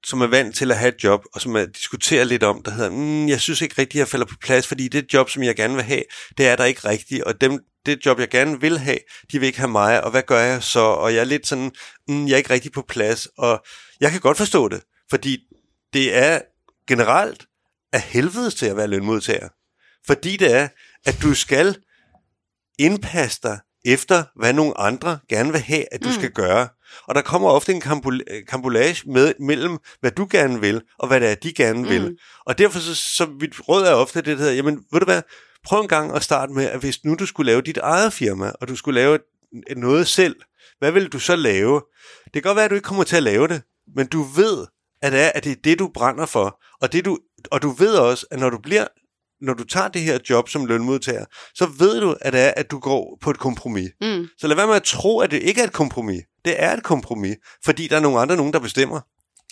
som 0.05 0.21
er 0.21 0.27
vant 0.27 0.55
til 0.55 0.71
at 0.71 0.77
have 0.77 0.95
et 0.95 1.03
job, 1.03 1.25
og 1.33 1.41
som 1.41 1.55
er, 1.55 1.65
diskuterer 1.65 2.23
lidt 2.23 2.43
om, 2.43 2.63
der 2.63 2.71
hedder, 2.71 2.89
mm, 2.89 3.27
jeg 3.27 3.41
synes 3.41 3.61
ikke 3.61 3.75
rigtigt, 3.77 3.99
jeg 3.99 4.07
falder 4.07 4.25
på 4.25 4.35
plads, 4.41 4.67
fordi 4.67 4.87
det 4.87 5.13
job, 5.13 5.29
som 5.29 5.43
jeg 5.43 5.55
gerne 5.55 5.75
vil 5.75 5.83
have, 5.83 6.03
det 6.37 6.47
er 6.47 6.55
der 6.55 6.65
ikke 6.65 6.87
rigtigt, 6.87 7.23
og 7.23 7.41
dem, 7.41 7.59
det 7.85 8.05
job, 8.05 8.19
jeg 8.19 8.29
gerne 8.29 8.61
vil 8.61 8.77
have, 8.79 8.97
de 9.31 9.39
vil 9.39 9.47
ikke 9.47 9.59
have 9.59 9.71
mig, 9.71 10.03
og 10.03 10.11
hvad 10.11 10.23
gør 10.23 10.39
jeg 10.39 10.63
så? 10.63 10.79
Og 10.79 11.13
jeg 11.13 11.19
er 11.19 11.25
lidt 11.25 11.47
sådan, 11.47 11.71
mm, 12.07 12.27
jeg 12.27 12.33
er 12.33 12.37
ikke 12.37 12.49
rigtig 12.49 12.71
på 12.71 12.81
plads, 12.81 13.27
og 13.37 13.65
jeg 13.99 14.11
kan 14.11 14.19
godt 14.19 14.37
forstå 14.37 14.67
det, 14.67 14.81
fordi 15.09 15.37
det 15.93 16.15
er 16.15 16.41
generelt 16.87 17.45
af 17.93 18.01
helvedes 18.01 18.55
til 18.55 18.65
at 18.65 18.77
være 18.77 18.87
lønmodtager. 18.87 19.49
Fordi 20.07 20.37
det 20.37 20.53
er, 20.53 20.67
at 21.05 21.17
du 21.21 21.33
skal 21.33 21.77
indpasse 22.79 23.39
dig 23.43 23.59
efter, 23.85 24.23
hvad 24.35 24.53
nogle 24.53 24.79
andre 24.79 25.19
gerne 25.29 25.51
vil 25.51 25.61
have, 25.61 25.93
at 25.93 26.03
du 26.03 26.09
mm. 26.09 26.13
skal 26.13 26.31
gøre. 26.31 26.67
Og 27.07 27.15
der 27.15 27.21
kommer 27.21 27.49
ofte 27.49 27.73
en 27.73 27.81
kampolage 28.47 29.11
med, 29.11 29.33
mellem, 29.39 29.77
hvad 29.99 30.11
du 30.11 30.27
gerne 30.29 30.61
vil, 30.61 30.81
og 30.99 31.07
hvad 31.07 31.19
det 31.19 31.29
er, 31.31 31.35
de 31.35 31.53
gerne 31.53 31.81
mm. 31.81 31.89
vil. 31.89 32.17
Og 32.45 32.57
derfor 32.57 32.79
så, 32.79 32.95
så 32.95 33.27
mit 33.39 33.69
råd 33.69 33.83
er 33.83 33.93
ofte 33.93 34.19
det, 34.19 34.25
der 34.25 34.35
hedder, 34.37 34.53
jamen 34.53 34.83
ved 34.91 34.99
du 34.99 35.05
hvad, 35.05 35.21
prøv 35.65 35.81
en 35.81 35.87
gang 35.87 36.15
at 36.15 36.23
starte 36.23 36.53
med, 36.53 36.65
at 36.65 36.79
hvis 36.79 37.03
nu 37.03 37.15
du 37.15 37.25
skulle 37.25 37.51
lave 37.51 37.61
dit 37.61 37.77
eget 37.77 38.13
firma, 38.13 38.51
og 38.61 38.67
du 38.67 38.75
skulle 38.75 39.01
lave 39.01 39.19
noget 39.77 40.07
selv, 40.07 40.35
hvad 40.79 40.91
vil 40.91 41.07
du 41.07 41.19
så 41.19 41.35
lave? 41.35 41.81
Det 42.23 42.33
kan 42.33 42.41
godt 42.41 42.55
være, 42.55 42.65
at 42.65 42.71
du 42.71 42.75
ikke 42.75 42.85
kommer 42.85 43.03
til 43.03 43.15
at 43.15 43.23
lave 43.23 43.47
det, 43.47 43.61
men 43.95 44.07
du 44.07 44.23
ved, 44.23 44.67
at 45.01 45.11
det 45.11 45.21
er, 45.21 45.31
at 45.35 45.43
det, 45.43 45.51
er 45.51 45.55
det, 45.63 45.79
du 45.79 45.91
brænder 45.93 46.25
for. 46.25 46.61
Og, 46.81 46.93
det, 46.93 47.05
du, 47.05 47.17
og 47.51 47.61
du 47.61 47.69
ved 47.69 47.95
også, 47.95 48.25
at 48.31 48.39
når 48.39 48.49
du 48.49 48.57
bliver 48.57 48.87
når 49.45 49.53
du 49.53 49.63
tager 49.63 49.87
det 49.87 50.01
her 50.01 50.19
job 50.29 50.49
som 50.49 50.65
lønmodtager, 50.65 51.25
så 51.55 51.65
ved 51.79 52.01
du, 52.01 52.15
at 52.21 52.33
det 52.33 52.41
er, 52.41 52.53
at 52.57 52.71
du 52.71 52.79
går 52.79 53.17
på 53.21 53.29
et 53.29 53.39
kompromis. 53.39 53.89
Mm. 54.01 54.27
Så 54.37 54.47
lad 54.47 54.55
være 54.55 54.67
med 54.67 54.75
at 54.75 54.83
tro, 54.83 55.19
at 55.19 55.31
det 55.31 55.43
ikke 55.43 55.61
er 55.61 55.65
et 55.65 55.73
kompromis. 55.73 56.21
Det 56.45 56.63
er 56.63 56.73
et 56.73 56.83
kompromis, 56.83 57.35
fordi 57.65 57.87
der 57.87 57.95
er 57.95 57.99
nogle 57.99 58.19
andre, 58.19 58.35
nogen, 58.35 58.53
der 58.53 58.59
bestemmer. 58.59 59.01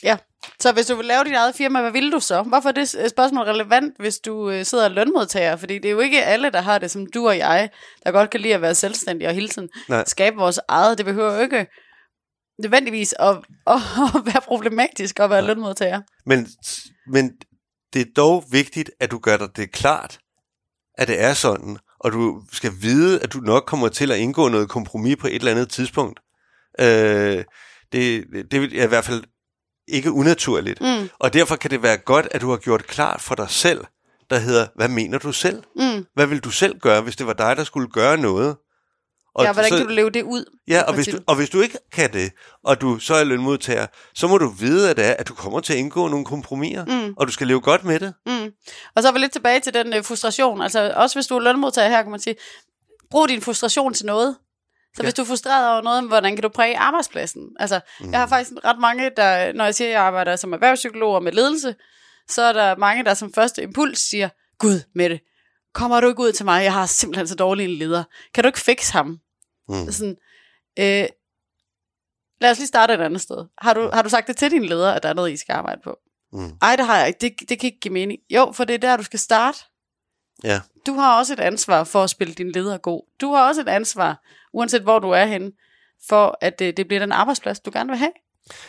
Ja, 0.04 0.18
så 0.60 0.72
hvis 0.72 0.86
du 0.86 0.96
vil 0.96 1.06
lave 1.06 1.24
dit 1.24 1.34
eget 1.34 1.56
firma, 1.56 1.82
hvad 1.82 1.92
vil 1.92 2.12
du 2.12 2.20
så? 2.20 2.42
Hvorfor 2.42 2.70
er 2.70 2.74
det 2.74 3.10
spørgsmål 3.10 3.46
relevant, 3.46 3.94
hvis 4.00 4.20
du 4.20 4.50
øh, 4.50 4.66
sidder 4.66 4.90
lønmodtager? 4.90 5.56
Fordi 5.56 5.78
det 5.78 5.86
er 5.86 5.92
jo 5.92 6.00
ikke 6.00 6.24
alle, 6.24 6.50
der 6.50 6.62
har 6.62 6.78
det 6.78 6.92
som 6.92 7.06
du 7.06 7.28
og 7.28 7.38
jeg, 7.38 7.70
der 8.06 8.12
godt 8.12 8.30
kan 8.30 8.40
lide 8.40 8.54
at 8.54 8.62
være 8.62 8.76
selvstændige 8.76 9.28
og 9.28 9.34
hele 9.34 9.50
tiden 9.50 9.70
Nej. 9.90 10.04
skabe 10.08 10.36
vores 10.36 10.60
eget. 10.68 10.98
Det 10.98 11.06
behøver 11.06 11.34
jo 11.34 11.42
ikke 11.42 11.68
nødvendigvis 12.62 13.16
at, 13.20 13.30
at, 13.68 13.76
at 14.16 14.26
være 14.26 14.42
problematisk 14.42 15.20
at 15.20 15.30
være 15.30 15.42
Nej. 15.42 15.48
lønmodtager. 15.48 16.02
Men, 16.26 16.48
men 17.08 17.32
det 17.94 18.02
er 18.02 18.12
dog 18.16 18.44
vigtigt, 18.52 18.92
at 19.00 19.12
du 19.12 19.20
gør 19.20 19.38
dig 19.38 19.48
det 19.56 19.72
klart, 19.72 20.20
at 20.98 21.08
det 21.08 21.22
er 21.22 21.34
sådan, 21.34 21.78
og 22.00 22.12
du 22.12 22.42
skal 22.52 22.72
vide, 22.82 23.22
at 23.22 23.34
du 23.34 23.40
nok 23.40 23.64
kommer 23.66 23.88
til 23.88 24.12
at 24.12 24.18
indgå 24.18 24.50
noget 24.50 24.70
kompromis 24.70 25.16
på 25.16 25.28
et 25.28 25.36
eller 25.36 25.52
andet 25.52 25.70
tidspunkt. 25.70 26.20
Øh, 26.80 27.44
det, 27.92 28.26
det 28.52 28.54
er 28.54 28.84
i 28.84 28.88
hvert 28.88 29.06
fald 29.06 29.24
ikke 29.88 30.12
unaturligt. 30.12 30.82
Mm. 30.82 31.10
Og 31.20 31.34
derfor 31.34 31.56
kan 31.56 31.72
det 31.72 31.84
være 31.84 31.98
godt, 31.98 32.28
at 32.32 32.42
du 32.42 32.50
har 32.50 32.58
gjort 32.58 32.88
klart 32.88 33.22
for 33.22 33.36
dig 33.36 33.50
selv, 33.50 33.86
der 34.30 34.38
hedder, 34.40 34.68
hvad 34.76 34.88
mener 34.88 35.18
du 35.18 35.32
selv? 35.32 35.64
Mm. 35.76 36.06
Hvad 36.14 36.28
vil 36.28 36.40
du 36.40 36.52
selv 36.52 36.80
gøre, 36.80 37.02
hvis 37.02 37.16
det 37.16 37.28
var 37.28 37.34
dig, 37.34 37.58
der 37.58 37.64
skulle 37.64 37.88
gøre 37.88 38.18
noget? 38.18 38.56
Og 39.36 39.46
ja, 39.46 39.54
hvordan 39.54 39.70
så, 39.70 39.78
kan 39.78 39.88
du 39.88 39.94
leve 39.94 40.10
det 40.10 40.24
ud? 40.24 40.46
Ja, 40.68 40.82
og 40.82 40.94
hvis, 40.94 41.08
du, 41.08 41.18
og 41.28 41.36
hvis 41.36 41.50
du 41.50 41.62
ikke 41.62 41.78
kan 41.92 42.14
det, 42.14 42.32
og 42.64 42.82
du 42.82 43.00
så 43.00 43.14
er 43.16 43.24
lønmodtager, 43.24 43.88
så 44.16 44.28
må 44.28 44.38
du 44.38 44.50
vide, 44.50 44.90
at, 44.90 44.98
det 44.98 45.06
er, 45.06 45.14
at 45.14 45.28
du 45.28 45.34
kommer 45.34 45.60
til 45.60 45.74
at 45.74 45.80
indgå 45.80 46.08
nogle 46.08 46.26
kompromiser, 46.26 46.86
mm. 46.86 47.14
og 47.18 47.28
du 47.28 47.32
skal 47.32 47.48
leve 47.48 47.62
godt 47.62 47.84
med 47.84 48.00
det. 48.00 48.14
Mm. 48.26 48.52
Og 48.96 49.02
så 49.02 49.08
er 49.08 49.12
vi 49.12 49.20
lidt 49.20 49.32
tilbage 49.32 49.60
til 49.60 49.74
den 49.74 49.98
uh, 49.98 50.04
frustration. 50.04 50.62
Altså 50.62 50.94
også 50.96 51.16
hvis 51.16 51.28
du 51.28 51.36
er 51.36 51.40
lønmodtager 51.40 51.90
her, 51.90 52.02
kan 52.02 52.12
man 52.12 52.20
sige, 52.20 52.36
brug 53.12 53.30
din 53.30 53.42
frustration 53.42 53.94
til 53.94 54.06
noget. 54.06 54.36
Så 54.96 55.02
Ja. 55.02 55.06
hvis 55.06 55.14
du 55.14 55.22
er 55.22 55.26
frustreret 55.26 55.72
over 55.72 55.82
noget, 55.82 56.08
hvordan 56.08 56.36
kan 56.36 56.44
du 56.44 56.50
præge 56.50 56.78
arbejdspladsen? 56.78 57.42
Altså, 57.60 57.80
mm. 58.00 58.12
jeg 58.12 58.20
har 58.20 58.28
faktisk 58.28 58.52
ret 58.66 58.80
mange, 58.80 59.12
der, 59.18 59.54
når 59.54 59.66
jeg 59.66 59.76
siger, 59.76 59.88
at 59.88 59.94
jeg 59.94 60.02
arbejder 60.02 60.36
som 60.36 60.54
erhvervspsykolog 60.54 61.16
og 61.16 61.24
med 61.24 61.32
ledelse, 61.32 61.76
så 62.30 62.42
er 62.42 62.54
der 62.54 62.76
mange, 62.76 63.04
der 63.04 63.14
som 63.14 63.34
første 63.34 63.64
impuls 63.64 64.00
siger, 64.10 64.30
Gud, 64.60 64.82
Mette, 64.96 65.20
kommer 65.74 66.02
du 66.02 66.08
ikke 66.08 66.22
ud 66.22 66.32
til 66.32 66.46
mig? 66.46 66.64
Jeg 66.64 66.74
har 66.74 66.86
simpelthen 66.86 67.28
så 67.28 67.36
dårlig 67.36 67.64
en 67.64 67.78
leder. 67.78 68.04
Kan 68.34 68.44
du 68.44 68.48
ikke 68.48 68.60
fikse 68.60 68.94
ham? 68.94 69.20
Mm. 69.70 69.92
Sådan, 69.92 70.18
øh, 70.80 71.08
lad 72.42 72.52
os 72.52 72.58
lige 72.58 72.68
starte 72.68 72.94
et 72.94 73.02
andet 73.02 73.22
sted. 73.22 73.46
Har 73.58 73.74
du, 73.74 73.90
har 73.94 74.02
du 74.02 74.10
sagt 74.10 74.28
det 74.28 74.38
til 74.38 74.52
din 74.52 74.66
leder, 74.66 74.92
at 74.92 75.04
der 75.04 75.10
er 75.10 75.14
noget, 75.14 75.32
I 75.32 75.38
skal 75.38 75.54
arbejde 75.54 75.82
på? 75.84 75.98
Mm. 76.34 76.52
Ej, 76.62 76.76
det 76.76 76.86
har 76.86 76.98
jeg 76.98 77.08
ikke. 77.08 77.20
Det, 77.22 77.50
det 77.50 77.60
kan 77.60 77.68
ikke 77.68 77.80
give 77.80 77.94
mening. 77.94 78.20
Jo, 78.30 78.52
for 78.52 78.64
det 78.64 78.74
er 78.74 78.78
der, 78.78 78.98
du 78.98 79.04
skal 79.04 79.20
starte. 79.20 79.60
Ja. 80.44 80.62
Du 80.86 80.94
har 80.94 81.20
også 81.20 81.34
et 81.34 81.40
ansvar 81.40 81.84
for 81.84 82.04
at 82.04 82.10
spille 82.10 82.34
din 82.34 82.52
leder 82.52 82.78
god. 82.78 83.02
Du 83.22 83.34
har 83.34 83.48
også 83.48 83.62
et 83.62 83.70
ansvar, 83.70 84.24
uanset 84.54 84.82
hvor 84.82 85.00
du 85.00 85.10
er 85.10 85.26
henne, 85.26 85.52
for 86.08 86.38
at 86.42 86.60
det, 86.60 86.78
det 86.78 86.88
bliver 86.88 87.00
den 87.00 87.12
arbejdsplads, 87.12 87.60
du 87.60 87.72
gerne 87.74 87.90
vil 87.90 87.98
have. 87.98 88.12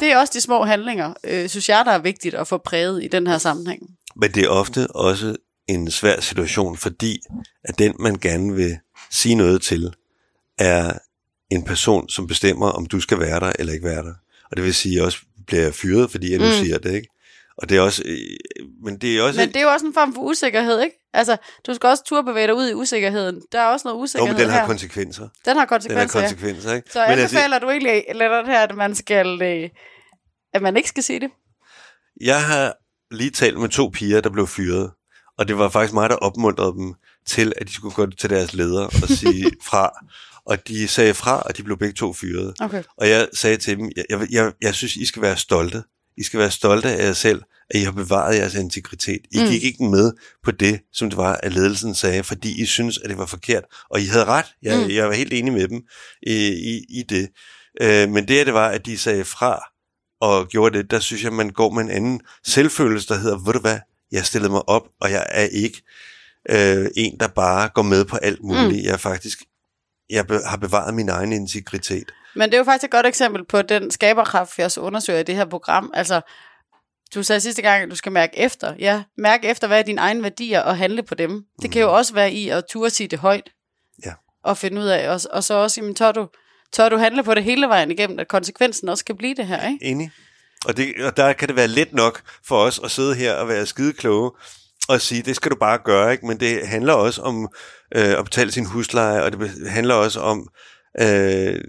Det 0.01 0.13
er 0.13 0.19
også 0.19 0.33
de 0.37 0.41
små 0.41 0.65
handlinger, 0.65 1.15
øh, 1.25 1.49
synes 1.49 1.69
jeg, 1.69 1.85
der 1.85 1.93
er 1.93 1.99
vigtigt 1.99 2.35
at 2.35 2.49
få 2.49 2.59
præget 2.59 3.05
i 3.05 3.09
den 3.09 3.27
her 3.27 3.39
sammenhæng. 3.39 3.83
Men 4.17 4.31
det 4.31 4.45
er 4.45 4.49
ofte 4.49 4.87
også 4.91 5.37
en 5.69 5.91
svær 5.91 6.21
situation, 6.21 6.77
fordi 6.77 7.21
at 7.65 7.79
den, 7.79 7.97
man 7.99 8.19
gerne 8.19 8.55
vil 8.55 8.79
sige 9.11 9.35
noget 9.35 9.63
til, 9.63 9.95
er 10.59 10.93
en 11.51 11.65
person, 11.65 12.09
som 12.09 12.27
bestemmer, 12.27 12.67
om 12.71 12.87
du 12.87 13.01
skal 13.01 13.21
være 13.21 13.41
der 13.41 13.53
eller 13.59 13.73
ikke 13.73 13.85
være 13.87 14.03
der. 14.05 14.15
Og 14.51 14.57
det 14.57 14.65
vil 14.65 14.75
sige 14.75 15.05
også, 15.05 15.19
bliver 15.47 15.63
jeg 15.63 15.75
fyret, 15.75 16.11
fordi 16.11 16.31
jeg 16.31 16.39
nu 16.39 16.45
Mm. 16.45 16.51
siger 16.53 16.79
det, 16.79 16.93
ikke? 16.95 17.09
Og 17.59 17.69
det 17.69 17.77
er 17.77 17.81
også, 17.81 18.03
øh, 18.07 18.19
men 18.85 18.99
det 18.99 19.19
er 19.19 19.23
også, 19.23 19.41
Men 19.41 19.49
det 19.49 19.57
er 19.57 19.63
jo 19.63 19.69
også 19.69 19.87
en 19.87 19.95
form 19.95 20.15
for 20.15 20.21
usikkerhed, 20.21 20.81
ikke? 20.81 20.97
Altså, 21.15 21.37
du 21.67 21.75
skal 21.75 21.87
også 21.89 22.05
turde 22.05 22.25
bevæge 22.25 22.47
dig 22.47 22.55
ud 22.55 22.69
i 22.71 22.75
usikkerheden. 22.75 23.43
Der 23.53 23.61
er 23.61 23.67
også 23.67 23.89
noget 23.89 23.99
jo, 23.99 24.03
usikkerhed 24.03 24.35
men 24.35 24.41
den 24.43 24.51
har 24.51 24.59
her. 24.61 24.67
konsekvenser. 24.67 25.23
den 25.23 25.31
har 25.45 25.53
Den 25.55 25.57
har 25.59 25.67
konsekvenser, 25.67 26.21
ja. 26.21 26.27
konsekvenser, 26.29 26.73
ikke? 26.75 26.89
Så 26.93 27.05
men 27.09 27.19
anbefaler 27.19 27.59
du 27.59 27.71
egentlig 27.71 28.05
lidt 28.15 28.47
her, 28.47 28.61
at 28.61 28.77
man 28.77 28.95
skal, 28.95 29.43
øh, 29.43 29.71
at 30.55 30.63
man 30.63 30.77
ikke 30.77 30.89
skal 30.89 31.03
sige 31.03 31.21
det? 31.21 31.31
Jeg 32.21 32.45
har 32.45 32.75
lige 33.11 33.31
talt 33.31 33.61
med 33.61 33.69
to 33.69 33.89
piger, 33.95 34.21
der 34.21 34.31
blev 34.31 34.47
fyret, 34.47 34.91
og 35.39 35.49
det 35.49 35.59
var 35.59 35.69
faktisk 35.69 35.95
mig, 35.95 36.11
der 36.11 36.17
opmuntrede 36.17 36.73
dem 36.73 36.95
til, 37.27 37.53
at 37.57 37.69
de 37.69 37.73
skulle 37.73 37.95
gå 37.95 38.07
til 38.07 38.31
deres 38.31 38.55
leder 38.55 38.85
og 38.85 39.09
sige 39.09 39.51
fra. 39.69 39.91
Og 40.47 40.69
de 40.69 40.89
sagde 40.89 41.15
fra, 41.15 41.41
og 41.41 41.57
de 41.57 41.63
blev 41.63 41.79
begge 41.79 41.95
to 41.95 42.13
fyret. 42.13 42.55
Okay. 42.61 42.83
Og 42.97 43.09
jeg 43.09 43.29
sagde 43.33 43.57
til 43.57 43.77
dem, 43.79 43.91
jeg, 43.97 44.05
jeg, 44.11 44.27
jeg, 44.31 44.53
jeg 44.63 44.75
synes, 44.75 44.97
I 44.97 45.05
skal 45.05 45.23
være 45.23 45.37
stolte. 45.37 45.83
I 46.17 46.23
skal 46.23 46.41
være 46.41 46.51
stolte 46.51 46.89
af 46.89 47.07
jer 47.07 47.13
selv, 47.13 47.43
at 47.71 47.81
I 47.81 47.83
har 47.83 47.93
bevaret 47.93 48.37
jeres 48.37 48.55
integritet. 48.55 49.19
I 49.33 49.39
Mm. 49.41 49.47
gik 49.49 49.65
ikke 49.65 49.85
med 49.85 50.13
på 50.45 50.51
det, 50.51 50.81
som 50.93 51.11
det 51.11 51.17
var, 51.17 51.35
at 51.43 51.53
ledelsen 51.53 51.95
sagde, 51.95 52.25
fordi 52.25 52.63
I 52.63 52.67
synes, 52.67 52.99
at 52.99 53.11
det 53.11 53.19
var 53.19 53.27
forkert. 53.27 53.65
Og 53.91 54.01
I 54.01 54.05
havde 54.05 54.25
ret. 54.25 54.47
Jeg, 54.63 54.79
Mm. 54.85 54.91
jeg 54.91 55.07
var 55.09 55.13
helt 55.15 55.33
enig 55.33 55.53
med 55.53 55.69
dem 55.69 55.83
i, 56.23 56.35
i, 56.49 56.85
i 56.89 57.03
det. 57.09 57.29
Øh, 57.81 58.09
men 58.09 58.29
det, 58.29 58.47
det 58.47 58.55
var, 58.55 58.69
at 58.69 58.87
de 58.87 58.99
sagde 58.99 59.25
fra 59.25 59.63
og 60.21 60.49
gjorde 60.49 60.79
det, 60.79 60.91
der 60.91 60.99
synes 60.99 61.25
jeg, 61.25 61.33
man 61.33 61.51
går 61.51 61.71
med 61.71 61.83
en 61.83 61.91
anden 61.91 62.21
selvfølelse, 62.47 63.09
der 63.09 63.19
hedder, 63.19 63.39
ved 63.45 63.53
du 63.53 63.59
hvad, 63.61 63.79
jeg 64.13 64.27
stillede 64.27 64.53
mig 64.53 64.69
op, 64.69 64.83
og 65.01 65.11
jeg 65.11 65.27
er 65.29 65.45
ikke 65.45 65.83
øh, 66.51 66.87
en, 66.97 67.19
der 67.21 67.29
bare 67.29 67.69
går 67.75 67.83
med 67.83 68.05
på 68.05 68.17
alt 68.17 68.43
muligt. 68.43 68.69
Mm. 68.81 68.85
Jeg 68.85 68.93
er 68.93 68.97
faktisk, 68.97 69.43
jeg 70.11 70.27
be, 70.27 70.39
har 70.47 70.57
bevaret 70.57 70.95
min 70.95 71.09
egen 71.09 71.33
integritet. 71.33 72.13
Men 72.35 72.49
det 72.49 72.55
er 72.55 72.59
jo 72.59 72.65
faktisk 72.65 72.85
et 72.85 72.91
godt 72.91 73.07
eksempel 73.07 73.45
på 73.45 73.63
den 73.63 73.91
skaberkraft, 73.91 74.59
vi 74.59 74.63
også 74.63 74.81
undersøger 74.81 75.21
i 75.21 75.23
det 75.23 75.35
her 75.35 75.45
program. 75.45 75.91
Altså, 75.95 76.21
du 77.15 77.23
sagde 77.23 77.41
sidste 77.41 77.63
gang, 77.63 77.83
at 77.83 77.91
du 77.91 77.97
skal 77.97 78.13
mærke 78.13 78.39
efter. 78.39 78.75
Ja, 78.79 79.03
mærke 79.19 79.49
efter, 79.49 79.67
hvad 79.67 79.79
er 79.79 79.83
dine 79.83 80.01
egne 80.01 80.23
værdier, 80.23 80.61
og 80.61 80.77
handle 80.77 81.03
på 81.03 81.15
dem. 81.15 81.45
Det 81.63 81.71
kan 81.71 81.83
jo 81.83 81.97
også 81.97 82.15
være 82.15 82.33
i 82.33 82.49
at 82.49 82.65
turde 82.69 82.91
sige 82.91 83.09
det 83.09 83.19
højt. 83.19 83.51
Ja. 84.05 84.13
Og 84.45 84.59
finde 84.59 84.81
ud 84.81 84.87
af, 84.87 85.09
og, 85.09 85.21
og 85.33 85.45
så 85.45 85.55
også, 85.55 85.81
jamen, 85.81 85.95
tør 85.95 86.13
du, 86.13 86.29
tør 86.73 86.89
du 86.89 86.97
handle 86.97 87.23
på 87.23 87.35
det 87.35 87.45
hele 87.45 87.67
vejen 87.67 87.91
igennem, 87.91 88.19
at 88.19 88.29
konsekvensen 88.29 88.89
også 88.89 89.05
kan 89.05 89.17
blive 89.17 89.35
det 89.35 89.47
her, 89.47 89.69
ikke? 89.69 89.85
Enig. 89.85 90.11
Og, 90.67 90.77
det, 90.77 91.05
og 91.05 91.17
der 91.17 91.33
kan 91.33 91.49
det 91.49 91.57
være 91.57 91.69
let 91.69 91.93
nok 91.93 92.23
for 92.47 92.59
os 92.59 92.81
at 92.85 92.91
sidde 92.91 93.15
her 93.15 93.35
og 93.35 93.49
være 93.49 93.67
skide 93.67 93.93
kloge 93.93 94.31
og 94.89 95.01
sige, 95.01 95.23
det 95.23 95.37
skal 95.37 95.51
du 95.51 95.57
bare 95.57 95.79
gøre, 95.85 96.13
ikke? 96.13 96.27
men 96.27 96.41
det 96.41 96.69
handler 96.69 96.93
også 96.93 97.23
om 97.23 97.49
øh, 97.95 98.19
at 98.19 98.25
betale 98.25 98.53
sin 98.53 98.67
husleje, 98.67 99.23
og 99.23 99.33
det 99.33 99.69
handler 99.69 99.95
også 99.95 100.21
om, 100.21 100.49
øh, 101.01 101.61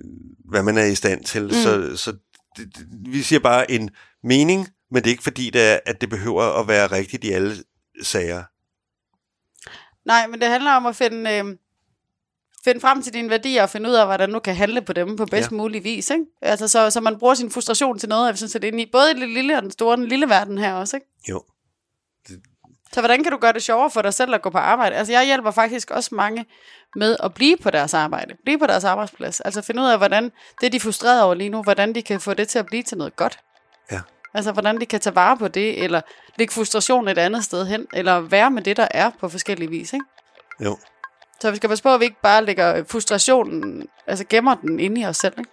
hvad 0.49 0.63
man 0.63 0.77
er 0.77 0.85
i 0.85 0.95
stand 0.95 1.23
til. 1.23 1.43
Mm. 1.43 1.51
Så, 1.51 1.97
så 1.97 2.11
det, 2.57 2.77
det, 2.77 2.87
vi 3.07 3.21
siger 3.21 3.39
bare 3.39 3.71
en 3.71 3.89
mening, 4.23 4.67
men 4.91 5.03
det 5.03 5.09
er 5.09 5.13
ikke 5.13 5.23
fordi, 5.23 5.49
det 5.49 5.61
er, 5.61 5.79
at 5.85 6.01
det 6.01 6.09
behøver 6.09 6.43
at 6.43 6.67
være 6.67 6.87
rigtigt 6.87 7.23
i 7.23 7.31
alle 7.31 7.55
sager. 8.03 8.43
Nej, 10.05 10.27
men 10.27 10.41
det 10.41 10.49
handler 10.49 10.71
om 10.71 10.85
at 10.85 10.95
finde, 10.95 11.31
øh, 11.31 11.45
finde 12.63 12.81
frem 12.81 13.01
til 13.01 13.13
dine 13.13 13.29
værdier 13.29 13.63
og 13.63 13.69
finde 13.69 13.89
ud 13.89 13.95
af, 13.95 14.05
hvordan 14.05 14.33
du 14.33 14.39
kan 14.39 14.55
handle 14.55 14.81
på 14.81 14.93
dem 14.93 15.17
på 15.17 15.25
bedst 15.25 15.51
ja. 15.51 15.57
Mulig 15.57 15.83
vis. 15.83 16.09
Ikke? 16.09 16.25
Altså, 16.41 16.67
så, 16.67 16.89
så 16.89 17.01
man 17.01 17.19
bruger 17.19 17.33
sin 17.33 17.51
frustration 17.51 17.99
til 17.99 18.09
noget, 18.09 18.27
jeg 18.27 18.37
synes, 18.37 18.55
at 18.55 18.61
det 18.61 18.67
er 18.67 18.71
inde 18.71 18.83
i 18.83 18.89
både 18.91 19.11
i 19.11 19.19
det 19.19 19.29
lille 19.29 19.57
og 19.57 19.63
den 19.63 19.71
store, 19.71 19.97
den 19.97 20.07
lille 20.07 20.29
verden 20.29 20.57
her 20.57 20.73
også. 20.73 20.97
Ikke? 20.97 21.07
Jo. 21.29 21.43
Så 22.95 23.01
hvordan 23.01 23.23
kan 23.23 23.31
du 23.31 23.37
gøre 23.37 23.53
det 23.53 23.63
sjovere 23.63 23.91
for 23.91 24.01
dig 24.01 24.13
selv 24.13 24.33
at 24.33 24.41
gå 24.41 24.49
på 24.49 24.57
arbejde? 24.57 24.95
Altså 24.95 25.13
jeg 25.13 25.25
hjælper 25.25 25.51
faktisk 25.51 25.91
også 25.91 26.15
mange 26.15 26.45
med 26.95 27.17
at 27.23 27.33
blive 27.33 27.57
på 27.57 27.69
deres 27.69 27.93
arbejde, 27.93 28.35
blive 28.43 28.59
på 28.59 28.67
deres 28.67 28.83
arbejdsplads. 28.83 29.41
Altså 29.41 29.61
finde 29.61 29.81
ud 29.81 29.87
af, 29.87 29.97
hvordan 29.97 30.31
det 30.61 30.71
de 30.71 30.77
er 30.77 30.81
frustreret 30.81 31.23
over 31.23 31.33
lige 31.33 31.49
nu, 31.49 31.63
hvordan 31.63 31.95
de 31.95 32.01
kan 32.01 32.21
få 32.21 32.33
det 32.33 32.47
til 32.47 32.59
at 32.59 32.65
blive 32.65 32.83
til 32.83 32.97
noget 32.97 33.15
godt. 33.15 33.39
Ja. 33.91 34.01
Altså 34.33 34.51
hvordan 34.51 34.79
de 34.79 34.85
kan 34.85 34.99
tage 34.99 35.15
vare 35.15 35.37
på 35.37 35.47
det, 35.47 35.83
eller 35.83 36.01
lægge 36.37 36.53
frustration 36.53 37.07
et 37.07 37.17
andet 37.17 37.43
sted 37.43 37.65
hen, 37.65 37.87
eller 37.93 38.19
være 38.19 38.51
med 38.51 38.61
det, 38.61 38.77
der 38.77 38.87
er 38.91 39.11
på 39.19 39.29
forskellige 39.29 39.69
vis. 39.69 39.93
Ikke? 39.93 40.05
Jo. 40.59 40.77
Så 41.39 41.51
vi 41.51 41.55
skal 41.55 41.69
passe 41.69 41.83
på, 41.83 41.93
at 41.93 41.99
vi 41.99 42.05
ikke 42.05 42.21
bare 42.21 42.45
lægger 42.45 42.83
frustrationen, 42.89 43.87
altså 44.07 44.25
gemmer 44.29 44.55
den 44.55 44.79
inde 44.79 45.01
i 45.01 45.05
os 45.05 45.17
selv. 45.17 45.33
Ikke? 45.37 45.51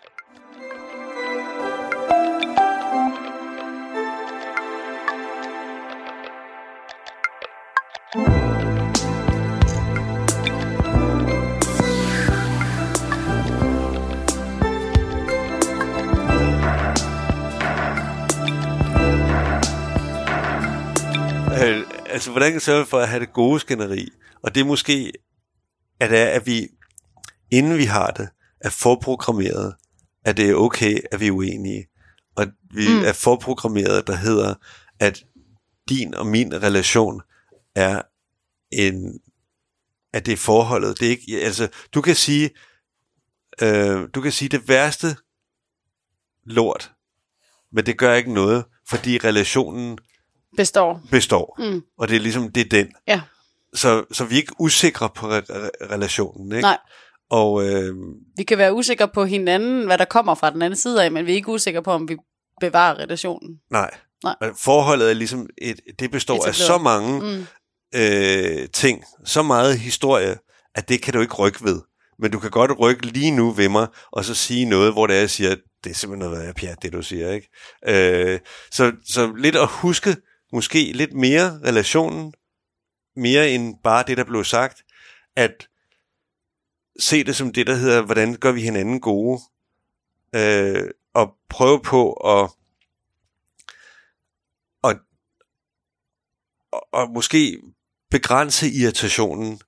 Altså, 22.12 22.30
hvordan 22.30 22.50
kan 22.50 22.54
vi 22.54 22.60
sørge 22.60 22.86
for 22.86 22.98
at 22.98 23.08
have 23.08 23.20
det 23.20 23.32
gode 23.32 23.60
skænderi? 23.60 24.08
Og 24.42 24.54
det 24.54 24.60
er 24.60 24.64
måske, 24.64 25.12
at, 26.00 26.12
er, 26.12 26.26
at 26.26 26.46
vi, 26.46 26.68
inden 27.50 27.78
vi 27.78 27.84
har 27.84 28.10
det, 28.10 28.28
er 28.60 28.70
forprogrammeret, 28.70 29.74
at 30.24 30.36
det 30.36 30.50
er 30.50 30.54
okay, 30.54 30.98
at 31.12 31.20
vi 31.20 31.26
er 31.26 31.32
uenige. 31.32 31.86
Og 32.36 32.46
vi 32.74 32.88
mm. 32.88 33.04
er 33.04 33.12
forprogrammeret, 33.12 34.06
der 34.06 34.16
hedder, 34.16 34.54
at 35.00 35.24
din 35.88 36.14
og 36.14 36.26
min 36.26 36.62
relation 36.62 37.22
er 37.74 38.02
en, 38.70 39.20
at 40.12 40.26
det 40.26 40.32
er 40.32 40.36
forholdet. 40.36 41.00
Det 41.00 41.06
er 41.06 41.10
ikke, 41.10 41.40
altså, 41.40 41.68
du 41.94 42.00
kan 42.00 42.16
sige, 42.16 42.50
øh, 43.62 44.08
du 44.14 44.20
kan 44.20 44.32
sige 44.32 44.48
det 44.48 44.68
værste 44.68 45.16
lort, 46.44 46.92
men 47.72 47.86
det 47.86 47.98
gør 47.98 48.14
ikke 48.14 48.32
noget, 48.34 48.64
fordi 48.88 49.18
relationen 49.18 49.98
Består. 50.56 51.00
består. 51.10 51.56
Mm. 51.58 51.82
Og 51.98 52.08
det 52.08 52.16
er 52.16 52.20
ligesom, 52.20 52.52
det 52.52 52.60
er 52.60 52.68
den. 52.68 52.92
Ja. 53.08 53.20
Så, 53.74 54.04
så 54.12 54.24
vi 54.24 54.34
er 54.34 54.38
ikke 54.40 54.52
usikre 54.58 55.08
på 55.14 55.26
re- 55.38 55.40
re- 55.40 55.92
relationen, 55.94 56.52
ikke? 56.52 56.60
Nej. 56.62 56.78
Og 57.30 57.64
øh, 57.68 57.94
Vi 58.36 58.42
kan 58.42 58.58
være 58.58 58.74
usikre 58.74 59.08
på 59.08 59.24
hinanden, 59.24 59.84
hvad 59.86 59.98
der 59.98 60.04
kommer 60.04 60.34
fra 60.34 60.50
den 60.50 60.62
anden 60.62 60.78
side 60.78 61.04
af, 61.04 61.12
men 61.12 61.26
vi 61.26 61.32
er 61.32 61.36
ikke 61.36 61.48
usikre 61.48 61.82
på, 61.82 61.90
om 61.90 62.08
vi 62.08 62.16
bevarer 62.60 62.98
relationen. 62.98 63.56
nej. 63.70 63.90
Nej. 64.24 64.34
Forholdet 64.58 65.10
er 65.10 65.14
ligesom, 65.14 65.46
et, 65.58 65.80
det 65.98 66.10
består 66.10 66.34
af 66.34 66.38
Etableret. 66.38 66.56
så 66.56 66.78
mange 66.78 67.20
Mm. 67.20 67.46
øh, 68.00 68.68
ting, 68.72 69.04
så 69.24 69.42
meget 69.42 69.78
historie, 69.78 70.36
at 70.74 70.88
det 70.88 71.02
kan 71.02 71.14
du 71.14 71.20
ikke 71.20 71.34
rykke 71.34 71.64
ved. 71.64 71.80
Men 72.18 72.30
du 72.30 72.38
kan 72.38 72.50
godt 72.50 72.70
rykke 72.80 73.06
lige 73.06 73.30
nu 73.30 73.50
ved 73.50 73.68
mig, 73.68 73.86
og 74.12 74.24
så 74.24 74.34
sige 74.34 74.64
noget, 74.64 74.92
hvor 74.92 75.06
det 75.06 75.16
er, 75.16 75.20
jeg 75.20 75.30
siger, 75.30 75.54
det 75.84 75.90
er 75.90 75.94
simpelthen 75.94 76.30
noget, 76.30 76.46
jeg 76.46 76.54
pjat, 76.54 76.82
det 76.82 76.92
du 76.92 77.02
siger, 77.02 77.30
ikke? 77.32 77.48
Øh, 77.88 78.40
så, 78.70 78.92
så 79.06 79.32
lidt 79.36 79.56
at 79.56 79.68
huske, 79.70 80.16
måske 80.52 80.92
lidt 80.92 81.12
mere 81.12 81.60
relationen, 81.64 82.34
mere 83.16 83.50
end 83.50 83.76
bare 83.82 84.04
det, 84.06 84.16
der 84.16 84.24
blev 84.24 84.44
sagt, 84.44 84.82
at 85.36 85.68
se 86.98 87.24
det 87.24 87.36
som 87.36 87.52
det, 87.52 87.66
der 87.66 87.74
hedder, 87.74 88.02
hvordan 88.02 88.36
gør 88.36 88.52
vi 88.52 88.60
hinanden 88.60 89.00
gode, 89.00 89.40
øh, 90.34 90.90
og 91.14 91.36
prøve 91.48 91.82
på 91.82 92.12
at, 92.12 92.50
og, 94.82 94.94
og, 96.92 97.10
måske 97.10 97.62
begrænse 98.10 98.70
irritationen 98.70 99.60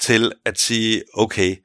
til 0.00 0.32
at 0.44 0.58
sige, 0.58 1.04
okay, 1.14 1.56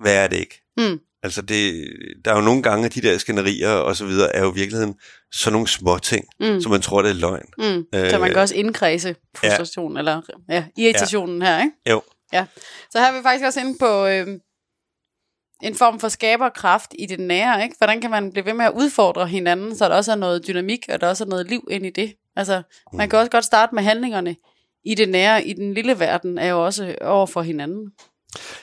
hvad 0.00 0.24
er 0.24 0.28
det 0.28 0.36
ikke? 0.36 0.62
Mm. 0.76 1.00
Altså 1.22 1.42
det, 1.42 1.88
der 2.24 2.30
er 2.32 2.36
jo 2.36 2.42
nogle 2.42 2.62
gange, 2.62 2.86
at 2.86 2.94
de 2.94 3.00
der 3.00 3.18
skænderier 3.18 3.70
og 3.70 3.96
så 3.96 4.06
videre, 4.06 4.36
er 4.36 4.42
jo 4.42 4.52
i 4.52 4.54
virkeligheden 4.54 4.94
sådan 5.32 5.52
nogle 5.52 5.68
små 5.68 5.98
ting, 5.98 6.24
Mm. 6.40 6.60
som 6.60 6.72
man 6.72 6.80
tror, 6.80 7.02
det 7.02 7.10
er 7.10 7.14
løgn. 7.14 7.46
Mm. 7.58 7.86
Så 8.10 8.18
man 8.18 8.30
kan 8.30 8.38
også 8.38 8.54
indkredse 8.54 9.16
frustration, 9.36 9.92
ja. 9.92 9.98
eller 9.98 10.20
ja, 10.48 10.64
irritationen 10.76 11.42
ja. 11.42 11.48
her, 11.48 11.64
ikke? 11.64 11.76
Jo, 11.90 12.02
Ja, 12.32 12.46
så 12.90 12.98
her 12.98 13.06
er 13.06 13.12
vi 13.16 13.22
faktisk 13.22 13.44
også 13.44 13.60
inde 13.60 13.78
på 13.80 14.06
øh, 14.06 14.26
en 15.62 15.74
form 15.74 16.00
for 16.00 16.08
skaberkraft 16.08 16.94
i 16.98 17.06
det 17.06 17.20
nære. 17.20 17.62
Ikke? 17.62 17.74
Hvordan 17.78 18.00
kan 18.00 18.10
man 18.10 18.32
blive 18.32 18.46
ved 18.46 18.54
med 18.54 18.64
at 18.64 18.72
udfordre 18.72 19.26
hinanden, 19.26 19.76
så 19.76 19.88
der 19.88 19.94
også 19.94 20.12
er 20.12 20.16
noget 20.16 20.46
dynamik, 20.46 20.86
og 20.88 21.00
der 21.00 21.08
også 21.08 21.24
er 21.24 21.28
noget 21.28 21.46
liv 21.46 21.68
ind 21.70 21.86
i 21.86 21.90
det. 21.90 22.14
Altså, 22.36 22.62
man 22.92 23.08
kan 23.08 23.18
også 23.18 23.30
godt 23.30 23.44
starte 23.44 23.74
med 23.74 23.82
handlingerne 23.82 24.36
i 24.84 24.94
det 24.94 25.08
nære, 25.08 25.44
i 25.46 25.52
den 25.52 25.74
lille 25.74 25.98
verden, 26.00 26.38
er 26.38 26.46
jo 26.46 26.64
også 26.64 26.94
over 27.00 27.26
for 27.26 27.42
hinanden. 27.42 27.90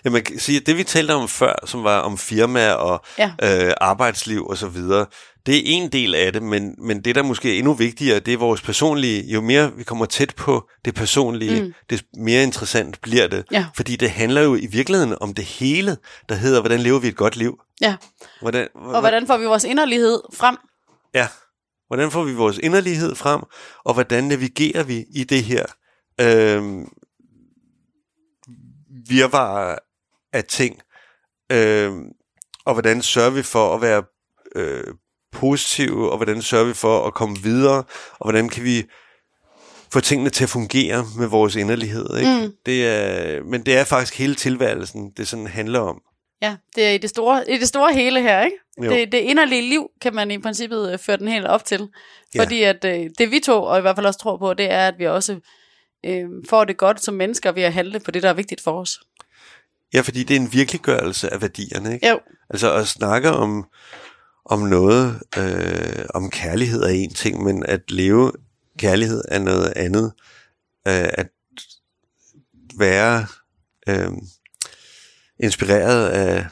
Ja, 0.05 0.09
man 0.09 0.23
kan 0.23 0.39
sige, 0.39 0.59
at 0.59 0.65
det 0.65 0.77
vi 0.77 0.83
talte 0.83 1.11
om 1.11 1.27
før, 1.27 1.53
som 1.65 1.83
var 1.83 1.99
om 1.99 2.17
firmaer 2.17 2.73
og 2.73 3.01
Ja. 3.17 3.31
øh, 3.67 3.73
arbejdsliv 3.81 4.45
og 4.47 4.57
så 4.57 4.67
videre, 4.67 5.05
det 5.45 5.57
er 5.57 5.61
en 5.65 5.91
del 5.91 6.15
af 6.15 6.33
det, 6.33 6.43
men, 6.43 6.75
men 6.77 7.01
det 7.01 7.15
der 7.15 7.23
måske 7.23 7.53
er 7.53 7.57
endnu 7.57 7.73
vigtigere, 7.73 8.19
det 8.19 8.33
er 8.33 8.37
vores 8.37 8.61
personlige. 8.61 9.23
Jo 9.33 9.41
mere 9.41 9.71
vi 9.75 9.83
kommer 9.83 10.05
tæt 10.05 10.35
på 10.35 10.69
det 10.85 10.95
personlige, 10.95 11.61
mm. 11.63 11.73
det 11.89 12.03
mere 12.17 12.43
interessant 12.43 13.01
bliver 13.01 13.27
det. 13.27 13.45
Ja. 13.51 13.65
Fordi 13.75 13.95
det 13.95 14.09
handler 14.09 14.41
jo 14.41 14.55
i 14.55 14.65
virkeligheden 14.65 15.15
om 15.21 15.33
det 15.33 15.45
hele, 15.45 15.97
der 16.29 16.35
hedder, 16.35 16.59
hvordan 16.59 16.79
lever 16.79 16.99
vi 16.99 17.07
et 17.07 17.15
godt 17.15 17.35
liv? 17.35 17.59
Ja, 17.81 17.95
Hvordan, 18.41 18.67
og 18.75 18.99
hvordan 18.99 19.27
får 19.27 19.37
vi 19.37 19.45
vores 19.45 19.63
inderlighed 19.63 20.19
frem? 20.33 20.57
Ja. 21.13 21.27
Hvordan 21.87 22.11
får 22.11 22.23
vi 22.23 22.33
vores 22.33 22.57
inderlighed 22.57 23.15
frem, 23.15 23.41
og 23.85 23.93
hvordan 23.93 24.23
navigerer 24.23 24.83
vi 24.83 25.05
i 25.15 25.23
det 25.23 25.43
her 25.43 25.65
øh, 26.21 26.63
virvar 29.09 29.79
af 30.33 30.43
ting, 30.43 30.81
øh, 31.51 31.91
og 32.65 32.73
hvordan 32.73 33.01
sørger 33.01 33.29
vi 33.29 33.43
for 33.43 33.75
at 33.75 33.81
være 33.81 34.03
øh, 34.55 34.93
positive, 35.31 36.11
og 36.11 36.17
hvordan 36.17 36.41
sørger 36.41 36.65
vi 36.65 36.73
for 36.73 37.07
at 37.07 37.13
komme 37.13 37.37
videre, 37.43 37.83
og 38.11 38.25
hvordan 38.25 38.49
kan 38.49 38.63
vi 38.63 38.83
få 39.93 39.99
tingene 39.99 40.29
til 40.29 40.43
at 40.43 40.49
fungere 40.49 41.05
med 41.17 41.27
vores 41.27 41.55
inderlighed. 41.55 42.17
Ikke? 42.17 42.41
Mm. 42.41 42.53
Det 42.65 42.87
er, 42.87 43.43
men 43.43 43.65
det 43.65 43.77
er 43.77 43.83
faktisk 43.83 44.17
hele 44.17 44.35
tilværelsen, 44.35 45.11
det 45.17 45.27
sådan 45.27 45.47
handler 45.47 45.79
om. 45.79 46.01
Ja, 46.41 46.55
det 46.75 46.85
er 46.85 46.91
i 46.91 46.97
det 46.97 47.09
store, 47.09 47.51
i 47.51 47.57
det 47.57 47.67
store 47.67 47.93
hele 47.93 48.21
her, 48.21 48.43
ikke? 48.43 48.57
Jo. 48.83 48.91
Det, 48.91 49.11
det 49.11 49.17
inderlige 49.17 49.61
liv 49.61 49.89
kan 50.01 50.15
man 50.15 50.31
i 50.31 50.37
princippet 50.37 50.91
øh, 50.91 50.99
føre 50.99 51.17
den 51.17 51.27
helt 51.27 51.45
op 51.45 51.65
til. 51.65 51.89
Ja. 52.35 52.41
Fordi 52.41 52.63
at 52.63 52.85
øh, 52.85 53.09
det 53.17 53.31
vi 53.31 53.39
to, 53.39 53.63
og 53.63 53.77
i 53.77 53.81
hvert 53.81 53.95
fald 53.95 54.05
også 54.05 54.19
tror 54.19 54.37
på, 54.37 54.53
det 54.53 54.71
er, 54.71 54.87
at 54.87 54.95
vi 54.97 55.07
også 55.07 55.39
øh, 56.05 56.29
får 56.49 56.65
det 56.65 56.77
godt 56.77 57.03
som 57.03 57.13
mennesker 57.13 57.51
ved 57.51 57.63
at 57.63 57.73
handle 57.73 57.99
på 57.99 58.11
det, 58.11 58.23
der 58.23 58.29
er 58.29 58.33
vigtigt 58.33 58.61
for 58.61 58.81
os. 58.81 58.99
Ja, 59.93 60.01
fordi 60.01 60.23
det 60.23 60.35
er 60.35 60.39
en 60.39 60.53
virkeliggørelse 60.53 61.33
af 61.33 61.41
værdierne. 61.41 61.93
Ikke? 61.93 62.09
Jo, 62.09 62.19
Altså 62.49 62.73
at 62.73 62.87
snakke 62.87 63.31
om, 63.31 63.65
om 64.45 64.59
noget, 64.59 65.21
øh, 65.37 66.05
om 66.09 66.29
kærlighed 66.29 66.83
er 66.83 66.89
en 66.89 67.13
ting, 67.13 67.43
men 67.43 67.65
at 67.65 67.91
leve 67.91 68.31
kærlighed 68.79 69.23
er 69.27 69.39
noget 69.39 69.73
andet. 69.75 70.13
Øh, 70.87 71.09
at 71.13 71.27
være 72.77 73.27
øh, 73.89 74.11
inspireret 75.39 76.09
af, 76.09 76.45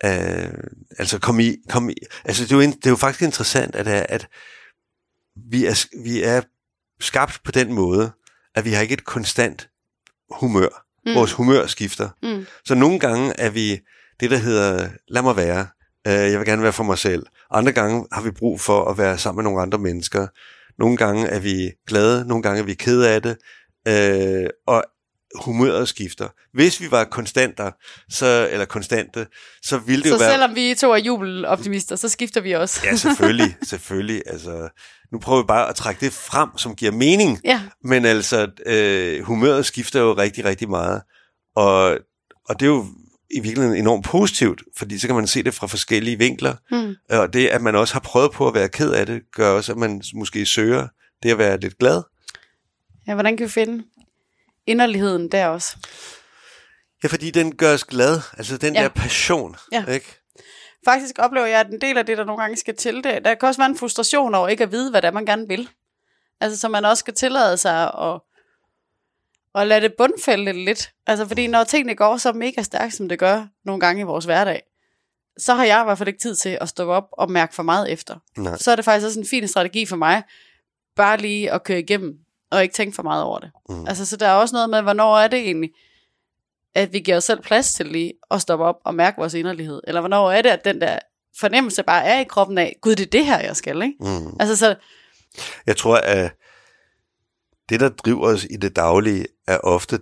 af 0.00 0.50
altså 0.98 1.18
kom 1.18 1.40
i, 1.40 1.56
kom 1.68 1.90
i, 1.90 1.94
altså 2.24 2.42
det 2.44 2.52
er, 2.52 2.56
jo, 2.56 2.60
det 2.62 2.86
er 2.86 2.90
jo 2.90 2.96
faktisk 2.96 3.22
interessant, 3.22 3.76
at, 3.76 3.86
at 3.88 4.28
vi, 5.36 5.66
er, 5.66 6.02
vi 6.02 6.22
er 6.22 6.42
skabt 7.00 7.40
på 7.44 7.50
den 7.50 7.72
måde, 7.72 8.12
at 8.56 8.64
vi 8.64 8.72
har 8.72 8.82
ikke 8.82 8.92
et 8.92 9.04
konstant 9.04 9.68
humør. 10.30 10.86
Mm. 11.06 11.14
Vores 11.14 11.32
humør 11.32 11.66
skifter. 11.66 12.08
Mm. 12.22 12.46
Så 12.64 12.74
nogle 12.74 12.98
gange 12.98 13.32
er 13.38 13.50
vi 13.50 13.80
det, 14.20 14.30
der 14.30 14.36
hedder, 14.36 14.88
lad 15.08 15.22
mig 15.22 15.36
være, 15.36 15.66
øh, 16.06 16.12
jeg 16.12 16.38
vil 16.38 16.46
gerne 16.46 16.62
være 16.62 16.72
for 16.72 16.84
mig 16.84 16.98
selv. 16.98 17.26
Andre 17.50 17.72
gange 17.72 18.06
har 18.12 18.22
vi 18.22 18.30
brug 18.30 18.60
for 18.60 18.84
at 18.84 18.98
være 18.98 19.18
sammen 19.18 19.42
med 19.42 19.50
nogle 19.50 19.62
andre 19.62 19.78
mennesker. 19.78 20.26
Nogle 20.78 20.96
gange 20.96 21.26
er 21.26 21.38
vi 21.38 21.70
glade, 21.86 22.28
nogle 22.28 22.42
gange 22.42 22.60
er 22.60 22.64
vi 22.64 22.74
kede 22.74 23.10
af 23.10 23.22
det, 23.22 23.36
øh, 23.88 24.50
og 24.66 24.84
humøret 25.44 25.88
skifter. 25.88 26.28
Hvis 26.54 26.80
vi 26.80 26.90
var 26.90 27.04
konstanter, 27.04 27.70
så, 28.10 28.48
eller 28.52 28.64
konstante, 28.64 29.26
så 29.62 29.78
ville 29.78 30.02
det 30.02 30.08
så 30.08 30.14
jo 30.14 30.18
være... 30.18 30.30
selvom 30.30 30.54
vi 30.54 30.74
to 30.74 30.92
er 30.92 30.96
jubeloptimister, 30.96 31.96
så 31.96 32.08
skifter 32.08 32.40
vi 32.40 32.52
også. 32.52 32.80
Ja, 32.84 32.96
selvfølgelig, 32.96 33.56
selvfølgelig. 33.70 34.22
Altså, 34.26 34.68
nu 35.12 35.18
prøver 35.18 35.42
vi 35.42 35.46
bare 35.46 35.68
at 35.68 35.74
trække 35.76 36.00
det 36.00 36.12
frem, 36.12 36.48
som 36.58 36.74
giver 36.76 36.92
mening. 36.92 37.40
Ja, 37.44 37.62
Men 37.84 38.04
altså, 38.04 38.50
øh, 38.66 39.22
humøret 39.22 39.66
skifter 39.66 40.00
jo 40.00 40.12
rigtig, 40.12 40.44
rigtig 40.44 40.68
meget. 40.70 41.02
Og, 41.56 41.98
og 42.48 42.60
det 42.60 42.66
er 42.66 42.70
jo 42.70 42.86
i 43.30 43.40
virkeligheden 43.40 43.78
enormt 43.78 44.04
positivt, 44.04 44.62
fordi 44.76 44.98
så 44.98 45.06
kan 45.06 45.16
man 45.16 45.26
se 45.26 45.42
det 45.42 45.54
fra 45.54 45.66
forskellige 45.66 46.18
vinkler. 46.18 46.54
Mm. 46.70 46.94
Og 47.10 47.32
det, 47.32 47.46
at 47.48 47.62
man 47.62 47.74
også 47.76 47.94
har 47.94 48.00
prøvet 48.00 48.32
på 48.32 48.48
at 48.48 48.54
være 48.54 48.68
ked 48.68 48.90
af 48.92 49.06
det, 49.06 49.22
gør 49.32 49.50
også, 49.50 49.72
at 49.72 49.78
man 49.78 50.02
måske 50.14 50.46
søger 50.46 50.88
det 51.22 51.30
at 51.30 51.38
være 51.38 51.60
lidt 51.60 51.78
glad. 51.78 52.02
ja 53.06 53.14
hvordan 53.14 53.36
kan 53.36 53.44
vi 53.46 53.50
finde 53.50 53.84
inderligheden 54.66 55.28
der 55.32 55.46
også? 55.46 55.76
Ja, 57.02 57.08
fordi 57.08 57.30
den 57.30 57.56
gør 57.56 57.74
os 57.74 57.84
glad. 57.84 58.20
Altså 58.38 58.56
den 58.56 58.74
Ja. 58.74 58.82
der 58.82 58.88
passion. 58.88 59.56
Ja. 59.72 59.84
Ikke? 59.84 60.20
Faktisk 60.86 61.18
oplever 61.18 61.46
jeg, 61.46 61.60
at 61.60 61.66
en 61.66 61.80
del 61.80 61.98
af 61.98 62.06
det, 62.06 62.18
der 62.18 62.24
nogle 62.24 62.42
gange 62.42 62.56
skal 62.56 62.76
til 62.76 62.94
det, 62.94 63.24
der 63.24 63.34
kan 63.34 63.48
også 63.48 63.60
være 63.60 63.70
en 63.70 63.78
frustration 63.78 64.34
over 64.34 64.48
ikke 64.48 64.64
at 64.64 64.72
vide, 64.72 64.90
hvad 64.90 65.02
det 65.02 65.08
er, 65.08 65.12
man 65.12 65.26
gerne 65.26 65.48
vil. 65.48 65.68
Altså, 66.40 66.58
så 66.58 66.68
man 66.68 66.84
også 66.84 67.00
skal 67.00 67.14
tillade 67.14 67.56
sig 67.56 67.92
at, 68.00 68.20
at 69.54 69.66
lade 69.66 69.80
det 69.80 69.94
bundfælde 69.98 70.52
lidt. 70.64 70.92
Altså, 71.06 71.26
fordi 71.26 71.46
når 71.46 71.64
tingene 71.64 71.94
går 71.94 72.16
så 72.16 72.32
mega 72.32 72.62
stærkt, 72.62 72.94
som 72.94 73.08
det 73.08 73.18
gør 73.18 73.46
nogle 73.64 73.80
gange 73.80 74.00
i 74.00 74.04
vores 74.04 74.24
hverdag, 74.24 74.62
så 75.38 75.54
har 75.54 75.64
jeg 75.64 75.80
i 75.80 75.84
hvert 75.84 75.98
fald 75.98 76.08
ikke 76.08 76.20
tid 76.20 76.34
til 76.34 76.58
at 76.60 76.68
stoppe 76.68 76.92
op 76.92 77.08
og 77.12 77.30
mærke 77.30 77.54
for 77.54 77.62
meget 77.62 77.92
efter. 77.92 78.16
Nej. 78.36 78.56
Så 78.56 78.70
er 78.70 78.76
det 78.76 78.84
faktisk 78.84 79.06
også 79.06 79.20
en 79.20 79.26
fin 79.26 79.48
strategi 79.48 79.86
for 79.86 79.96
mig, 79.96 80.22
bare 80.96 81.16
lige 81.16 81.52
at 81.52 81.64
køre 81.64 81.78
igennem, 81.78 82.18
og 82.50 82.62
ikke 82.62 82.74
tænke 82.74 82.94
for 82.94 83.02
meget 83.02 83.24
over 83.24 83.38
det. 83.38 83.50
Mm. 83.68 83.86
Altså, 83.86 84.06
så 84.06 84.16
der 84.16 84.26
er 84.26 84.34
også 84.34 84.54
noget 84.54 84.70
med, 84.70 84.82
hvornår 84.82 85.18
er 85.18 85.28
det 85.28 85.38
egentlig, 85.38 85.70
at 86.76 86.92
vi 86.92 87.00
giver 87.00 87.16
os 87.16 87.24
selv 87.24 87.42
plads 87.42 87.74
til 87.74 87.86
lige 87.86 88.12
at 88.30 88.40
stoppe 88.40 88.64
op 88.64 88.76
og 88.84 88.94
mærke 88.94 89.18
vores 89.18 89.34
inderlighed? 89.34 89.80
Eller 89.86 90.00
hvornår 90.00 90.30
er 90.30 90.42
det, 90.42 90.50
at 90.50 90.64
den 90.64 90.80
der 90.80 90.98
fornemmelse 91.40 91.82
bare 91.82 92.04
er 92.04 92.20
i 92.20 92.24
kroppen 92.24 92.58
af, 92.58 92.76
gud, 92.82 92.94
det 92.94 93.06
er 93.06 93.10
det 93.10 93.26
her, 93.26 93.40
jeg 93.40 93.56
skal, 93.56 93.82
ikke? 93.82 93.94
Mm. 94.00 94.36
Altså, 94.40 94.56
så, 94.56 94.74
Jeg 95.66 95.76
tror, 95.76 95.96
at 95.96 96.32
det, 97.68 97.80
der 97.80 97.88
driver 97.88 98.26
os 98.26 98.46
i 98.50 98.56
det 98.56 98.76
daglige, 98.76 99.26
er 99.48 99.58
ofte 99.58 100.00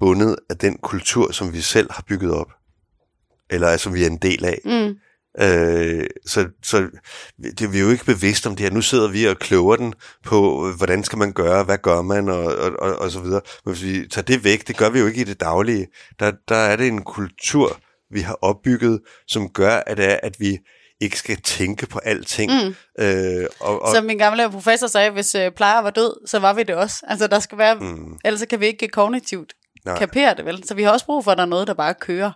bundet 0.00 0.36
af 0.50 0.58
den 0.58 0.78
kultur, 0.78 1.32
som 1.32 1.52
vi 1.52 1.60
selv 1.60 1.92
har 1.92 2.04
bygget 2.08 2.34
op. 2.34 2.52
Eller 3.50 3.68
altså, 3.68 3.90
vi 3.90 4.02
er 4.02 4.06
en 4.06 4.18
del 4.18 4.44
af. 4.44 4.58
mm, 4.64 4.94
Øh, 5.40 6.06
så, 6.26 6.48
så 6.62 6.88
det, 7.58 7.72
vi 7.72 7.78
er 7.78 7.82
jo 7.82 7.90
ikke 7.90 8.04
bevidst 8.04 8.46
om 8.46 8.56
det 8.56 8.64
her. 8.66 8.70
Nu 8.70 8.82
sidder 8.82 9.08
vi 9.08 9.24
og 9.24 9.36
kloger 9.36 9.76
den 9.76 9.94
på, 10.24 10.68
hvordan 10.76 11.04
skal 11.04 11.18
man 11.18 11.32
gøre, 11.32 11.64
hvad 11.64 11.78
gør 11.78 12.02
man, 12.02 12.28
og, 12.28 12.44
og, 12.44 12.72
og, 12.78 12.96
og 12.96 13.10
så 13.10 13.20
videre. 13.20 13.40
Men 13.64 13.74
hvis 13.74 13.84
vi 13.84 14.08
tager 14.08 14.24
det 14.24 14.44
væk, 14.44 14.68
det 14.68 14.76
gør 14.76 14.90
vi 14.90 14.98
jo 14.98 15.06
ikke 15.06 15.20
i 15.20 15.24
det 15.24 15.40
daglige. 15.40 15.86
Der, 16.20 16.32
der 16.48 16.56
er 16.56 16.76
det 16.76 16.88
en 16.88 17.02
kultur, 17.02 17.80
vi 18.10 18.20
har 18.20 18.38
opbygget, 18.42 19.00
som 19.26 19.48
gør, 19.48 19.82
at, 19.86 19.96
det 19.96 20.12
er, 20.12 20.18
at 20.22 20.40
vi 20.40 20.58
ikke 21.00 21.18
skal 21.18 21.36
tænke 21.36 21.86
på 21.86 21.98
alting. 21.98 22.52
mm. 22.52 22.74
Øh, 23.04 23.46
og, 23.60 23.82
og, 23.82 23.94
Som 23.94 24.04
min 24.04 24.18
gamle 24.18 24.50
professor 24.50 24.86
sagde, 24.86 25.10
hvis 25.10 25.34
øh, 25.34 25.52
plejer 25.52 25.82
var 25.82 25.90
død, 25.90 26.26
så 26.26 26.38
var 26.38 26.52
vi 26.52 26.62
det 26.62 26.74
også. 26.74 27.04
Altså, 27.08 27.26
der 27.26 27.38
skal 27.38 27.58
være, 27.58 27.74
mm. 27.74 28.18
ellers 28.24 28.44
kan 28.50 28.60
vi 28.60 28.66
ikke 28.66 28.88
kognitivt 28.88 29.52
Nej. 29.84 29.98
kapere 29.98 30.34
det, 30.34 30.44
vel? 30.44 30.64
Så 30.66 30.74
vi 30.74 30.82
har 30.82 30.90
også 30.90 31.06
brug 31.06 31.24
for, 31.24 31.30
at 31.30 31.38
der 31.38 31.44
er 31.44 31.48
noget, 31.48 31.66
der 31.66 31.74
bare 31.74 31.94
kører. 31.94 32.32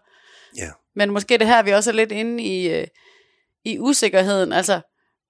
ja. 0.56 0.68
Men 0.96 1.10
måske 1.10 1.38
det 1.38 1.46
her, 1.46 1.62
vi 1.62 1.70
også 1.70 1.90
er 1.90 1.94
lidt 1.94 2.12
inde 2.12 2.42
i, 2.42 2.68
øh, 2.68 2.86
i 3.64 3.78
usikkerheden. 3.78 4.52
Altså, 4.52 4.80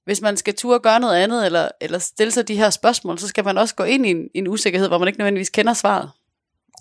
hvis 0.04 0.20
man 0.20 0.36
skal 0.36 0.54
turde 0.54 0.80
gøre 0.80 1.00
noget 1.00 1.16
andet, 1.16 1.46
eller, 1.46 1.68
eller 1.80 1.98
stille 1.98 2.30
sig 2.30 2.48
de 2.48 2.56
her 2.56 2.70
spørgsmål, 2.70 3.18
så 3.18 3.28
skal 3.28 3.44
man 3.44 3.58
også 3.58 3.74
gå 3.74 3.84
ind 3.84 4.06
i 4.06 4.10
en, 4.10 4.28
en 4.34 4.48
usikkerhed, 4.48 4.88
hvor 4.88 4.98
man 4.98 5.08
ikke 5.08 5.18
nødvendigvis 5.18 5.50
kender 5.50 5.74
svaret. 5.74 6.10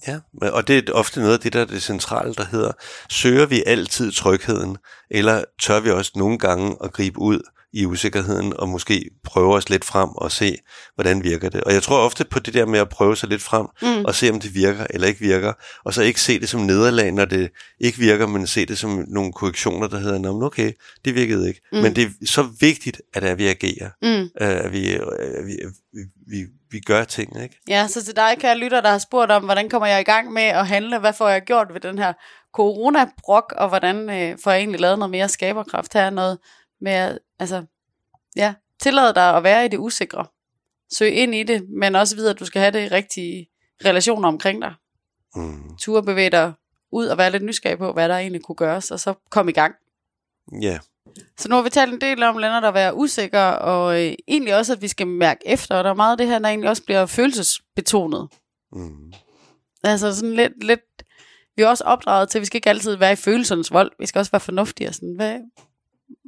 Ja, 0.07 0.19
og 0.41 0.67
det 0.67 0.89
er 0.89 0.93
ofte 0.93 1.19
noget 1.19 1.33
af 1.33 1.39
det, 1.39 1.53
der 1.53 1.61
er 1.61 1.65
det 1.65 1.83
centrale, 1.83 2.33
der 2.33 2.45
hedder, 2.45 2.71
søger 3.09 3.45
vi 3.45 3.63
altid 3.65 4.11
trygheden, 4.11 4.77
eller 5.11 5.43
tør 5.61 5.79
vi 5.79 5.89
også 5.89 6.11
nogle 6.15 6.37
gange 6.37 6.77
at 6.83 6.93
gribe 6.93 7.19
ud 7.19 7.39
i 7.75 7.85
usikkerheden, 7.85 8.53
og 8.59 8.69
måske 8.69 9.09
prøve 9.23 9.53
os 9.55 9.69
lidt 9.69 9.85
frem 9.85 10.09
og 10.09 10.31
se, 10.31 10.57
hvordan 10.95 11.23
virker 11.23 11.49
det. 11.49 11.61
Og 11.63 11.73
jeg 11.73 11.83
tror 11.83 11.97
ofte 11.97 12.25
på 12.25 12.39
det 12.39 12.53
der 12.53 12.65
med 12.65 12.79
at 12.79 12.89
prøve 12.89 13.15
sig 13.17 13.29
lidt 13.29 13.41
frem, 13.41 13.65
Mm. 13.81 14.05
og 14.05 14.15
se 14.15 14.29
om 14.29 14.39
det 14.39 14.55
virker 14.55 14.87
eller 14.89 15.07
ikke 15.07 15.19
virker, 15.19 15.53
og 15.85 15.93
så 15.93 16.01
ikke 16.01 16.21
se 16.21 16.39
det 16.39 16.49
som 16.49 16.61
nederlag, 16.61 17.11
når 17.11 17.25
det 17.25 17.49
ikke 17.79 17.97
virker, 17.97 18.27
men 18.27 18.47
se 18.47 18.65
det 18.65 18.77
som 18.77 19.05
nogle 19.07 19.33
korrektioner, 19.33 19.87
der 19.87 19.97
hedder, 19.99 20.19
"Nå, 20.19 20.45
okay, 20.45 20.71
det 21.05 21.15
virkede 21.15 21.47
ikke. 21.47 21.61
Mm. 21.71 21.77
Men 21.77 21.95
det 21.95 22.03
er 22.03 22.09
så 22.25 22.47
vigtigt, 22.59 23.01
at, 23.13 23.23
at 23.23 23.37
vi 23.37 23.47
agerer, 23.47 23.89
Mm. 24.01 24.07
øh, 24.41 24.65
at, 24.65 24.71
vi, 24.71 24.93
øh, 24.93 24.99
at 25.19 25.45
vi, 25.45 25.55
vi, 25.93 25.99
vi, 26.27 26.45
vi 26.71 26.79
gør 26.79 27.03
ting, 27.03 27.43
ikke? 27.43 27.59
Ja, 27.69 27.87
så 27.87 28.05
til 28.05 28.15
dig, 28.15 28.35
kære 28.39 28.57
lytter, 28.57 28.81
der 28.81 28.89
har 28.89 28.97
spurgt 28.97 29.31
om, 29.31 29.43
hvordan 29.43 29.69
kommer 29.69 29.87
jeg 29.87 30.01
i 30.01 30.03
gang 30.03 30.33
med 30.33 30.43
at 30.43 30.67
handle, 30.67 30.99
hvad 30.99 31.13
får 31.13 31.29
jeg 31.29 31.41
gjort 31.41 31.67
ved 31.73 31.79
den 31.81 31.97
her 31.97 32.13
coronabrok, 32.55 33.53
og 33.57 33.67
hvordan 33.69 34.09
øh, 34.09 34.37
får 34.43 34.51
jeg 34.51 34.59
egentlig 34.59 34.81
lavet 34.81 34.99
noget 34.99 35.11
mere 35.11 35.29
skaberkraft 35.29 35.93
her, 35.93 36.09
noget 36.09 36.37
med, 36.81 37.17
altså, 37.39 37.65
ja, 38.35 38.53
tillade 38.79 39.13
dig 39.13 39.35
at 39.37 39.43
være 39.43 39.65
i 39.65 39.67
det 39.67 39.77
usikre. 39.77 40.25
Søg 40.93 41.13
ind 41.13 41.35
i 41.35 41.43
det, 41.43 41.69
men 41.69 41.95
også 41.95 42.15
vide, 42.15 42.29
at 42.29 42.39
du 42.39 42.45
skal 42.45 42.61
have 42.61 42.71
det 42.71 42.91
rigtige 42.91 43.49
relationer 43.85 44.27
omkring 44.27 44.61
dig. 44.61 44.73
Mm. 45.35 45.77
Ture 45.77 46.03
bevæge 46.03 46.29
dig 46.29 46.53
ud 46.91 47.07
og 47.07 47.17
være 47.17 47.31
lidt 47.31 47.43
nysgerrig 47.43 47.77
på, 47.77 47.93
hvad 47.93 48.09
der 48.09 48.17
egentlig 48.17 48.41
kunne 48.43 48.55
gøres, 48.55 48.91
og 48.91 48.99
så 48.99 49.13
kom 49.29 49.49
i 49.49 49.51
gang. 49.51 49.75
Ja, 50.61 50.79
Så 51.37 51.49
nu 51.49 51.55
har 51.55 51.61
vi 51.61 51.69
talt 51.69 51.93
en 51.93 52.01
del 52.01 52.23
om, 52.23 52.37
Lennart, 52.37 52.65
at 52.65 52.73
være 52.73 52.95
usikker, 52.95 53.41
og 53.43 54.01
øh, 54.01 54.13
egentlig 54.27 54.55
også, 54.55 54.73
at 54.73 54.81
vi 54.81 54.87
skal 54.87 55.07
mærke 55.07 55.47
efter, 55.47 55.75
og 55.75 55.83
der 55.83 55.89
er 55.89 55.93
meget 55.93 56.11
af 56.11 56.17
det 56.17 56.27
her, 56.27 56.39
der 56.39 56.47
egentlig 56.49 56.69
også 56.69 56.83
bliver 56.83 57.05
følelsesbetonet. 57.05 58.29
mm. 58.71 59.13
Altså 59.83 60.15
sådan 60.15 60.33
lidt, 60.33 60.63
lidt 60.63 60.81
vi 61.55 61.63
er 61.63 61.67
også 61.67 61.83
opdraget 61.83 62.29
til, 62.29 62.37
at 62.37 62.41
vi 62.41 62.45
skal 62.45 62.57
ikke 62.57 62.69
altid 62.69 62.95
være 62.95 63.11
i 63.11 63.15
følelsernes 63.15 63.71
vold. 63.71 63.91
Vi 63.99 64.05
skal 64.05 64.19
også 64.19 64.31
være 64.31 64.39
fornuftige. 64.39 64.87
Og 64.87 64.95
sådan. 64.95 65.15
Hvad, 65.15 65.39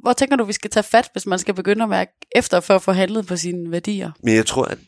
hvor 0.02 0.12
tænker 0.12 0.36
du, 0.36 0.44
vi 0.44 0.52
skal 0.52 0.70
tage 0.70 0.82
fat, 0.82 1.08
hvis 1.12 1.26
man 1.26 1.38
skal 1.38 1.54
begynde 1.54 1.82
at 1.82 1.88
mærke 1.88 2.12
efter 2.36 2.60
for 2.60 2.74
at 2.74 2.82
få 2.82 2.92
handlet 2.92 3.26
på 3.26 3.36
sine 3.36 3.70
værdier? 3.70 4.12
Men 4.22 4.34
jeg 4.34 4.46
tror, 4.46 4.64
at 4.64 4.78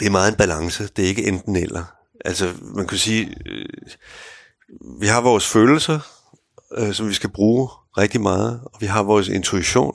det 0.00 0.06
er 0.06 0.10
meget 0.10 0.30
en 0.30 0.36
balance. 0.36 0.88
Det 0.96 1.04
er 1.04 1.08
ikke 1.08 1.28
enten 1.28 1.56
eller. 1.56 1.84
Altså, 2.24 2.54
man 2.62 2.86
kan 2.86 2.98
sige, 2.98 3.34
øh, 3.46 3.66
vi 5.00 5.06
har 5.06 5.20
vores 5.20 5.46
følelser, 5.46 6.00
øh, 6.78 6.92
som 6.92 7.08
vi 7.08 7.14
skal 7.14 7.30
bruge 7.30 7.68
rigtig 7.98 8.20
meget, 8.20 8.60
og 8.64 8.80
vi 8.80 8.86
har 8.86 9.02
vores 9.02 9.28
intuition, 9.28 9.94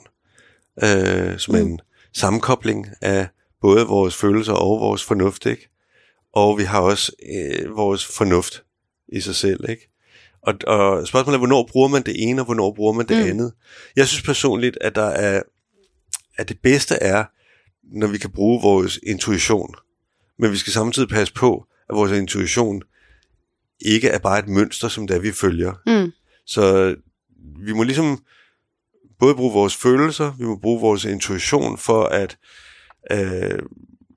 øh, 0.82 1.38
som 1.38 1.54
mm. 1.54 1.60
en 1.60 1.80
sammenkobling 2.14 2.86
af 3.00 3.28
både 3.60 3.86
vores 3.86 4.16
følelser 4.16 4.52
og 4.52 4.80
vores 4.80 5.04
fornuft, 5.04 5.46
ikke? 5.46 5.68
Og 6.32 6.58
vi 6.58 6.64
har 6.64 6.80
også 6.80 7.12
øh, 7.34 7.76
vores 7.76 8.06
fornuft 8.06 8.62
i 9.08 9.20
sig 9.20 9.34
selv, 9.34 9.70
ikke? 9.70 9.95
Og, 10.46 10.54
og 10.66 11.08
spørgsmålet 11.08 11.36
er, 11.36 11.38
hvornår 11.38 11.68
bruger 11.72 11.88
man 11.88 12.02
det 12.02 12.22
ene, 12.22 12.40
og 12.40 12.44
hvornår 12.44 12.72
bruger 12.72 12.92
man 12.92 13.08
det 13.08 13.16
mm. 13.16 13.30
andet? 13.30 13.52
Jeg 13.96 14.08
synes 14.08 14.22
personligt, 14.22 14.78
at 14.80 14.94
der 14.94 15.06
er, 15.06 15.42
at 16.38 16.48
det 16.48 16.58
bedste 16.62 16.94
er, 16.94 17.24
når 17.82 18.06
vi 18.06 18.18
kan 18.18 18.30
bruge 18.30 18.62
vores 18.62 18.98
intuition. 19.02 19.74
Men 20.38 20.52
vi 20.52 20.56
skal 20.56 20.72
samtidig 20.72 21.08
passe 21.08 21.34
på, 21.34 21.66
at 21.90 21.96
vores 21.96 22.12
intuition 22.12 22.82
ikke 23.80 24.08
er 24.08 24.18
bare 24.18 24.38
et 24.38 24.48
mønster, 24.48 24.88
som 24.88 25.06
der 25.06 25.18
vi 25.18 25.32
følger. 25.32 25.72
Mm. 25.86 26.12
Så 26.46 26.94
vi 27.64 27.72
må 27.72 27.82
ligesom 27.82 28.22
både 29.18 29.34
bruge 29.34 29.52
vores 29.52 29.76
følelser, 29.76 30.32
vi 30.38 30.44
må 30.44 30.56
bruge 30.56 30.80
vores 30.80 31.04
intuition 31.04 31.78
for 31.78 32.04
at 32.04 32.38
øh, 33.10 33.58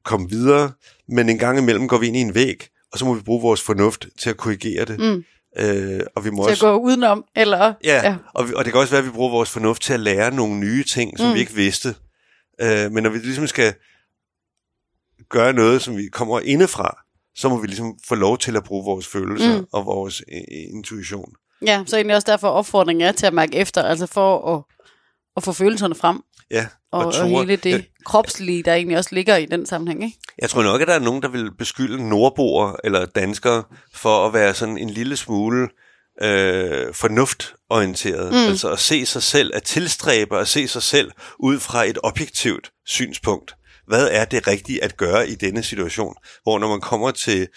komme 0.03 0.30
videre, 0.30 0.71
men 1.07 1.30
en 1.30 1.38
gang 1.38 1.57
imellem 1.57 1.88
går 1.88 1.97
vi 1.97 2.07
ind 2.07 2.17
i 2.17 2.21
en 2.21 2.36
væg, 2.36 2.67
og 2.91 2.99
så 2.99 3.05
må 3.05 3.13
vi 3.13 3.21
bruge 3.21 3.41
vores 3.41 3.61
fornuft 3.61 4.07
til 4.19 4.30
at 4.30 4.38
korrigere 4.38 4.86
det. 4.86 4.99
Mm. 4.99 5.23
Øh, 5.60 5.99
og 6.16 6.26
vi 6.26 6.30
må 6.30 6.43
Til 6.43 6.49
at 6.49 6.51
også, 6.51 6.68
gå 6.68 6.78
udenom, 6.78 7.26
eller... 7.36 7.74
ja, 7.84 8.01
ja. 8.03 8.16
Og, 8.34 8.49
vi, 8.49 8.53
og 8.55 8.66
det 8.66 8.74
kan 8.74 8.80
også 8.82 8.91
være, 8.93 8.99
at 8.99 9.05
vi 9.05 9.12
bruger 9.12 9.30
vores 9.32 9.49
fornuft 9.49 9.82
til 9.82 9.93
at 9.93 9.99
lære 9.99 10.34
nogle 10.36 10.60
nye 10.60 10.84
ting, 10.84 11.18
som 11.18 11.28
Mm. 11.28 11.34
vi 11.34 11.39
ikke 11.39 11.53
vidste. 11.53 11.95
Øh, 12.62 12.91
men 12.91 13.03
når 13.03 13.10
vi 13.10 13.18
ligesom 13.18 13.47
skal 13.47 13.74
gøre 15.30 15.53
noget, 15.53 15.82
som 15.82 15.97
vi 15.97 16.07
kommer 16.12 16.39
indefra, 16.39 16.97
så 17.36 17.49
må 17.49 17.62
vi 17.62 17.68
ligesom 17.68 17.97
få 18.07 18.16
lov 18.16 18.38
til 18.38 18.55
at 18.57 18.64
bruge 18.64 18.86
vores 18.86 19.07
følelser 19.07 19.57
mm. 19.60 19.66
og 19.74 19.86
vores 19.86 20.24
øh, 20.32 20.41
intuition. 20.74 21.34
Ja, 21.66 21.84
så 21.88 21.95
egentlig 21.95 22.16
også 22.16 22.32
derfor 22.32 22.47
opfordringen 22.47 23.07
er 23.07 23.12
til 23.12 23.26
at 23.26 23.34
mærke 23.34 23.55
efter, 23.57 23.84
altså 23.84 24.05
for 24.05 24.55
at, 24.55 24.64
at 25.38 25.43
få 25.43 25.51
følelserne 25.51 25.95
frem, 25.95 26.22
Ja, 26.51 26.67
og, 26.91 27.05
og, 27.05 27.13
og 27.21 27.27
hele 27.27 27.55
det 27.55 27.85
kropslige, 28.05 28.63
der 28.63 28.73
egentlig 28.73 28.97
også 28.97 29.09
ligger 29.15 29.35
i 29.35 29.45
den 29.45 29.65
sammenhæng, 29.65 30.03
ikke? 30.03 30.17
jeg 30.41 30.49
tror 30.49 30.63
nok, 30.63 30.81
at 30.81 30.87
der 30.87 30.93
er 30.93 30.99
nogen, 30.99 31.21
der 31.21 31.29
vil 31.29 31.51
beskylde 31.57 32.09
nordboer 32.09 32.75
eller 32.83 33.05
danskere 33.05 33.63
for 33.93 34.27
at 34.27 34.33
være 34.33 34.53
sådan 34.53 34.77
en 34.77 34.89
lille 34.89 35.17
smule 35.17 35.67
øh, 36.21 36.93
fornuftorienteret. 36.93 38.31
Mm. 38.31 38.49
Altså 38.49 38.71
at 38.71 38.79
se 38.79 39.05
sig 39.05 39.23
selv, 39.23 39.51
at 39.55 39.63
tilstræbe 39.63 40.37
at 40.37 40.47
se 40.47 40.67
sig 40.67 40.83
selv 40.83 41.11
ud 41.39 41.59
fra 41.59 41.85
et 41.85 41.97
objektivt 42.03 42.71
synspunkt. 42.85 43.55
Hvad 43.87 44.09
er 44.11 44.25
det 44.25 44.47
rigtige 44.47 44.83
at 44.83 44.97
gøre 44.97 45.29
i 45.29 45.35
denne 45.35 45.63
situation? 45.63 46.15
Hvor 46.43 46.59
når 46.59 46.67
man 46.67 46.81
kommer 46.81 47.11
til 47.11 47.47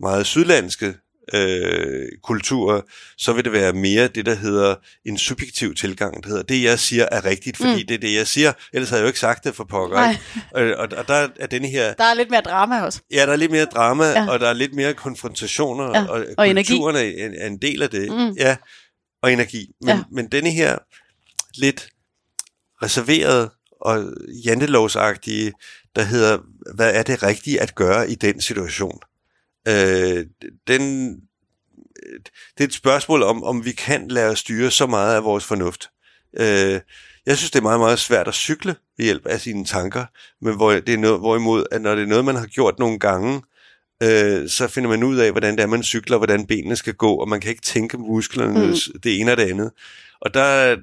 meget 0.00 0.26
sydlandske 0.26 0.94
øh, 1.34 2.08
kulturer, 2.22 2.80
så 3.18 3.32
vil 3.32 3.44
det 3.44 3.52
være 3.52 3.72
mere 3.72 4.08
det, 4.08 4.26
der 4.26 4.34
hedder 4.34 4.74
en 5.06 5.18
subjektiv 5.18 5.74
tilgang. 5.74 6.16
Det 6.16 6.26
hedder, 6.26 6.42
det 6.42 6.62
jeg 6.62 6.78
siger 6.78 7.06
er 7.12 7.24
rigtigt, 7.24 7.56
fordi 7.56 7.80
Mm. 7.82 7.86
det 7.86 7.94
er 7.94 7.98
det, 7.98 8.14
jeg 8.14 8.26
siger. 8.26 8.52
Ellers 8.72 8.88
havde 8.88 9.00
jeg 9.00 9.04
jo 9.04 9.08
ikke 9.08 9.18
sagt 9.20 9.44
det 9.44 9.54
for 9.54 9.64
pokker. 9.64 10.10
Ikke? 10.10 10.20
Og, 10.50 10.62
og, 10.62 10.98
og 10.98 11.08
der 11.08 11.28
er 11.40 11.46
denne 11.46 11.68
her 11.68 11.94
Der 11.94 12.04
er 12.04 12.14
lidt 12.14 12.30
mere 12.30 12.40
drama 12.40 12.80
også. 12.82 13.00
Ja, 13.12 13.26
der 13.26 13.32
er 13.32 13.36
lidt 13.36 13.50
mere 13.50 13.64
drama, 13.64 14.04
Ja. 14.04 14.28
og 14.30 14.40
der 14.40 14.48
er 14.48 14.52
lidt 14.52 14.74
mere 14.74 14.94
konfrontationer, 14.94 15.98
Ja, 15.98 16.04
og, 16.06 16.24
og 16.38 16.48
energi. 16.48 16.72
kulturen 16.72 16.96
er 16.96 17.00
en, 17.00 17.34
er 17.38 17.46
en 17.46 17.58
del 17.58 17.82
af 17.82 17.90
det. 17.90 18.12
Mm. 18.12 18.30
Ja, 18.30 18.56
og 19.22 19.32
energi. 19.32 19.66
Men, 19.80 19.88
ja. 19.88 20.02
men 20.12 20.26
denne 20.28 20.50
her 20.50 20.78
lidt 21.54 21.88
reserveret 22.82 23.50
og 23.80 24.04
jantelovsagtige, 24.44 25.52
der 25.96 26.02
hedder, 26.02 26.38
hvad 26.74 26.94
er 26.94 27.02
det 27.02 27.22
rigtige 27.22 27.60
at 27.60 27.74
gøre 27.74 28.10
i 28.10 28.14
den 28.14 28.40
situation? 28.40 28.98
Øh, 29.68 30.26
den, 30.66 31.14
det 32.58 32.60
er 32.60 32.64
et 32.64 32.74
spørgsmål 32.74 33.22
om, 33.22 33.44
om 33.44 33.64
vi 33.64 33.72
kan 33.72 34.08
lade 34.08 34.30
os 34.30 34.38
styre 34.38 34.70
så 34.70 34.86
meget 34.86 35.14
af 35.14 35.24
vores 35.24 35.44
fornuft. 35.44 35.90
Øh, 36.40 36.80
jeg 37.26 37.38
synes, 37.38 37.50
det 37.50 37.58
er 37.58 37.62
meget, 37.62 37.80
meget 37.80 37.98
svært 37.98 38.28
at 38.28 38.34
cykle 38.34 38.76
ved 38.96 39.04
hjælp 39.04 39.26
af 39.26 39.40
sine 39.40 39.64
tanker, 39.64 40.04
men 40.40 40.56
hvor 40.56 40.72
det 40.72 40.88
er 40.94 40.98
noget, 40.98 41.20
hvorimod, 41.20 41.64
at 41.70 41.82
når 41.82 41.94
det 41.94 42.02
er 42.02 42.06
noget, 42.06 42.24
man 42.24 42.36
har 42.36 42.46
gjort 42.46 42.78
nogle 42.78 42.98
gange, 42.98 43.42
øh, 44.02 44.48
så 44.48 44.68
finder 44.68 44.90
man 44.90 45.02
ud 45.02 45.16
af, 45.16 45.30
hvordan 45.30 45.56
det 45.56 45.62
er, 45.62 45.66
man 45.66 45.82
cykler, 45.82 46.16
hvordan 46.16 46.46
benene 46.46 46.76
skal 46.76 46.94
gå, 46.94 47.14
og 47.14 47.28
man 47.28 47.40
kan 47.40 47.50
ikke 47.50 47.62
tænke 47.62 47.98
musklerne, 47.98 48.66
mm. 48.66 49.00
det 49.02 49.20
ene 49.20 49.32
og 49.32 49.36
det 49.36 49.50
andet. 49.50 49.70
Og 50.20 50.34
der 50.34 50.76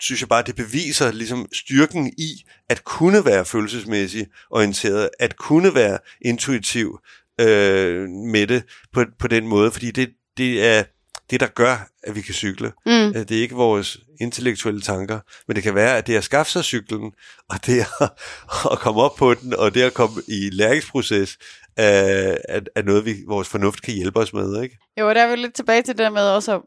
synes 0.00 0.20
jeg 0.20 0.28
bare, 0.28 0.42
det 0.42 0.56
beviser 0.56 1.12
ligesom 1.12 1.48
styrken 1.52 2.12
i 2.18 2.44
at 2.68 2.84
kunne 2.84 3.24
være 3.24 3.44
følelsesmæssigt 3.44 4.30
orienteret, 4.50 5.10
at 5.18 5.36
kunne 5.36 5.74
være 5.74 5.98
intuitiv 6.20 7.00
øh, 7.40 8.08
med 8.08 8.46
det 8.46 8.62
på, 8.92 9.04
på 9.18 9.28
den 9.28 9.46
måde, 9.48 9.70
fordi 9.70 9.90
det, 9.90 10.10
det 10.36 10.64
er 10.66 10.82
det, 11.30 11.40
der 11.40 11.46
gør, 11.46 11.88
at 12.02 12.14
vi 12.14 12.20
kan 12.20 12.34
cykle. 12.34 12.72
Mm. 12.86 12.92
Øh, 12.92 13.14
Det 13.14 13.30
er 13.30 13.40
ikke 13.42 13.54
vores 13.54 13.98
intellektuelle 14.20 14.80
tanker, 14.80 15.20
men 15.48 15.54
det 15.56 15.62
kan 15.62 15.74
være, 15.74 15.96
at 15.96 16.06
det 16.06 16.16
at 16.16 16.24
skaffe 16.24 16.52
sig 16.52 16.64
cyklen, 16.64 17.12
og 17.48 17.66
det 17.66 17.80
at, 18.00 18.10
at 18.72 18.78
komme 18.78 19.00
op 19.02 19.16
på 19.16 19.34
den, 19.34 19.54
og 19.54 19.74
det 19.74 19.82
at 19.82 19.94
komme 19.94 20.22
i 20.28 20.50
læringsproces, 20.52 21.38
er, 21.76 22.36
er, 22.48 22.60
er 22.74 22.82
noget, 22.82 23.04
vi, 23.04 23.14
vores 23.28 23.48
fornuft 23.48 23.82
kan 23.82 23.94
hjælpe 23.94 24.20
os 24.20 24.32
med. 24.32 24.62
Ikke? 24.62 24.78
Jo, 25.00 25.08
og 25.08 25.14
der 25.14 25.22
er 25.22 25.30
vi 25.30 25.36
lidt 25.36 25.54
tilbage 25.54 25.82
til 25.82 25.88
det 25.88 25.98
der 25.98 26.10
med 26.10 26.22
også 26.28 26.54
at, 26.54 26.62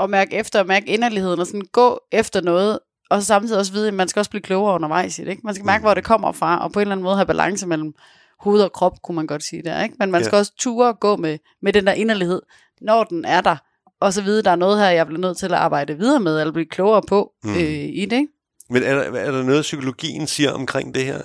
at 0.00 0.10
mærke 0.10 0.36
efter, 0.36 0.60
og 0.60 0.66
mærke 0.66 0.86
inderligheden, 0.86 1.40
og 1.40 1.46
sådan 1.46 1.68
gå 1.72 2.00
efter 2.12 2.40
noget, 2.40 2.78
og 3.10 3.22
så 3.22 3.26
samtidig 3.26 3.58
også 3.58 3.72
vide, 3.72 3.88
at 3.88 3.94
man 3.94 4.08
skal 4.08 4.20
også 4.20 4.30
blive 4.30 4.42
klogere 4.42 4.74
undervejs 4.74 5.18
i 5.18 5.22
det. 5.22 5.30
Ikke? 5.30 5.42
Man 5.44 5.54
skal 5.54 5.64
mærke, 5.66 5.82
hvor 5.82 5.94
det 5.94 6.04
kommer 6.04 6.32
fra, 6.32 6.64
og 6.64 6.72
på 6.72 6.78
en 6.78 6.80
eller 6.80 6.92
anden 6.92 7.04
måde 7.04 7.16
have 7.16 7.26
balance 7.26 7.66
mellem 7.66 7.94
hoved 8.40 8.62
og 8.62 8.72
krop, 8.72 9.02
kunne 9.02 9.14
man 9.14 9.26
godt 9.26 9.42
sige 9.42 9.62
der. 9.62 9.82
Ikke? 9.82 9.94
Men 9.98 10.10
man 10.10 10.24
skal 10.24 10.36
Ja. 10.36 10.40
også 10.40 10.52
ture 10.58 10.88
og 10.88 11.00
gå 11.00 11.16
med, 11.16 11.38
med 11.62 11.72
den 11.72 11.86
der 11.86 11.92
inderlighed, 11.92 12.42
når 12.80 13.04
den 13.04 13.24
er 13.24 13.40
der, 13.40 13.56
og 14.00 14.12
så 14.12 14.22
vide, 14.22 14.42
der 14.42 14.50
er 14.50 14.56
noget 14.56 14.78
her, 14.78 14.88
jeg 14.90 15.06
bliver 15.06 15.20
nødt 15.20 15.36
til 15.36 15.46
at 15.46 15.52
arbejde 15.52 15.98
videre 15.98 16.20
med, 16.20 16.40
eller 16.40 16.52
blive 16.52 16.66
klogere 16.66 17.02
på 17.08 17.32
mm. 17.44 17.50
Mm. 17.50 17.56
øh, 17.56 17.62
i 17.70 18.06
det. 18.10 18.16
Ikke? 18.16 18.28
Men 18.70 18.82
er 18.82 18.94
der, 18.94 19.02
er 19.20 19.30
der 19.32 19.42
noget, 19.42 19.62
psykologien 19.62 20.26
siger 20.26 20.50
omkring 20.52 20.94
det 20.94 21.04
her? 21.04 21.22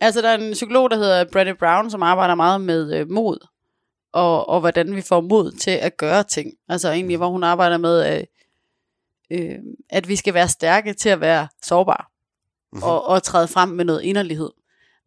Altså, 0.00 0.20
der 0.22 0.28
er 0.28 0.38
en 0.38 0.52
psykolog, 0.52 0.90
der 0.90 0.96
hedder 0.96 1.24
Brené 1.24 1.52
Brown, 1.58 1.90
som 1.90 2.02
arbejder 2.02 2.34
meget 2.34 2.60
med 2.60 2.94
øh, 3.00 3.10
mod, 3.10 3.46
og, 4.12 4.48
og 4.48 4.60
hvordan 4.60 4.96
vi 4.96 5.00
får 5.00 5.20
mod 5.20 5.52
til 5.52 5.70
at 5.70 5.96
gøre 5.96 6.22
ting. 6.24 6.52
Altså 6.68 6.90
egentlig, 6.90 7.16
hvor 7.16 7.28
hun 7.28 7.44
arbejder 7.44 7.78
med, 7.78 8.16
øh, 8.18 8.24
øh, 9.30 9.58
at 9.90 10.08
vi 10.08 10.16
skal 10.16 10.34
være 10.34 10.48
stærke 10.48 10.92
til 10.92 11.08
at 11.08 11.20
være 11.20 11.48
sårbare, 11.62 12.04
Mhm. 12.72 12.82
og, 12.82 13.06
og 13.06 13.22
træde 13.22 13.48
frem 13.48 13.68
med 13.68 13.84
noget 13.84 14.02
inderlighed. 14.02 14.50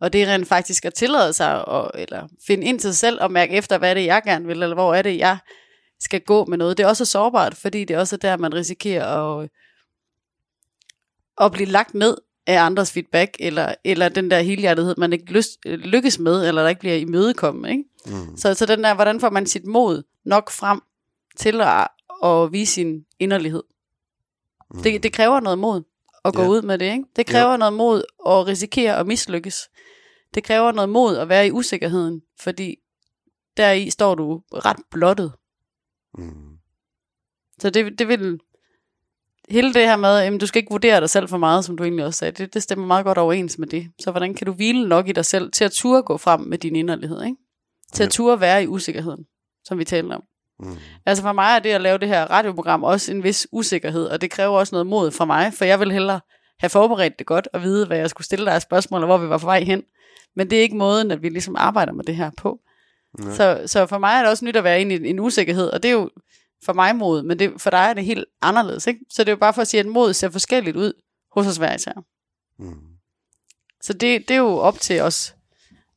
Og 0.01 0.13
det 0.13 0.23
er 0.23 0.33
rent 0.33 0.47
faktisk 0.47 0.85
at 0.85 0.93
tillade 0.93 1.33
sig, 1.33 1.63
at, 1.67 1.91
eller 1.93 2.27
finde 2.47 2.67
ind 2.67 2.79
til 2.79 2.89
sig 2.89 2.97
selv, 2.97 3.21
og 3.21 3.31
mærke 3.31 3.53
efter, 3.53 3.77
hvad 3.77 3.89
er 3.89 3.93
det, 3.93 4.05
jeg 4.05 4.21
gerne 4.25 4.45
vil, 4.45 4.63
eller 4.63 4.75
hvor 4.75 4.93
er 4.93 5.01
det, 5.01 5.17
jeg 5.17 5.37
skal 5.99 6.21
gå 6.21 6.45
med 6.45 6.57
noget. 6.57 6.77
Det 6.77 6.83
er 6.83 6.87
også 6.87 7.05
sårbart, 7.05 7.55
fordi 7.55 7.83
det 7.83 7.93
er 7.93 7.99
også 7.99 8.17
der, 8.17 8.37
man 8.37 8.53
risikerer 8.53 9.39
at, 9.39 9.49
at 11.41 11.51
blive 11.51 11.69
lagt 11.69 11.93
ned 11.93 12.17
af 12.47 12.61
andres 12.61 12.91
feedback, 12.91 13.35
eller, 13.39 13.75
eller 13.83 14.09
den 14.09 14.31
der 14.31 14.39
helhjertethed, 14.39 14.95
man 14.97 15.13
ikke 15.13 15.31
lyst, 15.31 15.65
lykkes 15.65 16.19
med, 16.19 16.47
eller 16.47 16.61
der 16.61 16.69
ikke 16.69 16.79
bliver 16.79 16.95
imødekommet. 16.95 17.69
Ikke? 17.69 17.83
Mm. 18.05 18.37
Så, 18.37 18.53
så 18.53 18.65
den 18.65 18.83
der, 18.83 18.93
hvordan 18.93 19.19
får 19.19 19.29
man 19.29 19.45
sit 19.45 19.65
mod 19.65 20.03
nok 20.25 20.51
frem 20.51 20.81
til 21.37 21.61
at, 21.61 21.87
at 22.23 22.51
vise 22.51 22.73
sin 22.73 23.05
inderlighed? 23.19 23.63
Mm. 24.73 24.83
Det, 24.83 25.03
det 25.03 25.13
kræver 25.13 25.39
noget 25.39 25.59
mod 25.59 25.81
at 26.25 26.33
gå 26.33 26.41
Ja. 26.41 26.47
ud 26.47 26.61
med 26.61 26.77
det. 26.77 26.85
Ikke? 26.91 27.03
Det 27.15 27.25
kræver 27.27 27.51
Ja. 27.51 27.57
noget 27.57 27.73
mod 27.73 28.03
at 28.27 28.47
risikere 28.47 28.97
at 28.97 29.07
mislykkes. 29.07 29.55
Det 30.33 30.43
kræver 30.43 30.71
noget 30.71 30.89
mod 30.89 31.17
at 31.17 31.29
være 31.29 31.47
i 31.47 31.51
usikkerheden, 31.51 32.21
fordi 32.39 32.75
deri 33.57 33.89
står 33.89 34.15
du 34.15 34.41
ret 34.53 34.77
blottet. 34.91 35.33
Mm. 36.17 36.57
Så 37.59 37.69
det, 37.69 37.99
det 37.99 38.07
vil... 38.07 38.39
Hele 39.49 39.73
det 39.73 39.81
her 39.81 39.95
med, 39.97 40.09
at 40.19 40.41
du 40.41 40.47
skal 40.47 40.59
ikke 40.59 40.71
vurdere 40.71 40.99
dig 41.01 41.09
selv 41.09 41.27
for 41.29 41.37
meget, 41.37 41.65
som 41.65 41.77
du 41.77 41.83
egentlig 41.83 42.05
også 42.05 42.17
sagde, 42.17 42.31
det, 42.31 42.53
det 42.53 42.63
stemmer 42.63 42.85
meget 42.87 43.05
godt 43.05 43.17
overens 43.17 43.57
med 43.57 43.67
det. 43.67 43.87
Så 43.99 44.11
hvordan 44.11 44.33
kan 44.33 44.47
du 44.47 44.53
hvile 44.53 44.87
nok 44.89 45.07
i 45.07 45.11
dig 45.11 45.25
selv 45.25 45.51
til 45.51 45.63
at 45.63 45.71
ture 45.71 46.03
gå 46.03 46.17
frem 46.17 46.41
med 46.41 46.57
din 46.57 46.75
inderlighed, 46.75 47.23
ikke? 47.23 47.37
Til 47.93 48.03
at 48.03 48.07
Ja. 48.07 48.11
ture 48.11 48.39
være 48.39 48.63
i 48.63 48.67
usikkerheden, 48.67 49.25
som 49.63 49.77
vi 49.79 49.83
talte 49.83 50.13
om. 50.13 50.23
Mm. 50.59 50.77
Altså 51.05 51.23
for 51.23 51.33
mig 51.33 51.55
er 51.55 51.59
det 51.59 51.69
at 51.69 51.81
lave 51.81 51.97
det 51.97 52.07
her 52.07 52.25
radioprogram 52.25 52.83
også 52.83 53.11
en 53.11 53.23
vis 53.23 53.47
usikkerhed, 53.51 54.05
og 54.05 54.21
det 54.21 54.31
kræver 54.31 54.57
også 54.57 54.75
noget 54.75 54.87
mod 54.87 55.11
fra 55.11 55.25
mig, 55.25 55.53
for 55.53 55.65
jeg 55.65 55.79
vil 55.79 55.91
hellere 55.91 56.19
have 56.59 56.69
forberedt 56.69 57.19
det 57.19 57.27
godt 57.27 57.47
og 57.53 57.61
vide, 57.61 57.87
hvad 57.87 57.97
jeg 57.97 58.09
skulle 58.09 58.25
stille 58.25 58.45
dig 58.45 58.53
af 58.53 58.61
spørgsmål, 58.61 59.01
og 59.01 59.07
hvor 59.07 59.17
vi 59.17 59.29
var 59.29 59.37
på 59.37 59.45
vej 59.45 59.63
hen. 59.63 59.83
Men 60.35 60.49
det 60.49 60.57
er 60.57 60.61
ikke 60.61 60.75
måden, 60.77 61.11
at 61.11 61.21
vi 61.21 61.29
ligesom 61.29 61.55
arbejder 61.57 61.93
med 61.93 62.03
det 62.03 62.15
her 62.15 62.31
på. 62.37 62.59
Så, 63.33 63.63
så 63.65 63.85
for 63.85 63.97
mig 63.97 64.13
er 64.13 64.19
det 64.19 64.29
også 64.29 64.45
nyt 64.45 64.55
at 64.55 64.63
være 64.63 64.81
inde 64.81 64.95
i 64.95 65.09
en 65.09 65.19
usikkerhed, 65.19 65.69
og 65.69 65.83
det 65.83 65.89
er 65.89 65.93
jo 65.93 66.09
for 66.65 66.73
mig 66.73 66.95
mod, 66.95 67.23
men 67.23 67.39
det, 67.39 67.61
for 67.61 67.69
dig 67.69 67.77
er 67.77 67.93
det 67.93 68.05
helt 68.05 68.25
anderledes. 68.41 68.87
Ikke? 68.87 68.99
Så 69.09 69.23
det 69.23 69.29
er 69.29 69.31
jo 69.31 69.39
bare 69.39 69.53
for 69.53 69.61
at 69.61 69.67
sige, 69.67 69.79
at 69.79 69.85
mod 69.85 70.13
ser 70.13 70.29
forskelligt 70.29 70.77
ud 70.77 70.93
hos 71.31 71.47
os 71.47 71.57
hver 71.57 71.75
især. 71.75 72.03
Mm. 72.59 72.79
Så 73.81 73.93
det, 73.93 74.27
det 74.27 74.31
er 74.31 74.39
jo 74.39 74.57
op 74.57 74.79
til 74.79 75.01
os 75.01 75.34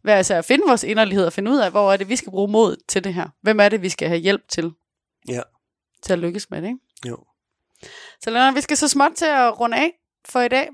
hver 0.09 0.19
især 0.19 0.39
at 0.39 0.45
finde 0.45 0.65
vores 0.67 0.83
inderlighed 0.85 1.27
og 1.27 1.33
finde 1.33 1.51
ud 1.51 1.57
af, 1.59 1.71
hvor 1.71 1.93
er 1.93 1.97
det, 1.97 2.09
vi 2.09 2.17
skal 2.17 2.31
bruge 2.31 2.51
mod 2.53 2.77
til 2.89 3.05
det 3.05 3.15
her. 3.15 3.29
Hvem 3.43 3.61
er 3.61 3.69
det, 3.69 3.83
vi 3.83 3.89
skal 3.89 4.09
have 4.09 4.21
hjælp 4.21 4.41
til 4.49 4.71
Ja. 5.29 5.41
til 6.03 6.13
at 6.13 6.19
lykkes 6.19 6.51
med 6.51 6.63
det, 6.63 6.69
ikke? 6.69 6.79
Jo. 7.09 7.19
Så 8.23 8.31
Lennart, 8.31 8.55
vi 8.55 8.61
skal 8.61 8.77
så 8.77 8.89
småt 8.89 9.13
til 9.17 9.25
at 9.25 9.61
runde 9.61 9.77
af 9.77 9.91
for 10.29 10.41
i 10.41 10.49
dag. 10.49 10.69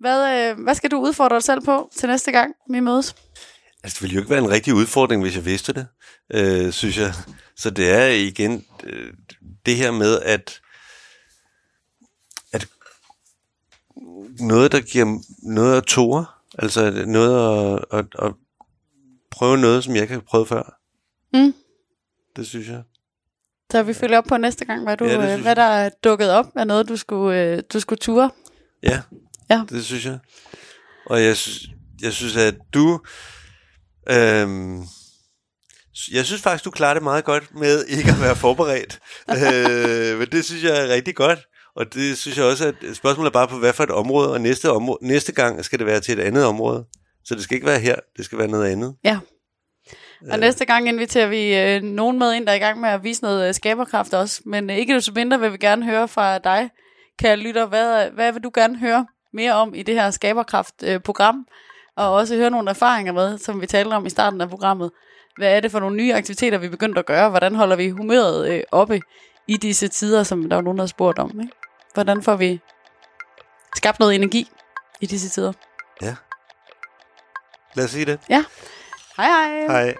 Hvad, 0.00 0.50
øh, 0.50 0.62
hvad 0.62 0.74
skal 0.74 0.90
du 0.90 0.96
udfordre 1.00 1.34
dig 1.36 1.42
selv 1.42 1.60
på 1.60 1.90
til 1.96 2.08
næste 2.08 2.32
gang, 2.32 2.54
vi 2.70 2.80
mødes? 2.80 3.14
Altså, 3.84 3.94
det 3.96 4.02
ville 4.02 4.14
jo 4.14 4.20
ikke 4.20 4.30
være 4.30 4.38
en 4.44 4.50
rigtig 4.50 4.74
udfordring, 4.74 5.22
hvis 5.22 5.36
jeg 5.36 5.44
vidste 5.44 5.72
det, 5.72 5.86
øh, 6.34 6.72
synes 6.72 6.98
jeg. 6.98 7.12
Så 7.56 7.70
det 7.70 7.90
er 7.92 8.06
igen 8.06 8.66
øh, 8.84 9.12
det 9.66 9.76
her 9.76 9.90
med, 9.90 10.20
at, 10.20 10.60
at 12.52 12.66
noget, 14.40 14.72
der 14.72 14.80
giver 14.80 15.18
noget 15.42 15.76
at 15.76 15.84
tåre, 15.84 16.26
altså 16.58 17.04
noget 17.06 17.78
at, 17.92 17.98
at, 17.98 18.06
at 18.22 18.32
prøve 19.30 19.58
noget, 19.58 19.84
som 19.84 19.94
jeg 19.94 20.02
ikke 20.02 20.14
har 20.14 20.20
prøvet 20.20 20.48
før. 20.48 20.80
Mm. 21.34 21.54
Det 22.36 22.46
synes 22.46 22.68
jeg. 22.68 22.82
Så 23.72 23.82
vi 23.82 23.94
følger 23.94 24.18
op 24.18 24.24
på 24.24 24.36
næste 24.36 24.64
gang, 24.64 24.82
hvad, 24.84 24.96
du, 24.96 25.04
Ja, 25.04 25.26
synes 25.26 25.42
hvad 25.42 25.56
der 25.56 25.62
er 25.62 25.90
dukket 26.04 26.30
op 26.30 26.46
af 26.56 26.66
noget, 26.66 26.88
du 26.88 26.96
skulle, 26.96 27.40
øh, 27.42 27.62
du 27.72 27.80
skulle 27.80 27.98
ture. 27.98 28.30
Ja, 28.82 29.02
Ja. 29.50 29.64
det 29.68 29.84
synes 29.84 30.06
jeg. 30.06 30.18
Og 31.06 31.22
jeg, 31.24 31.36
sy- 31.36 31.66
jeg 32.02 32.12
synes, 32.12 32.36
at 32.36 32.54
du... 32.74 33.00
Øhm, 34.10 34.82
jeg 36.12 36.24
synes 36.24 36.42
faktisk, 36.42 36.64
du 36.64 36.70
klarer 36.70 36.94
det 36.94 37.02
meget 37.02 37.24
godt 37.24 37.54
med 37.54 37.84
ikke 37.84 38.10
at 38.10 38.20
være 38.20 38.36
forberedt. 38.36 39.00
øh, 39.38 40.18
men 40.18 40.28
det 40.32 40.44
synes 40.44 40.64
jeg 40.64 40.84
er 40.84 40.88
rigtig 40.94 41.14
godt. 41.14 41.38
Og 41.76 41.94
det 41.94 42.18
synes 42.18 42.38
jeg 42.38 42.46
også, 42.46 42.68
at 42.68 42.96
spørgsmålet 42.96 43.30
er 43.30 43.32
bare 43.32 43.48
på, 43.48 43.58
hvad 43.58 43.72
for 43.72 43.84
et 43.84 43.90
område, 43.90 44.32
og 44.32 44.40
næste, 44.40 44.70
område, 44.70 44.98
næste 45.02 45.32
gang 45.32 45.64
skal 45.64 45.78
det 45.78 45.86
være 45.86 46.00
til 46.00 46.18
et 46.18 46.22
andet 46.22 46.44
område. 46.44 46.84
Så 47.24 47.34
det 47.34 47.42
skal 47.42 47.54
ikke 47.54 47.66
være 47.66 47.78
her, 47.78 47.96
det 48.16 48.24
skal 48.24 48.38
være 48.38 48.48
noget 48.48 48.72
andet. 48.72 48.96
Ja. 49.04 49.18
Og 50.30 50.38
næste 50.38 50.64
gang 50.64 50.88
inviterer 50.88 51.26
vi 51.26 51.56
øh, 51.56 51.82
nogen 51.82 52.18
med 52.18 52.32
ind, 52.32 52.46
der 52.46 52.52
er 52.52 52.56
i 52.56 52.58
gang 52.58 52.80
med 52.80 52.88
at 52.88 53.04
vise 53.04 53.22
noget 53.22 53.48
øh, 53.48 53.54
skaberkraft 53.54 54.14
også. 54.14 54.42
Men 54.46 54.70
øh, 54.70 54.76
ikke 54.76 54.94
desto 54.94 55.12
mindre 55.14 55.40
vil 55.40 55.52
vi 55.52 55.56
gerne 55.56 55.84
høre 55.84 56.08
fra 56.08 56.38
dig, 56.38 56.70
kære 57.18 57.36
lytter. 57.36 57.66
Hvad, 57.66 58.10
hvad 58.10 58.32
vil 58.32 58.42
du 58.42 58.50
gerne 58.54 58.78
høre 58.78 59.06
mere 59.32 59.52
om 59.52 59.74
i 59.74 59.82
det 59.82 59.94
her 59.94 60.10
skaberkraft-program? 60.10 61.46
og 61.96 62.12
også 62.12 62.36
høre 62.36 62.50
nogle 62.50 62.70
erfaringer 62.70 63.12
med, 63.12 63.38
som 63.38 63.60
vi 63.60 63.66
talte 63.66 63.94
om 63.94 64.06
i 64.06 64.10
starten 64.10 64.40
af 64.40 64.48
programmet. 64.48 64.90
Hvad 65.36 65.56
er 65.56 65.60
det 65.60 65.70
for 65.70 65.80
nogle 65.80 65.96
nye 65.96 66.14
aktiviteter, 66.14 66.58
vi 66.58 66.66
er 66.66 66.70
begyndt 66.70 66.98
at 66.98 67.06
gøre? 67.06 67.30
Hvordan 67.30 67.54
holder 67.54 67.76
vi 67.76 67.88
humøret 67.88 68.48
øh, 68.48 68.62
oppe 68.72 69.00
i 69.48 69.56
disse 69.56 69.88
tider, 69.88 70.22
som 70.22 70.48
der 70.48 70.56
var 70.56 70.62
nogen, 70.62 70.78
der 70.78 70.82
har 70.82 70.88
spurgt 70.88 71.18
om? 71.18 71.40
Ikke? 71.40 71.52
Hvordan 71.94 72.22
får 72.22 72.36
vi 72.36 72.60
skabt 73.76 74.00
noget 74.00 74.14
energi 74.14 74.50
i 75.00 75.06
disse 75.06 75.28
tider? 75.28 75.52
Ja. 76.02 76.14
Lad 77.74 77.84
os 77.84 77.90
sige 77.90 78.04
det. 78.04 78.20
Hej 79.16 79.26
hej! 79.26 79.66
Hej. 79.66 79.94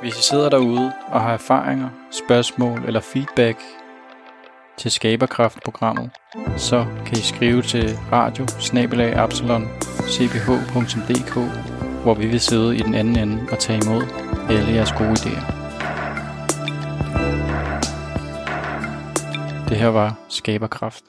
Hvis 0.00 0.18
I 0.18 0.22
sidder 0.22 0.48
derude 0.48 0.92
og 1.08 1.20
har 1.20 1.32
erfaringer, 1.32 1.88
spørgsmål 2.10 2.84
eller 2.86 3.00
feedback 3.00 3.58
til 4.76 4.90
Skaberkraft-programmet, 4.90 6.10
så 6.56 6.86
kan 7.06 7.18
I 7.18 7.20
skrive 7.20 7.62
til 7.62 7.98
radio 8.12 8.46
hvor 12.02 12.14
vi 12.14 12.26
vil 12.26 12.40
sidde 12.40 12.76
i 12.76 12.80
den 12.80 12.94
anden 12.94 13.18
ende 13.18 13.46
og 13.52 13.58
tage 13.58 13.80
imod 13.84 14.02
alle 14.50 14.72
jeres 14.72 14.92
gode 14.92 15.12
idéer. 15.12 15.57
Det 19.68 19.76
her 19.76 19.88
var 19.88 20.14
Skaberkraft. 20.28 21.04